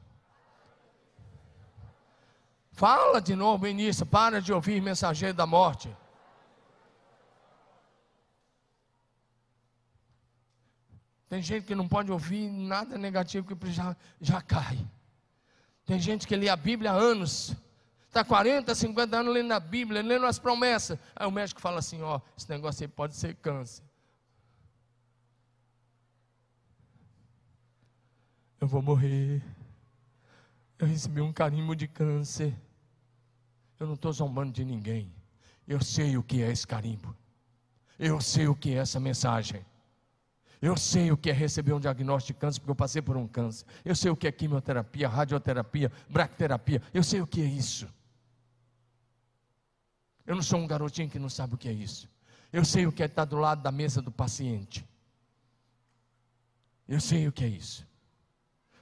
Fala 2.72 3.20
de 3.20 3.36
novo, 3.36 3.65
início, 3.65 4.05
para 4.05 4.39
de 4.39 4.53
ouvir 4.53 4.80
mensageiro 4.80 5.34
da 5.34 5.47
morte. 5.47 5.89
Tem 11.28 11.41
gente 11.41 11.65
que 11.65 11.74
não 11.74 11.88
pode 11.88 12.11
ouvir 12.11 12.51
nada 12.51 12.99
negativo 12.99 13.47
que 13.47 13.72
já, 13.72 13.97
já 14.22 14.39
cai. 14.39 14.78
Tem 15.88 15.99
gente 15.99 16.28
que 16.28 16.36
lê 16.36 16.49
a 16.49 16.55
Bíblia 16.55 16.91
há 16.91 16.95
anos, 16.95 17.55
está 18.07 18.24
40, 18.24 18.76
50 18.76 19.18
anos 19.18 19.34
lendo 19.34 19.51
a 19.53 19.59
Bíblia, 19.59 20.03
lendo 20.03 20.28
as 20.28 20.38
promessas. 20.38 20.99
Aí 21.15 21.26
o 21.26 21.32
médico 21.32 21.59
fala 21.59 21.80
assim: 21.80 22.03
ó, 22.03 22.22
esse 22.38 22.47
negócio 22.47 22.84
aí 22.84 22.88
pode 22.88 23.15
ser 23.15 23.34
câncer. 23.38 23.87
Eu 28.60 28.68
vou 28.68 28.82
morrer. 28.82 29.41
Eu 30.80 30.88
recebi 30.88 31.22
um 31.22 31.34
carimbo 31.34 31.76
de 31.76 31.88
câncer. 31.88 32.53
Eu 33.80 33.88
não 33.88 33.93
estou 33.93 34.12
zombando 34.12 34.51
de 34.51 34.66
ninguém. 34.66 35.12
Eu 35.68 35.82
sei 35.82 36.18
o 36.18 36.24
que 36.24 36.41
é 36.41 36.51
esse 36.51 36.66
carimbo. 36.66 37.16
Eu 37.99 38.22
sei 38.22 38.47
o 38.47 38.55
que 38.55 38.74
é 38.74 38.78
essa 38.78 38.99
mensagem. 38.99 39.66
Eu 40.62 40.76
sei 40.76 41.12
o 41.12 41.18
que 41.18 41.30
é 41.30 41.34
receber 41.34 41.74
um 41.74 41.80
diagnóstico 41.80 42.38
de 42.38 42.41
câncer, 42.41 42.60
porque 42.60 42.72
eu 42.72 42.76
passei 42.76 43.01
por 43.01 43.16
um 43.16 43.28
câncer. 43.28 43.66
Eu 43.86 43.95
sei 43.95 44.10
o 44.10 44.16
que 44.16 44.28
é 44.28 44.32
quimioterapia, 44.32 45.08
radioterapia, 45.08 45.91
bracterapia. 46.10 46.82
Eu 46.93 47.03
sei 47.03 47.22
o 47.22 47.28
que 47.28 47.41
é 47.41 47.45
isso. 47.45 47.88
Eu 50.26 50.36
não 50.36 50.41
sou 50.41 50.60
um 50.60 50.68
garotinho 50.68 51.10
que 51.10 51.20
não 51.20 51.30
sabe 51.30 51.55
o 51.55 51.58
que 51.58 51.70
é 51.70 51.74
isso. 51.74 52.10
Eu 52.51 52.66
sei 52.66 52.88
o 52.88 52.91
que 52.91 53.03
é 53.03 53.05
estar 53.05 53.26
do 53.26 53.38
lado 53.38 53.62
da 53.62 53.72
mesa 53.72 54.01
do 54.01 54.12
paciente. 54.12 54.86
Eu 56.88 56.99
sei 56.99 57.28
o 57.28 57.32
que 57.32 57.43
é 57.43 57.47
isso. 57.47 57.86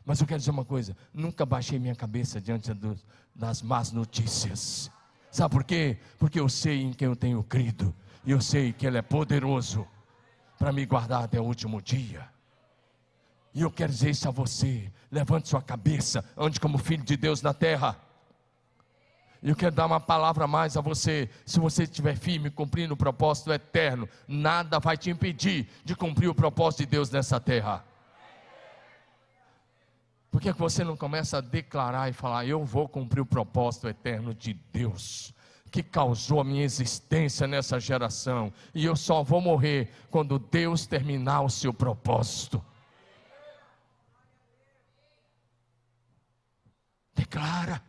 Mas 0.05 0.21
eu 0.21 0.27
quero 0.27 0.39
dizer 0.39 0.51
uma 0.51 0.65
coisa: 0.65 0.95
nunca 1.13 1.45
baixei 1.45 1.79
minha 1.79 1.95
cabeça 1.95 2.39
diante 2.39 2.73
do, 2.73 2.97
das 3.33 3.61
más 3.61 3.91
notícias. 3.91 4.91
Sabe 5.31 5.51
por 5.51 5.63
quê? 5.63 5.97
Porque 6.17 6.39
eu 6.39 6.47
sei 6.47 6.81
em 6.83 6.93
quem 6.93 7.07
eu 7.07 7.15
tenho 7.15 7.43
crido. 7.43 7.93
E 8.25 8.31
eu 8.31 8.39
sei 8.39 8.71
que 8.71 8.85
Ele 8.85 8.97
é 8.97 9.01
poderoso 9.01 9.87
para 10.57 10.71
me 10.71 10.85
guardar 10.85 11.23
até 11.23 11.39
o 11.39 11.43
último 11.43 11.81
dia. 11.81 12.27
E 13.53 13.61
eu 13.61 13.71
quero 13.71 13.91
dizer 13.91 14.11
isso 14.11 14.27
a 14.27 14.31
você: 14.31 14.91
levante 15.11 15.49
sua 15.49 15.61
cabeça, 15.61 16.23
ande 16.37 16.59
como 16.59 16.77
filho 16.77 17.03
de 17.03 17.17
Deus 17.17 17.41
na 17.41 17.53
terra. 17.53 17.99
E 19.41 19.49
eu 19.49 19.55
quero 19.55 19.75
dar 19.75 19.85
uma 19.85 19.99
palavra 19.99 20.47
mais 20.47 20.75
a 20.75 20.81
você. 20.81 21.29
Se 21.45 21.59
você 21.59 21.83
estiver 21.83 22.15
firme, 22.15 22.49
cumprindo 22.49 22.93
o 22.93 22.97
propósito 22.97 23.51
eterno, 23.53 24.09
nada 24.27 24.79
vai 24.79 24.97
te 24.97 25.09
impedir 25.09 25.67
de 25.83 25.95
cumprir 25.95 26.27
o 26.27 26.35
propósito 26.35 26.79
de 26.79 26.87
Deus 26.87 27.11
nessa 27.11 27.39
terra. 27.39 27.85
Por 30.35 30.41
que 30.41 30.51
você 30.51 30.83
não 30.83 30.97
começa 30.97 31.37
a 31.37 31.41
declarar 31.41 32.09
e 32.09 32.13
falar: 32.13 32.45
Eu 32.45 32.65
vou 32.65 32.89
cumprir 32.89 33.21
o 33.21 33.25
propósito 33.25 33.87
eterno 33.87 34.33
de 34.33 34.53
Deus? 34.53 35.33
que 35.71 35.81
causou 35.81 36.41
a 36.41 36.43
minha 36.43 36.63
existência 36.63 37.47
nessa 37.47 37.79
geração, 37.79 38.51
e 38.73 38.85
eu 38.85 38.95
só 38.95 39.23
vou 39.23 39.41
morrer 39.41 39.91
quando 40.09 40.39
Deus 40.39 40.85
terminar 40.85 41.41
o 41.41 41.49
seu 41.49 41.73
propósito. 41.73 42.63
Declara. 47.13 47.81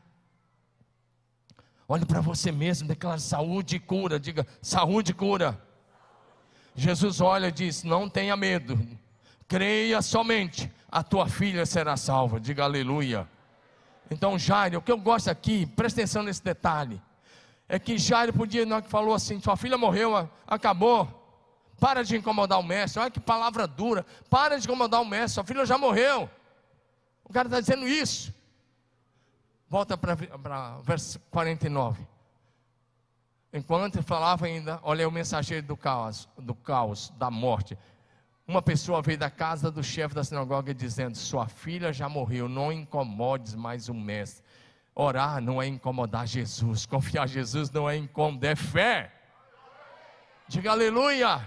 Olhe 1.88 2.07
para 2.07 2.20
você 2.20 2.53
mesmo, 2.53 2.86
declara 2.86 3.18
saúde 3.18 3.76
e 3.76 3.80
cura. 3.80 4.20
Diga 4.20 4.47
saúde 4.62 5.11
e 5.11 5.14
cura. 5.14 5.61
Jesus 6.76 7.20
olha 7.20 7.49
e 7.49 7.53
diz: 7.53 7.82
Não 7.82 8.09
tenha 8.09 8.36
medo, 8.36 8.78
creia 9.49 10.03
somente 10.03 10.70
a 10.90 11.03
tua 11.03 11.28
filha 11.28 11.66
será 11.66 11.97
salva. 11.97 12.40
Diga 12.40 12.64
aleluia. 12.64 13.28
Então, 14.11 14.38
Jairo, 14.38 14.78
o 14.78 14.82
que 14.82 14.92
eu 14.92 14.99
gosto 14.99 15.28
aqui, 15.28 15.66
presta 15.66 16.01
atenção 16.01 16.22
nesse 16.22 16.42
detalhe, 16.42 17.03
é 17.68 17.78
que 17.78 17.99
Jairo 17.99 18.32
podia, 18.32 18.64
não 18.64 18.80
que 18.80 18.88
falou 18.88 19.14
assim: 19.14 19.40
sua 19.40 19.57
filha 19.57 19.76
morreu, 19.76 20.28
acabou. 20.47 21.22
Para 21.78 22.03
de 22.03 22.16
incomodar 22.16 22.59
o 22.59 22.62
mestre. 22.62 23.01
Olha 23.01 23.11
que 23.11 23.20
palavra 23.20 23.66
dura. 23.66 24.07
Para 24.30 24.59
de 24.59 24.66
incomodar 24.66 25.03
o 25.03 25.05
mestre. 25.05 25.34
Sua 25.34 25.44
filha 25.44 25.66
já 25.66 25.76
morreu. 25.76 26.30
O 27.22 27.32
cara 27.32 27.49
está 27.49 27.61
dizendo 27.61 27.86
isso. 27.86 28.32
Volta 29.68 29.99
para 29.99 30.78
verso 30.82 31.20
49. 31.30 32.07
Enquanto 33.53 34.03
falava 34.03 34.47
ainda, 34.47 34.80
olha 34.82 35.07
o 35.07 35.11
mensageiro 35.11 35.66
do 35.66 35.76
caos, 35.76 36.28
do 36.38 36.55
caos, 36.55 37.12
da 37.18 37.30
morte. 37.30 37.76
Uma 38.49 38.62
pessoa 38.62 39.03
veio 39.03 39.18
da 39.18 39.28
casa 39.28 39.70
do 39.70 39.82
chefe 39.82 40.14
da 40.14 40.22
sinagoga 40.22 40.72
dizendo: 40.72 41.16
Sua 41.16 41.49
filha 41.49 41.92
já 41.92 42.09
morreu, 42.09 42.49
não 42.49 42.70
incomodes 42.72 43.55
mais 43.55 43.88
o 43.88 43.94
mestre. 43.94 44.44
Orar 44.94 45.42
não 45.42 45.61
é 45.61 45.66
incomodar 45.66 46.26
Jesus, 46.26 46.86
confiar 46.86 47.26
em 47.26 47.28
Jesus 47.28 47.70
não 47.70 47.90
é 47.90 47.97
incomodar, 47.97 48.53
é 48.53 48.57
fé. 48.57 49.12
Diga 50.49 50.70
aleluia. 50.70 51.47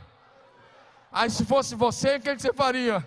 Aí 1.12 1.30
se 1.30 1.45
fosse 1.45 1.74
você, 1.74 2.18
o 2.18 2.20
que 2.20 2.38
você 2.38 2.54
faria? 2.54 3.04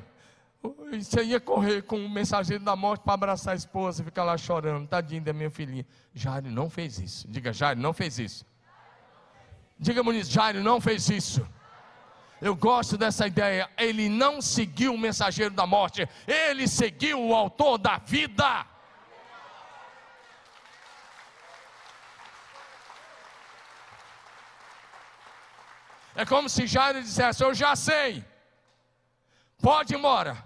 Você 0.92 1.22
ia 1.24 1.40
correr 1.40 1.82
com 1.82 2.04
o 2.04 2.08
mensageiro 2.08 2.64
da 2.64 2.74
morte 2.74 3.02
para 3.02 3.14
abraçar 3.14 3.52
a 3.52 3.56
esposa 3.56 4.00
e 4.00 4.04
ficar 4.04 4.24
lá 4.24 4.36
chorando, 4.38 4.86
tadinho 4.88 5.22
da 5.22 5.32
minha 5.32 5.50
filhinha. 5.50 5.84
Jairo 6.14 6.50
não 6.50 6.70
fez 6.70 6.98
isso. 6.98 7.28
Diga, 7.28 7.52
Jairo 7.52 7.80
não 7.80 7.92
fez 7.92 8.18
isso. 8.18 8.46
Diga, 9.78 10.02
Muniz, 10.02 10.28
Jairo 10.28 10.62
não 10.62 10.80
fez 10.80 11.08
isso. 11.10 11.46
Eu 12.42 12.56
gosto 12.56 12.98
dessa 12.98 13.24
ideia. 13.24 13.70
Ele 13.78 14.08
não 14.08 14.42
seguiu 14.42 14.94
o 14.94 14.98
mensageiro 14.98 15.54
da 15.54 15.64
morte, 15.64 16.08
ele 16.26 16.66
seguiu 16.66 17.24
o 17.28 17.36
autor 17.36 17.78
da 17.78 17.98
vida. 17.98 18.66
É 26.16 26.26
como 26.26 26.48
se 26.48 26.66
Jairo 26.66 27.00
dissesse: 27.00 27.44
Eu 27.44 27.54
já 27.54 27.76
sei, 27.76 28.24
pode 29.60 29.94
ir 29.94 29.98
embora. 29.98 30.44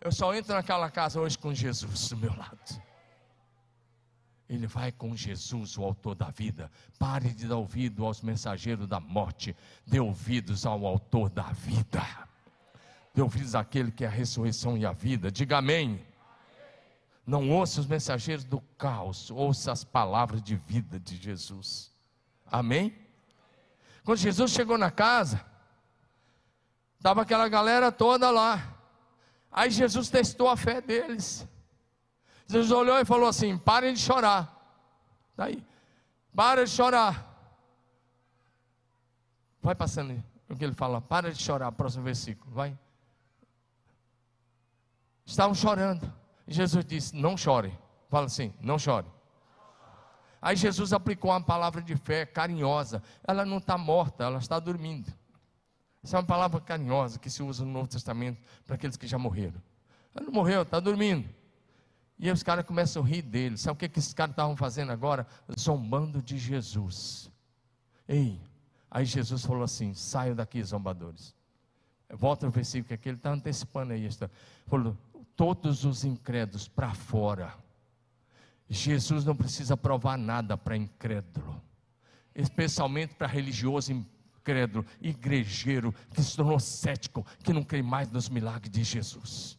Eu 0.00 0.10
só 0.10 0.34
entro 0.34 0.52
naquela 0.52 0.90
casa 0.90 1.20
hoje 1.20 1.38
com 1.38 1.54
Jesus 1.54 2.08
do 2.08 2.16
meu 2.16 2.36
lado. 2.36 2.81
Ele 4.54 4.66
vai 4.66 4.92
com 4.92 5.16
Jesus, 5.16 5.78
o 5.78 5.82
autor 5.82 6.14
da 6.14 6.28
vida. 6.28 6.70
Pare 6.98 7.32
de 7.32 7.46
dar 7.46 7.56
ouvido 7.56 8.04
aos 8.04 8.20
mensageiros 8.20 8.86
da 8.86 9.00
morte. 9.00 9.56
Dê 9.86 9.98
ouvidos 9.98 10.66
ao 10.66 10.86
autor 10.86 11.30
da 11.30 11.50
vida. 11.52 12.02
Dê 13.14 13.22
ouvidos 13.22 13.54
àquele 13.54 13.90
que 13.90 14.04
é 14.04 14.06
a 14.06 14.10
ressurreição 14.10 14.76
e 14.76 14.84
a 14.84 14.92
vida. 14.92 15.32
Diga 15.32 15.56
amém. 15.56 16.04
Não 17.26 17.48
ouça 17.50 17.80
os 17.80 17.86
mensageiros 17.86 18.44
do 18.44 18.60
caos, 18.76 19.30
ouça 19.30 19.72
as 19.72 19.84
palavras 19.84 20.42
de 20.42 20.54
vida 20.54 21.00
de 21.00 21.16
Jesus. 21.16 21.90
Amém? 22.44 22.94
Quando 24.04 24.18
Jesus 24.18 24.50
chegou 24.50 24.76
na 24.76 24.90
casa, 24.90 25.42
estava 26.98 27.22
aquela 27.22 27.48
galera 27.48 27.90
toda 27.90 28.30
lá. 28.30 28.76
Aí 29.50 29.70
Jesus 29.70 30.10
testou 30.10 30.50
a 30.50 30.58
fé 30.58 30.82
deles. 30.82 31.48
Jesus 32.46 32.70
olhou 32.70 32.98
e 32.98 33.04
falou 33.04 33.28
assim: 33.28 33.56
parem 33.56 33.94
de 33.94 34.00
chorar. 34.00 34.58
Daí, 35.36 35.64
para 36.34 36.64
de 36.64 36.70
chorar. 36.70 37.28
Vai 39.60 39.74
passando 39.74 40.22
o 40.48 40.56
que 40.56 40.64
ele 40.64 40.74
fala, 40.74 41.00
para 41.00 41.32
de 41.32 41.42
chorar, 41.42 41.70
próximo 41.72 42.04
versículo, 42.04 42.52
vai. 42.52 42.76
Estavam 45.24 45.54
chorando. 45.54 46.12
Jesus 46.46 46.84
disse: 46.84 47.16
Não 47.16 47.36
chore. 47.36 47.76
Fala 48.08 48.26
assim: 48.26 48.52
Não 48.60 48.78
chore. 48.78 49.06
Aí 50.40 50.56
Jesus 50.56 50.92
aplicou 50.92 51.30
uma 51.30 51.40
palavra 51.40 51.80
de 51.80 51.96
fé 51.96 52.26
carinhosa. 52.26 53.02
Ela 53.26 53.44
não 53.46 53.58
está 53.58 53.78
morta, 53.78 54.24
ela 54.24 54.38
está 54.38 54.58
dormindo. 54.58 55.12
Essa 56.02 56.16
é 56.16 56.20
uma 56.20 56.26
palavra 56.26 56.60
carinhosa 56.60 57.18
que 57.18 57.30
se 57.30 57.42
usa 57.42 57.64
no 57.64 57.70
Novo 57.70 57.88
Testamento 57.88 58.42
para 58.66 58.74
aqueles 58.74 58.96
que 58.96 59.06
já 59.06 59.16
morreram. 59.16 59.62
Ela 60.12 60.26
não 60.26 60.32
morreu, 60.32 60.62
está 60.62 60.80
dormindo. 60.80 61.28
E 62.22 62.30
os 62.30 62.40
caras 62.40 62.64
começam 62.64 63.02
a 63.02 63.06
rir 63.06 63.22
dele. 63.22 63.58
Sabe 63.58 63.74
o 63.74 63.76
que, 63.76 63.88
que 63.88 63.98
esses 63.98 64.14
caras 64.14 64.30
estavam 64.30 64.56
fazendo 64.56 64.92
agora? 64.92 65.26
Zombando 65.58 66.22
de 66.22 66.38
Jesus. 66.38 67.28
Ei, 68.06 68.40
aí 68.88 69.04
Jesus 69.04 69.44
falou 69.44 69.64
assim: 69.64 69.92
saiam 69.92 70.36
daqui, 70.36 70.62
zombadores. 70.62 71.34
Volta 72.08 72.46
no 72.46 72.52
versículo 72.52 72.96
que 72.96 73.08
ele 73.08 73.16
está 73.16 73.32
antecipando 73.32 73.92
aí. 73.92 74.04
Está. 74.04 74.30
Falou: 74.68 74.96
todos 75.34 75.84
os 75.84 76.04
incrédulos 76.04 76.68
para 76.68 76.94
fora. 76.94 77.52
Jesus 78.68 79.24
não 79.24 79.34
precisa 79.34 79.76
provar 79.76 80.16
nada 80.16 80.56
para 80.56 80.76
incrédulo, 80.76 81.60
especialmente 82.36 83.16
para 83.16 83.26
religioso 83.26 83.92
incrédulo, 83.92 84.86
igrejeiro, 85.00 85.92
que 86.14 86.22
se 86.22 86.36
tornou 86.36 86.60
cético, 86.60 87.26
que 87.42 87.52
não 87.52 87.64
crê 87.64 87.82
mais 87.82 88.08
nos 88.12 88.28
milagres 88.28 88.70
de 88.70 88.84
Jesus. 88.84 89.58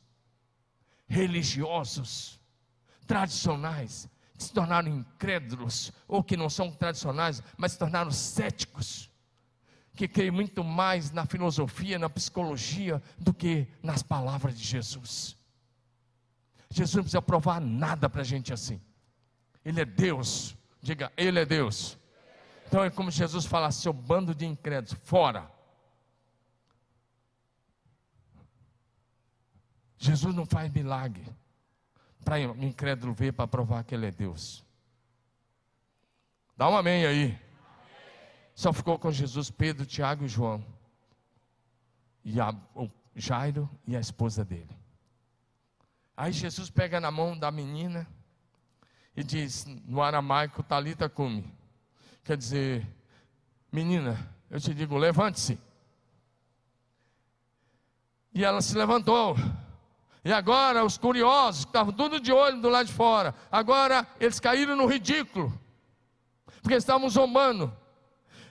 Religiosos, 1.06 2.40
tradicionais, 3.04 4.10
que 4.38 4.44
se 4.44 4.54
tornaram 4.54 4.90
incrédulos, 4.90 5.92
ou 6.08 6.24
que 6.24 6.38
não 6.38 6.50
são 6.50 6.72
tradicionais, 6.72 7.44
mas 7.58 7.74
se 7.74 7.80
tornaram 7.80 8.12
céticos, 8.12 9.10
que 9.96 10.08
creem 10.08 10.32
muito 10.32 10.64
mais 10.64 11.12
na 11.12 11.26
filosofia, 11.26 12.00
na 12.00 12.10
psicologia, 12.10 13.02
do 13.18 13.34
que 13.34 13.68
nas 13.82 14.02
palavras 14.02 14.58
de 14.58 14.64
Jesus. 14.64 15.38
Jesus 16.70 16.96
não 16.96 17.04
precisa 17.04 17.22
provar 17.22 17.62
nada 17.62 18.10
para 18.10 18.22
a 18.22 18.26
gente 18.26 18.52
assim. 18.52 18.82
Ele 19.64 19.82
é 19.82 19.86
Deus. 19.86 20.58
Diga, 20.82 21.14
Ele 21.16 21.40
é 21.40 21.46
Deus. 21.46 21.98
Então 22.66 22.84
é 22.84 22.90
como 22.90 23.12
Jesus 23.12 23.46
fala, 23.46 23.72
seu 23.72 23.94
bando 23.94 24.34
de 24.34 24.46
incrédulos, 24.46 25.00
fora. 25.04 25.52
Jesus 30.00 30.34
não 30.34 30.46
faz 30.46 30.72
milagre 30.72 31.24
para 32.24 32.52
o 32.52 32.64
incrédulo 32.64 33.14
ver 33.14 33.34
para 33.34 33.48
provar 33.48 33.84
que 33.84 33.94
ele 33.94 34.08
é 34.08 34.12
Deus. 34.12 34.66
Dá 36.56 36.70
um 36.70 36.78
amém 36.78 37.06
aí. 37.06 37.40
Só 38.56 38.72
ficou 38.72 38.98
com 38.98 39.12
Jesus 39.12 39.50
Pedro, 39.50 39.86
Tiago 39.86 40.26
e 40.26 40.28
João. 40.28 40.64
E 42.24 42.40
a, 42.40 42.56
o 42.76 42.90
Jairo 43.16 43.70
e 43.86 43.96
a 43.96 44.00
esposa 44.00 44.46
dele. 44.46 44.76
Aí 46.16 46.32
Jesus 46.32 46.70
pega 46.70 47.00
na 47.00 47.10
mão 47.10 47.38
da 47.38 47.52
menina 47.52 48.08
e 49.16 49.24
diz 49.24 49.66
no 49.66 50.02
aramaico 50.02 50.64
talita 50.64 51.10
cumi. 51.10 51.52
Quer 52.24 52.38
dizer, 52.38 52.88
menina, 53.72 54.18
eu 54.50 54.60
te 54.60 54.74
digo, 54.74 54.98
levante-se. 54.98 55.60
E 58.34 58.44
ela 58.44 58.62
se 58.62 58.78
levantou. 58.78 59.36
E 60.26 60.32
agora 60.32 60.86
os 60.86 60.98
curiosos, 60.98 61.66
que 61.66 61.70
estavam 61.70 61.92
tudo 61.92 62.20
de 62.20 62.32
olho 62.32 62.62
do 62.62 62.70
lado 62.70 62.88
de 62.88 62.94
fora, 62.94 63.36
agora 63.52 64.08
eles 64.20 64.40
caíram 64.40 64.76
no 64.76 64.86
ridículo, 64.86 65.52
porque 66.62 66.76
estavam 66.76 67.10
zombando. 67.10 67.74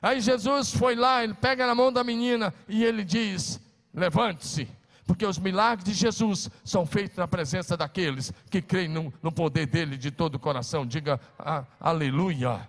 Aí 0.00 0.20
Jesus 0.20 0.74
foi 0.74 0.94
lá, 0.94 1.24
ele 1.24 1.32
pega 1.32 1.66
na 1.66 1.74
mão 1.74 1.90
da 1.90 2.04
menina 2.04 2.52
e 2.68 2.84
ele 2.84 3.04
diz: 3.04 3.60
Levante-se 3.94 4.68
porque 5.04 5.26
os 5.26 5.38
milagres 5.38 5.84
de 5.84 5.92
Jesus 5.92 6.48
são 6.64 6.86
feitos 6.86 7.16
na 7.16 7.26
presença 7.26 7.76
daqueles 7.76 8.32
que 8.48 8.62
creem 8.62 8.88
no, 8.88 9.12
no 9.22 9.32
poder 9.32 9.66
dele 9.66 9.96
de 9.96 10.10
todo 10.10 10.36
o 10.36 10.38
coração. 10.38 10.86
Diga 10.86 11.20
ah, 11.38 11.64
aleluia. 11.80 12.68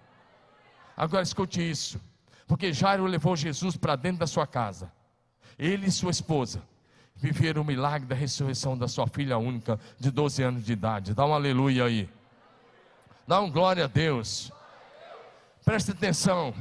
Agora 0.97 1.23
escute 1.23 1.61
isso, 1.61 2.01
porque 2.47 2.73
Jairo 2.73 3.05
levou 3.05 3.35
Jesus 3.35 3.77
para 3.77 3.95
dentro 3.95 4.19
da 4.19 4.27
sua 4.27 4.45
casa, 4.45 4.91
ele 5.57 5.87
e 5.87 5.91
sua 5.91 6.11
esposa 6.11 6.61
viveram 7.15 7.61
o 7.61 7.65
milagre 7.65 8.07
da 8.07 8.15
ressurreição 8.15 8.77
da 8.77 8.87
sua 8.87 9.07
filha 9.07 9.37
única 9.37 9.79
de 9.99 10.11
12 10.11 10.43
anos 10.43 10.65
de 10.65 10.73
idade. 10.73 11.13
Dá 11.13 11.25
um 11.25 11.33
aleluia 11.33 11.85
aí. 11.85 12.09
Dá 13.27 13.39
um 13.39 13.49
glória 13.49 13.85
a 13.85 13.87
Deus. 13.87 14.51
Preste 15.63 15.91
atenção. 15.91 16.53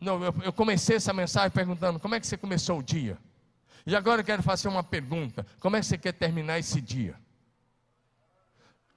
Não, 0.00 0.22
eu, 0.22 0.34
eu 0.42 0.52
comecei 0.52 0.96
essa 0.96 1.12
mensagem 1.12 1.50
perguntando: 1.50 2.00
como 2.00 2.14
é 2.14 2.20
que 2.20 2.26
você 2.26 2.36
começou 2.36 2.78
o 2.78 2.82
dia? 2.82 3.16
E 3.86 3.94
agora 3.94 4.20
eu 4.20 4.24
quero 4.24 4.42
fazer 4.42 4.68
uma 4.68 4.82
pergunta: 4.82 5.46
como 5.60 5.76
é 5.76 5.80
que 5.80 5.86
você 5.86 5.98
quer 5.98 6.12
terminar 6.12 6.58
esse 6.58 6.80
dia? 6.80 7.14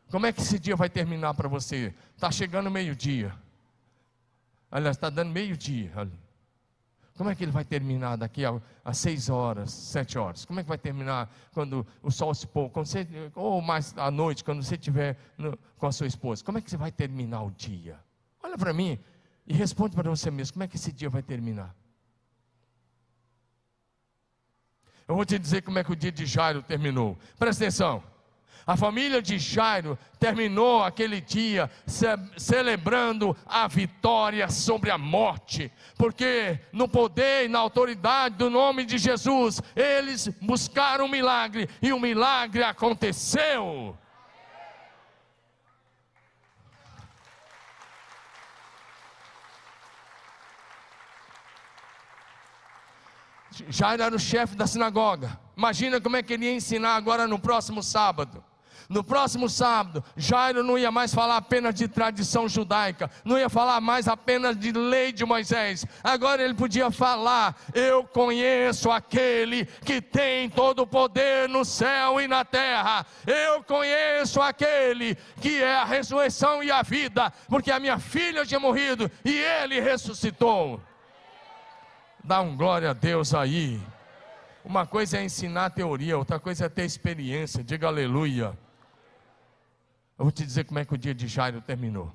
Como 0.10 0.26
é 0.26 0.32
que 0.32 0.42
esse 0.42 0.60
dia 0.60 0.76
vai 0.76 0.90
terminar 0.90 1.34
para 1.34 1.48
você? 1.48 1.94
Está 2.16 2.32
chegando 2.32 2.70
meio-dia. 2.70 3.34
Aliás, 4.72 4.96
está 4.96 5.10
dando 5.10 5.32
meio-dia. 5.32 5.92
Como 7.16 7.30
é 7.30 7.36
que 7.36 7.44
ele 7.44 7.52
vai 7.52 7.64
terminar 7.64 8.16
daqui 8.16 8.44
a, 8.44 8.60
a, 8.84 8.94
seis 8.94 9.30
horas, 9.30 9.72
sete 9.72 10.18
horas? 10.18 10.46
Como 10.46 10.60
é 10.60 10.64
que 10.64 10.70
vai 10.70 10.78
terminar 10.78 11.32
quando 11.54 11.86
o 12.02 12.10
sol 12.10 12.34
se 12.34 12.48
pôr? 12.48 12.72
Você, 12.74 13.08
ou 13.36 13.62
mais 13.62 13.96
à 13.98 14.10
noite, 14.10 14.44
quando 14.44 14.64
você 14.64 14.76
estiver 14.76 15.18
com 15.78 15.86
a 15.86 15.92
sua 15.92 16.08
esposa? 16.08 16.44
Como 16.44 16.58
é 16.58 16.62
que 16.62 16.70
você 16.70 16.78
vai 16.78 16.92
terminar 16.92 17.44
o 17.44 17.52
dia? 17.52 18.00
Olha 18.42 18.58
para 18.58 18.74
mim 18.74 19.00
e 19.46 19.54
responde 19.54 19.96
para 19.96 20.10
você 20.10 20.32
mesmo: 20.32 20.54
como 20.54 20.64
é 20.64 20.68
que 20.68 20.76
esse 20.76 20.92
dia 20.92 21.10
vai 21.10 21.22
terminar? 21.22 21.76
Eu 25.08 25.16
vou 25.16 25.26
te 25.26 25.38
dizer 25.38 25.62
como 25.62 25.78
é 25.78 25.84
que 25.84 25.92
o 25.92 25.96
dia 25.96 26.12
de 26.12 26.26
Jairo 26.26 26.64
terminou. 26.64 27.18
Presta 27.38 27.64
atenção. 27.66 28.04
A 28.66 28.78
família 28.78 29.22
de 29.22 29.38
Jairo 29.38 30.00
terminou 30.18 30.84
aquele 30.84 31.20
dia 31.20 31.70
ce 31.86 32.06
celebrando 32.38 33.36
a 33.46 33.68
vitória 33.68 34.48
sobre 34.50 34.90
a 34.90 34.98
morte, 34.98 35.72
porque 35.98 36.60
no 36.72 36.88
poder 36.88 37.46
e 37.46 37.50
na 37.50 37.60
autoridade 37.60 38.36
do 38.36 38.50
nome 38.50 38.86
de 38.86 38.98
Jesus, 38.98 39.62
eles 39.76 40.30
buscaram 40.42 41.06
um 41.06 41.10
milagre 41.10 41.70
e 41.82 41.92
o 41.92 42.00
milagre 42.00 42.64
aconteceu. 42.64 43.98
Jairo 53.70 54.04
era 54.04 54.16
o 54.16 54.20
chefe 54.20 54.56
da 54.56 54.66
sinagoga. 54.66 55.40
Imagina 55.56 56.02
como 56.02 56.16
é 56.16 56.24
que 56.24 56.34
ele 56.34 56.46
ia 56.46 56.54
ensinar 56.54 56.96
agora 56.96 57.28
no 57.28 57.38
próximo 57.38 57.84
sábado. 57.84 58.44
No 58.90 59.04
próximo 59.04 59.50
sábado, 59.50 60.04
Jairo 60.16 60.64
não 60.64 60.78
ia 60.78 60.92
mais 60.92 61.14
falar 61.14 61.38
apenas 61.38 61.74
de 61.76 61.88
tradição 61.88 62.48
judaica, 62.48 63.10
não 63.24 63.38
ia 63.38 63.50
falar 63.50 63.80
mais 63.82 64.08
apenas 64.08 64.58
de 64.58 64.72
lei 64.72 65.12
de 65.12 65.26
Moisés. 65.26 65.86
Agora 66.04 66.44
ele 66.44 66.54
podia 66.54 66.92
falar: 66.92 67.56
Eu 67.74 68.04
conheço 68.04 68.92
aquele 68.92 69.66
que 69.66 70.02
tem 70.02 70.50
todo 70.50 70.84
o 70.84 70.88
poder 70.88 71.48
no 71.50 71.64
céu 71.64 72.20
e 72.20 72.28
na 72.28 72.44
terra. 72.44 73.06
Eu 73.26 73.64
conheço 73.64 74.42
aquele 74.42 75.16
que 75.42 75.62
é 75.62 75.76
a 75.76 75.86
ressurreição 75.86 76.64
e 76.64 76.72
a 76.72 76.82
vida, 76.82 77.32
porque 77.48 77.72
a 77.72 77.80
minha 77.80 78.00
filha 78.00 78.46
tinha 78.46 78.60
morrido 78.60 79.10
e 79.24 79.34
ele 79.34 79.80
ressuscitou. 79.80 80.82
Dá 82.24 82.40
um 82.40 82.56
glória 82.56 82.92
a 82.92 82.94
Deus 82.94 83.34
aí. 83.34 83.82
Uma 84.64 84.88
coisa 84.88 85.18
é 85.18 85.24
ensinar 85.26 85.72
teoria, 85.72 86.18
outra 86.18 86.40
coisa 86.40 86.66
é 86.66 86.70
ter 86.70 86.86
experiência. 86.86 87.62
Diga 87.62 87.88
aleluia. 87.88 88.58
Eu 90.18 90.26
vou 90.26 90.32
te 90.32 90.46
dizer 90.46 90.64
como 90.66 90.80
é 90.80 90.86
que 90.86 90.94
o 90.94 90.98
dia 90.98 91.14
de 91.14 91.28
Jairo 91.28 91.62
terminou. 91.62 92.12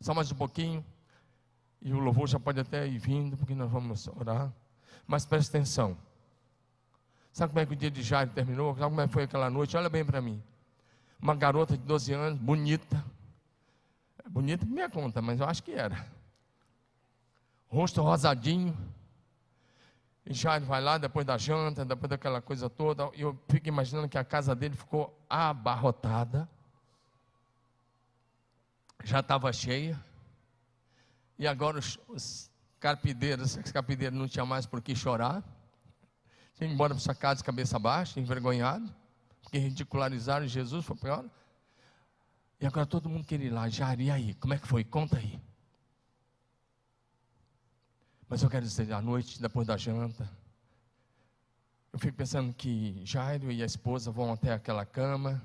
Só 0.00 0.14
mais 0.14 0.30
um 0.30 0.34
pouquinho. 0.34 0.84
E 1.82 1.92
o 1.92 1.98
louvor 1.98 2.28
já 2.28 2.38
pode 2.38 2.60
até 2.60 2.86
ir 2.86 2.98
vindo, 2.98 3.36
porque 3.36 3.54
nós 3.54 3.70
vamos 3.70 4.06
orar. 4.08 4.52
Mas 5.06 5.24
preste 5.24 5.48
atenção. 5.48 5.96
Sabe 7.32 7.52
como 7.52 7.60
é 7.60 7.66
que 7.66 7.72
o 7.72 7.76
dia 7.76 7.90
de 7.90 8.02
Jairo 8.02 8.30
terminou? 8.30 8.74
Sabe 8.74 8.90
como 8.90 9.00
é 9.00 9.06
que 9.06 9.12
foi 9.12 9.22
aquela 9.24 9.50
noite? 9.50 9.76
Olha 9.76 9.88
bem 9.88 10.04
para 10.04 10.20
mim. 10.20 10.42
Uma 11.20 11.34
garota 11.34 11.76
de 11.76 11.84
12 11.84 12.12
anos, 12.12 12.38
bonita. 12.38 13.04
Bonita 14.28 14.64
por 14.64 14.72
minha 14.72 14.88
conta, 14.88 15.20
mas 15.20 15.40
eu 15.40 15.46
acho 15.46 15.62
que 15.62 15.72
era. 15.72 16.06
Rosto 17.68 18.02
rosadinho 18.02 18.76
e 20.24 20.34
Jairo 20.34 20.64
vai 20.64 20.80
lá 20.80 20.98
depois 20.98 21.26
da 21.26 21.36
janta, 21.36 21.84
depois 21.84 22.08
daquela 22.08 22.40
coisa 22.40 22.70
toda. 22.70 23.10
E 23.16 23.22
eu 23.22 23.36
fico 23.48 23.68
imaginando 23.68 24.08
que 24.08 24.18
a 24.18 24.24
casa 24.24 24.54
dele 24.54 24.76
ficou 24.76 25.18
abarrotada. 25.28 26.48
Já 29.04 29.20
estava 29.20 29.52
cheia. 29.52 29.98
E 31.38 31.46
agora 31.46 31.78
os, 31.78 31.98
os 32.08 32.50
carpideiros, 32.78 33.56
os 33.56 33.72
carpideiros 33.72 34.18
não 34.18 34.28
tinham 34.28 34.46
mais 34.46 34.66
por 34.66 34.80
que 34.80 34.94
chorar. 34.94 35.42
Tinham 36.56 36.72
embora 36.72 36.94
para 36.94 37.02
sua 37.02 37.14
casa 37.14 37.36
de 37.36 37.44
cabeça 37.44 37.78
baixa, 37.78 38.20
envergonhado. 38.20 38.94
Porque 39.42 39.58
ridicularizaram 39.58 40.46
Jesus, 40.46 40.84
foi 40.84 40.96
pior. 40.96 41.24
E 42.60 42.66
agora 42.66 42.84
todo 42.84 43.08
mundo 43.08 43.24
queria 43.24 43.46
ir 43.46 43.50
lá. 43.50 43.68
Jair, 43.68 44.00
e 44.00 44.10
aí? 44.10 44.34
Como 44.34 44.52
é 44.52 44.58
que 44.58 44.68
foi? 44.68 44.84
Conta 44.84 45.16
aí. 45.16 45.40
Mas 48.28 48.42
eu 48.42 48.48
quero 48.48 48.64
dizer, 48.64 48.92
à 48.92 49.00
noite, 49.00 49.40
depois 49.42 49.66
da 49.66 49.76
janta, 49.76 50.30
eu 51.92 51.98
fico 51.98 52.16
pensando 52.16 52.54
que 52.54 53.04
Jairo 53.04 53.50
e 53.50 53.62
a 53.62 53.66
esposa 53.66 54.12
vão 54.12 54.32
até 54.32 54.52
aquela 54.52 54.86
cama, 54.86 55.42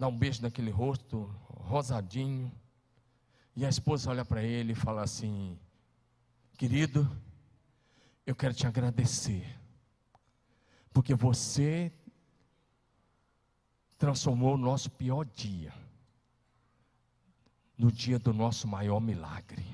dar 0.00 0.08
um 0.08 0.16
beijo 0.16 0.40
naquele 0.40 0.70
rosto 0.70 1.24
rosadinho, 1.46 2.50
e 3.54 3.66
a 3.66 3.68
esposa 3.68 4.08
olha 4.08 4.24
para 4.24 4.42
ele 4.42 4.72
e 4.72 4.74
fala 4.74 5.02
assim: 5.02 5.58
Querido, 6.56 7.06
eu 8.26 8.34
quero 8.34 8.54
te 8.54 8.66
agradecer, 8.66 9.46
porque 10.90 11.14
você 11.14 11.92
transformou 13.98 14.54
o 14.54 14.58
nosso 14.58 14.90
pior 14.90 15.26
dia 15.26 15.70
no 17.76 17.92
dia 17.92 18.18
do 18.18 18.32
nosso 18.32 18.66
maior 18.66 19.00
milagre. 19.00 19.66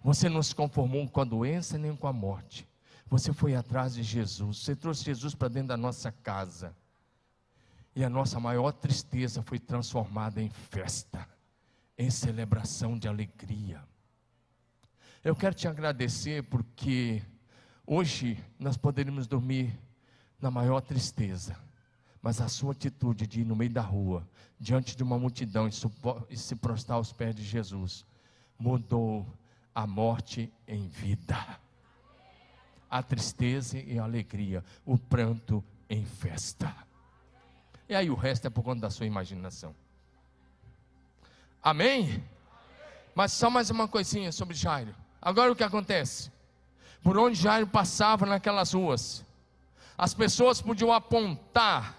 Você 0.00 0.28
não 0.28 0.44
se 0.44 0.54
conformou 0.54 1.08
com 1.08 1.20
a 1.20 1.24
doença 1.24 1.76
nem 1.76 1.96
com 1.96 2.06
a 2.06 2.12
morte. 2.12 2.68
Você 3.08 3.32
foi 3.32 3.56
atrás 3.56 3.94
de 3.94 4.04
Jesus. 4.04 4.58
Você 4.58 4.76
trouxe 4.76 5.02
Jesus 5.02 5.34
para 5.34 5.48
dentro 5.48 5.68
da 5.68 5.76
nossa 5.76 6.12
casa. 6.12 6.72
E 7.96 8.04
a 8.04 8.10
nossa 8.10 8.38
maior 8.38 8.72
tristeza 8.72 9.42
foi 9.42 9.58
transformada 9.58 10.42
em 10.42 10.50
festa, 10.50 11.26
em 11.96 12.10
celebração 12.10 12.98
de 12.98 13.08
alegria. 13.08 13.82
Eu 15.24 15.34
quero 15.34 15.54
te 15.54 15.66
agradecer 15.66 16.42
porque 16.42 17.22
hoje 17.86 18.38
nós 18.58 18.76
poderíamos 18.76 19.26
dormir 19.26 19.80
na 20.38 20.50
maior 20.50 20.82
tristeza, 20.82 21.58
mas 22.20 22.38
a 22.38 22.48
sua 22.48 22.72
atitude 22.72 23.26
de 23.26 23.40
ir 23.40 23.44
no 23.46 23.56
meio 23.56 23.70
da 23.72 23.80
rua, 23.80 24.28
diante 24.60 24.94
de 24.94 25.02
uma 25.02 25.18
multidão 25.18 25.66
e 26.28 26.36
se 26.36 26.54
prostrar 26.54 26.98
aos 26.98 27.14
pés 27.14 27.34
de 27.34 27.42
Jesus, 27.42 28.04
mudou 28.58 29.26
a 29.74 29.86
morte 29.86 30.52
em 30.68 30.86
vida, 30.86 31.58
a 32.90 33.02
tristeza 33.02 33.78
e 33.78 33.98
a 33.98 34.04
alegria, 34.04 34.62
o 34.84 34.98
pranto 34.98 35.64
em 35.88 36.04
festa. 36.04 36.85
E 37.88 37.94
aí 37.94 38.10
o 38.10 38.14
resto 38.14 38.46
é 38.46 38.50
por 38.50 38.62
conta 38.62 38.82
da 38.82 38.90
sua 38.90 39.06
imaginação. 39.06 39.74
Amém? 41.62 42.22
Mas 43.14 43.32
só 43.32 43.48
mais 43.48 43.70
uma 43.70 43.88
coisinha 43.88 44.30
sobre 44.30 44.54
Jairo. 44.54 44.94
Agora 45.20 45.50
o 45.50 45.56
que 45.56 45.64
acontece? 45.64 46.30
Por 47.02 47.16
onde 47.16 47.40
Jairo 47.40 47.66
passava 47.66 48.26
naquelas 48.26 48.72
ruas, 48.72 49.24
as 49.96 50.12
pessoas 50.12 50.60
podiam 50.60 50.92
apontar. 50.92 51.96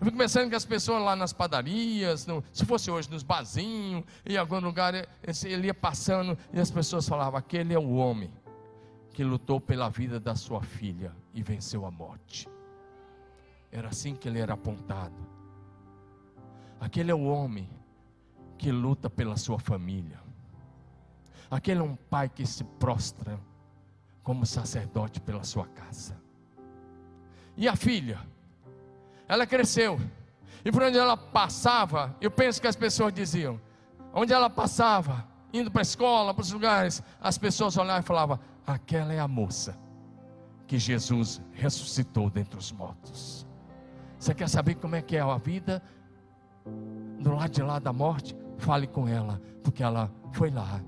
Eu 0.00 0.06
fico 0.06 0.18
pensando 0.18 0.50
que 0.50 0.56
as 0.56 0.64
pessoas 0.64 1.02
lá 1.02 1.14
nas 1.14 1.32
padarias, 1.32 2.26
no, 2.26 2.42
se 2.52 2.66
fosse 2.66 2.90
hoje 2.90 3.10
nos 3.10 3.22
barzinhos, 3.22 4.04
em 4.24 4.36
algum 4.36 4.60
lugar, 4.60 4.94
ele 4.94 5.66
ia 5.66 5.74
passando 5.74 6.36
e 6.52 6.60
as 6.60 6.70
pessoas 6.70 7.08
falavam: 7.08 7.38
aquele 7.38 7.72
é 7.72 7.78
o 7.78 7.94
homem 7.94 8.30
que 9.14 9.24
lutou 9.24 9.60
pela 9.60 9.88
vida 9.88 10.20
da 10.20 10.34
sua 10.34 10.62
filha 10.62 11.12
e 11.32 11.42
venceu 11.42 11.86
a 11.86 11.90
morte. 11.90 12.48
Era 13.76 13.88
assim 13.88 14.14
que 14.14 14.26
ele 14.26 14.40
era 14.40 14.54
apontado. 14.54 15.14
Aquele 16.80 17.10
é 17.10 17.14
o 17.14 17.24
homem 17.24 17.68
que 18.56 18.72
luta 18.72 19.10
pela 19.10 19.36
sua 19.36 19.58
família. 19.58 20.18
Aquele 21.50 21.80
é 21.80 21.82
um 21.82 21.94
pai 21.94 22.26
que 22.26 22.46
se 22.46 22.64
prostra 22.64 23.38
como 24.22 24.46
sacerdote 24.46 25.20
pela 25.20 25.44
sua 25.44 25.66
casa. 25.66 26.16
E 27.54 27.68
a 27.68 27.76
filha? 27.76 28.18
Ela 29.28 29.46
cresceu. 29.46 30.00
E 30.64 30.72
por 30.72 30.82
onde 30.82 30.96
ela 30.96 31.14
passava, 31.14 32.16
eu 32.18 32.30
penso 32.30 32.58
que 32.62 32.66
as 32.66 32.76
pessoas 32.76 33.12
diziam: 33.12 33.60
onde 34.10 34.32
ela 34.32 34.48
passava, 34.48 35.28
indo 35.52 35.70
para 35.70 35.82
a 35.82 35.90
escola, 35.90 36.32
para 36.32 36.40
os 36.42 36.50
lugares, 36.50 37.02
as 37.20 37.36
pessoas 37.36 37.76
olhavam 37.76 38.00
e 38.00 38.06
falavam: 38.06 38.40
aquela 38.66 39.12
é 39.12 39.20
a 39.20 39.28
moça 39.28 39.78
que 40.66 40.78
Jesus 40.78 41.42
ressuscitou 41.52 42.30
dentre 42.30 42.58
os 42.58 42.72
mortos. 42.72 43.46
Você 44.26 44.34
quer 44.34 44.48
saber 44.48 44.74
como 44.74 44.96
é 44.96 45.00
que 45.00 45.16
é 45.16 45.20
a 45.20 45.36
vida 45.36 45.80
do 47.20 47.32
lado 47.32 47.48
de 47.48 47.62
lá 47.62 47.78
da 47.78 47.92
morte? 47.92 48.36
Fale 48.58 48.88
com 48.88 49.06
ela, 49.06 49.40
porque 49.62 49.84
ela 49.84 50.10
foi 50.32 50.50
lá 50.50 50.80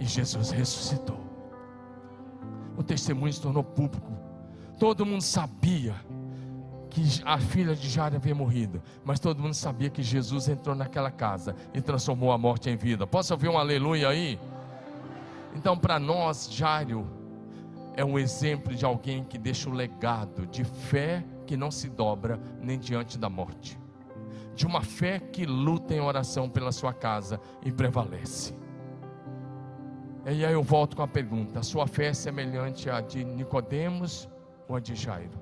e 0.00 0.04
Jesus 0.04 0.50
ressuscitou. 0.50 1.20
O 2.76 2.82
testemunho 2.82 3.32
se 3.32 3.40
tornou 3.40 3.62
público. 3.62 4.12
Todo 4.80 5.06
mundo 5.06 5.22
sabia 5.22 5.94
que 6.90 7.22
a 7.24 7.38
filha 7.38 7.76
de 7.76 7.88
Jairo 7.88 8.16
havia 8.16 8.34
morrido, 8.34 8.82
mas 9.04 9.20
todo 9.20 9.40
mundo 9.40 9.54
sabia 9.54 9.88
que 9.88 10.02
Jesus 10.02 10.48
entrou 10.48 10.74
naquela 10.74 11.12
casa 11.12 11.54
e 11.72 11.80
transformou 11.80 12.32
a 12.32 12.36
morte 12.36 12.68
em 12.68 12.74
vida. 12.74 13.06
Posso 13.06 13.32
ouvir 13.32 13.48
um 13.48 13.58
aleluia 13.58 14.08
aí? 14.08 14.40
Então, 15.54 15.78
para 15.78 16.00
nós, 16.00 16.52
Jairo 16.52 17.06
é 17.94 18.04
um 18.04 18.18
exemplo 18.18 18.74
de 18.74 18.84
alguém 18.84 19.22
que 19.22 19.38
deixa 19.38 19.70
o 19.70 19.72
legado 19.72 20.48
de 20.48 20.64
fé 20.64 21.24
que 21.52 21.56
não 21.58 21.70
se 21.70 21.86
dobra 21.90 22.40
nem 22.62 22.78
diante 22.78 23.18
da 23.18 23.28
morte, 23.28 23.78
de 24.54 24.66
uma 24.66 24.80
fé 24.80 25.18
que 25.18 25.44
luta 25.44 25.92
em 25.92 26.00
oração 26.00 26.48
pela 26.48 26.72
sua 26.72 26.94
casa 26.94 27.38
e 27.62 27.70
prevalece. 27.70 28.54
E 30.24 30.46
aí 30.46 30.50
eu 30.50 30.62
volto 30.62 30.96
com 30.96 31.02
a 31.02 31.06
pergunta: 31.06 31.58
a 31.58 31.62
sua 31.62 31.86
fé 31.86 32.06
é 32.06 32.14
semelhante 32.14 32.88
à 32.88 33.02
de 33.02 33.22
Nicodemos 33.22 34.26
ou 34.66 34.76
a 34.76 34.80
de 34.80 34.94
Jairo? 34.94 35.38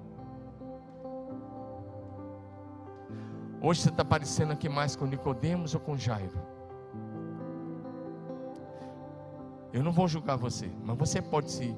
Hoje 3.63 3.83
você 3.83 3.91
está 3.91 4.05
parecendo 4.05 4.53
aqui 4.53 4.69
mais 4.69 4.97
com 4.97 5.07
Nicodemos 5.07 5.77
ou 5.77 5.81
com 5.81 5.97
Jairo? 5.97 6.43
Eu 9.73 9.85
não 9.85 9.93
vou 9.93 10.09
julgar 10.09 10.37
você, 10.37 10.69
mas 10.83 10.99
você 10.99 11.23
pode 11.23 11.53
se 11.53 11.73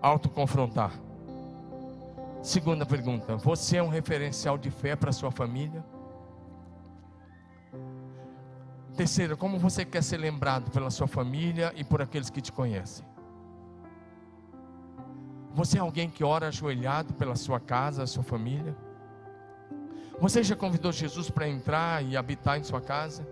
autoconfrontar. 0.00 1.11
Segunda 2.42 2.84
pergunta: 2.84 3.36
Você 3.36 3.76
é 3.76 3.82
um 3.82 3.88
referencial 3.88 4.58
de 4.58 4.68
fé 4.68 4.96
para 4.96 5.12
sua 5.12 5.30
família? 5.30 5.84
Terceira, 8.96 9.36
como 9.36 9.58
você 9.60 9.84
quer 9.84 10.02
ser 10.02 10.16
lembrado 10.16 10.70
pela 10.72 10.90
sua 10.90 11.06
família 11.06 11.72
e 11.76 11.84
por 11.84 12.02
aqueles 12.02 12.28
que 12.28 12.40
te 12.40 12.50
conhecem? 12.50 13.06
Você 15.54 15.78
é 15.78 15.80
alguém 15.80 16.10
que 16.10 16.24
ora 16.24 16.48
ajoelhado 16.48 17.14
pela 17.14 17.36
sua 17.36 17.60
casa, 17.60 18.06
sua 18.06 18.24
família? 18.24 18.76
Você 20.20 20.42
já 20.42 20.56
convidou 20.56 20.90
Jesus 20.90 21.30
para 21.30 21.48
entrar 21.48 22.04
e 22.04 22.16
habitar 22.16 22.58
em 22.58 22.64
sua 22.64 22.80
casa? 22.80 23.26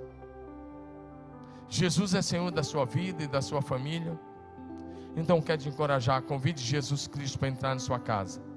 Jesus 1.69 2.15
é 2.15 2.23
Senhor 2.23 2.51
da 2.51 2.63
sua 2.63 2.85
vida 2.85 3.25
e 3.25 3.27
da 3.27 3.43
sua 3.43 3.61
família? 3.61 4.19
Então 5.17 5.43
quero 5.43 5.63
te 5.63 5.69
encorajar, 5.69 6.23
convide 6.23 6.63
Jesus 6.63 7.09
Cristo 7.09 7.39
para 7.39 7.49
entrar 7.49 7.75
na 7.75 7.81
sua 7.81 7.99
casa 7.99 8.50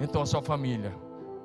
então 0.00 0.22
a 0.22 0.26
sua 0.26 0.42
família 0.42 0.92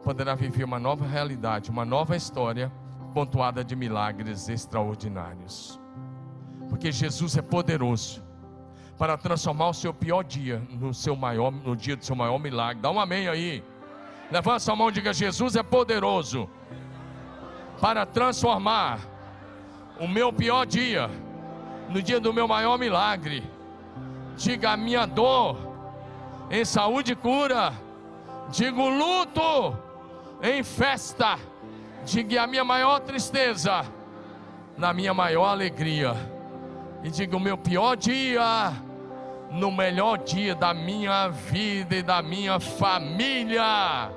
poderá 0.04 0.36
viver 0.36 0.64
uma 0.64 0.80
nova 0.80 1.06
realidade, 1.06 1.70
uma 1.70 1.86
nova 1.86 2.16
história 2.16 2.72
pontuada 3.14 3.64
de 3.64 3.76
milagres 3.76 4.50
extraordinários. 4.50 5.80
Porque 6.70 6.92
Jesus 6.92 7.38
é 7.38 7.42
poderoso 7.42 8.24
para 8.98 9.18
transformar 9.18 9.70
o 9.70 9.74
seu 9.74 9.94
pior 9.94 10.24
dia 10.24 10.62
no 10.70 10.94
seu 10.94 11.16
maior, 11.16 11.52
no 11.52 11.76
dia 11.76 11.96
do 11.96 12.06
seu 12.06 12.16
maior 12.16 12.38
milagre. 12.38 12.82
Dá 12.82 12.92
um 12.92 13.00
amém 13.00 13.28
aí. 13.28 13.64
Levanta 14.32 14.60
sua 14.60 14.76
mão 14.76 14.90
e 14.90 14.92
diga: 14.92 15.14
Jesus 15.14 15.56
é 15.56 15.64
poderoso 15.64 16.50
para 17.82 18.06
transformar 18.06 19.00
o 20.00 20.08
meu 20.08 20.32
pior 20.32 20.66
dia 20.66 21.10
no 21.90 22.02
dia 22.02 22.20
do 22.20 22.34
meu 22.34 22.48
maior 22.48 22.78
milagre. 22.78 23.44
Diga 24.38 24.72
a 24.72 24.78
minha 24.78 25.06
dor 25.06 25.58
em 26.52 26.64
saúde 26.64 27.14
e 27.14 27.16
cura 27.16 27.74
Digo 28.52 28.90
luto 28.90 29.78
em 30.42 30.64
festa. 30.64 31.38
Diga 32.06 32.44
a 32.44 32.48
minha 32.48 32.64
maior 32.64 33.00
tristeza 33.02 33.86
na 34.78 34.94
minha 34.94 35.14
maior 35.14 35.46
alegria. 35.46 36.16
E 37.04 37.10
diga 37.10 37.38
o 37.38 37.40
meu 37.40 37.58
pior 37.58 37.96
dia 37.96 38.74
no 39.52 39.72
melhor 39.72 40.18
dia 40.20 40.54
da 40.54 40.74
minha 40.74 41.28
vida 41.28 41.96
e 41.96 42.04
da 42.04 42.22
minha 42.22 42.60
família. 42.60 44.12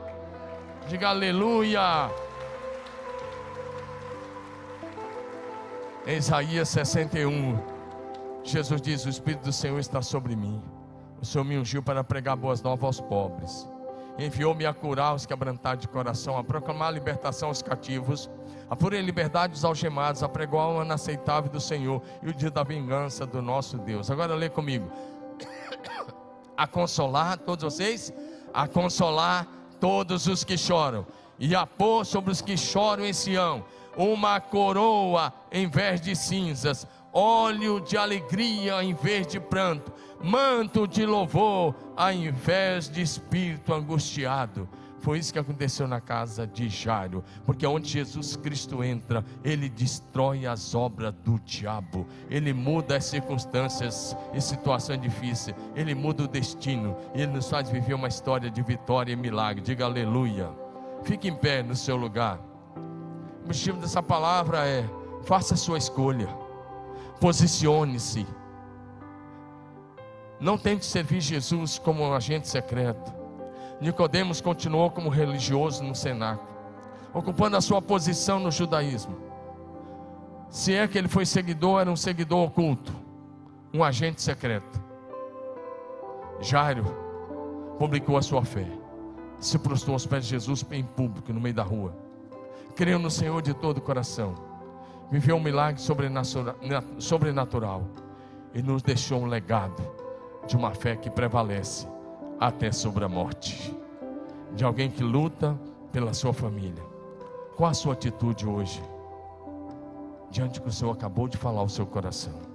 Diga 0.88 1.08
aleluia. 1.08 2.10
Em 6.06 6.16
Isaías 6.16 6.68
61, 6.70 7.58
Jesus 8.42 8.80
diz: 8.80 9.04
O 9.04 9.08
Espírito 9.08 9.44
do 9.44 9.52
Senhor 9.52 9.78
está 9.78 10.00
sobre 10.00 10.34
mim. 10.34 10.60
O 11.20 11.24
Senhor 11.24 11.44
me 11.44 11.58
ungiu 11.58 11.82
para 11.82 12.02
pregar 12.02 12.36
boas 12.36 12.62
novas 12.62 12.84
aos 12.84 13.00
pobres 13.00 13.71
enviou-me 14.18 14.66
a 14.66 14.72
curar 14.72 15.14
os 15.14 15.26
quebrantados 15.26 15.82
de 15.82 15.88
coração, 15.88 16.36
a 16.36 16.44
proclamar 16.44 16.88
a 16.88 16.90
libertação 16.90 17.48
aos 17.48 17.62
cativos, 17.62 18.30
a 18.68 18.76
em 18.96 19.02
liberdade 19.02 19.54
os 19.54 19.64
algemados, 19.64 20.22
a 20.22 20.28
pregoar 20.28 20.70
o 20.70 20.78
ano 20.78 20.92
aceitável 20.92 21.50
do 21.50 21.60
Senhor 21.60 22.02
e 22.22 22.28
o 22.28 22.34
dia 22.34 22.50
da 22.50 22.62
vingança 22.62 23.26
do 23.26 23.42
nosso 23.42 23.78
Deus. 23.78 24.10
Agora 24.10 24.34
lê 24.34 24.48
comigo. 24.48 24.90
A 26.54 26.66
consolar 26.66 27.38
todos 27.38 27.64
vocês, 27.64 28.12
a 28.52 28.68
consolar 28.68 29.48
todos 29.80 30.28
os 30.28 30.44
que 30.44 30.56
choram, 30.56 31.04
e 31.38 31.56
a 31.56 31.66
pôr 31.66 32.04
sobre 32.04 32.30
os 32.30 32.40
que 32.40 32.56
choram 32.56 33.04
em 33.04 33.12
Sião 33.12 33.64
uma 33.96 34.40
coroa 34.40 35.32
em 35.50 35.66
vez 35.66 36.00
de 36.00 36.14
cinzas, 36.14 36.86
óleo 37.12 37.80
de 37.80 37.96
alegria 37.96 38.82
em 38.82 38.94
vez 38.94 39.26
de 39.26 39.38
pranto, 39.38 39.92
manto 40.22 40.86
de 40.86 41.04
louvor 41.04 41.74
ao 41.96 42.12
invés 42.12 42.88
de 42.88 43.02
espírito 43.02 43.74
angustiado. 43.74 44.68
Foi 45.02 45.18
isso 45.18 45.32
que 45.32 45.38
aconteceu 45.38 45.88
na 45.88 46.00
casa 46.00 46.46
de 46.46 46.68
Jairo, 46.68 47.24
porque 47.44 47.66
onde 47.66 47.88
Jesus 47.88 48.36
Cristo 48.36 48.84
entra, 48.84 49.24
ele 49.42 49.68
destrói 49.68 50.46
as 50.46 50.76
obras 50.76 51.12
do 51.24 51.40
diabo, 51.40 52.06
ele 52.30 52.52
muda 52.52 52.96
as 52.96 53.06
circunstâncias 53.06 54.16
e 54.32 54.40
situações 54.40 55.00
difíceis, 55.00 55.56
ele 55.74 55.92
muda 55.92 56.22
o 56.22 56.28
destino, 56.28 56.96
ele 57.12 57.26
nos 57.26 57.50
faz 57.50 57.68
viver 57.68 57.94
uma 57.94 58.06
história 58.06 58.48
de 58.48 58.62
vitória 58.62 59.12
e 59.12 59.16
milagre. 59.16 59.60
Diga 59.60 59.86
aleluia. 59.86 60.48
Fique 61.02 61.26
em 61.26 61.34
pé 61.34 61.64
no 61.64 61.74
seu 61.74 61.96
lugar. 61.96 62.38
O 63.42 63.48
motivo 63.48 63.80
dessa 63.80 64.00
palavra 64.00 64.68
é: 64.68 64.88
faça 65.24 65.54
a 65.54 65.56
sua 65.56 65.78
escolha, 65.78 66.28
posicione-se. 67.20 68.24
Não 70.42 70.58
tente 70.58 70.84
servir 70.84 71.20
Jesus 71.20 71.78
como 71.78 72.02
um 72.02 72.12
agente 72.12 72.48
secreto. 72.48 73.14
Nicodemos 73.80 74.40
continuou 74.40 74.90
como 74.90 75.08
religioso 75.08 75.84
no 75.84 75.94
cenáculo, 75.94 76.48
ocupando 77.14 77.56
a 77.56 77.60
sua 77.60 77.80
posição 77.80 78.40
no 78.40 78.50
judaísmo. 78.50 79.16
Se 80.50 80.74
é 80.74 80.88
que 80.88 80.98
ele 80.98 81.06
foi 81.06 81.24
seguidor, 81.24 81.80
era 81.80 81.88
um 81.88 81.94
seguidor 81.94 82.44
oculto, 82.44 82.92
um 83.72 83.84
agente 83.84 84.20
secreto. 84.20 84.82
Jairo 86.40 86.92
publicou 87.78 88.16
a 88.16 88.22
sua 88.22 88.44
fé, 88.44 88.66
se 89.38 89.56
prostrou 89.60 89.94
aos 89.94 90.06
pés 90.06 90.24
de 90.24 90.30
Jesus 90.30 90.66
em 90.72 90.82
público, 90.82 91.32
no 91.32 91.40
meio 91.40 91.54
da 91.54 91.62
rua. 91.62 91.96
Creu 92.74 92.98
no 92.98 93.12
Senhor 93.12 93.40
de 93.42 93.54
todo 93.54 93.78
o 93.78 93.80
coração, 93.80 94.34
viveu 95.08 95.36
um 95.36 95.40
milagre 95.40 95.80
sobrenatural 96.98 97.84
e 98.52 98.60
nos 98.60 98.82
deixou 98.82 99.20
um 99.20 99.26
legado 99.26 99.91
de 100.46 100.56
uma 100.56 100.72
fé 100.74 100.96
que 100.96 101.10
prevalece 101.10 101.86
até 102.38 102.72
sobre 102.72 103.04
a 103.04 103.08
morte, 103.08 103.76
de 104.54 104.64
alguém 104.64 104.90
que 104.90 105.02
luta 105.02 105.58
pela 105.92 106.12
sua 106.12 106.32
família. 106.32 106.82
Qual 107.56 107.70
a 107.70 107.74
sua 107.74 107.92
atitude 107.92 108.46
hoje? 108.46 108.82
Diante 110.30 110.58
do 110.58 110.62
que 110.62 110.68
o 110.68 110.72
Senhor 110.72 110.92
acabou 110.92 111.28
de 111.28 111.36
falar 111.36 111.60
ao 111.60 111.68
seu 111.68 111.86
coração. 111.86 112.51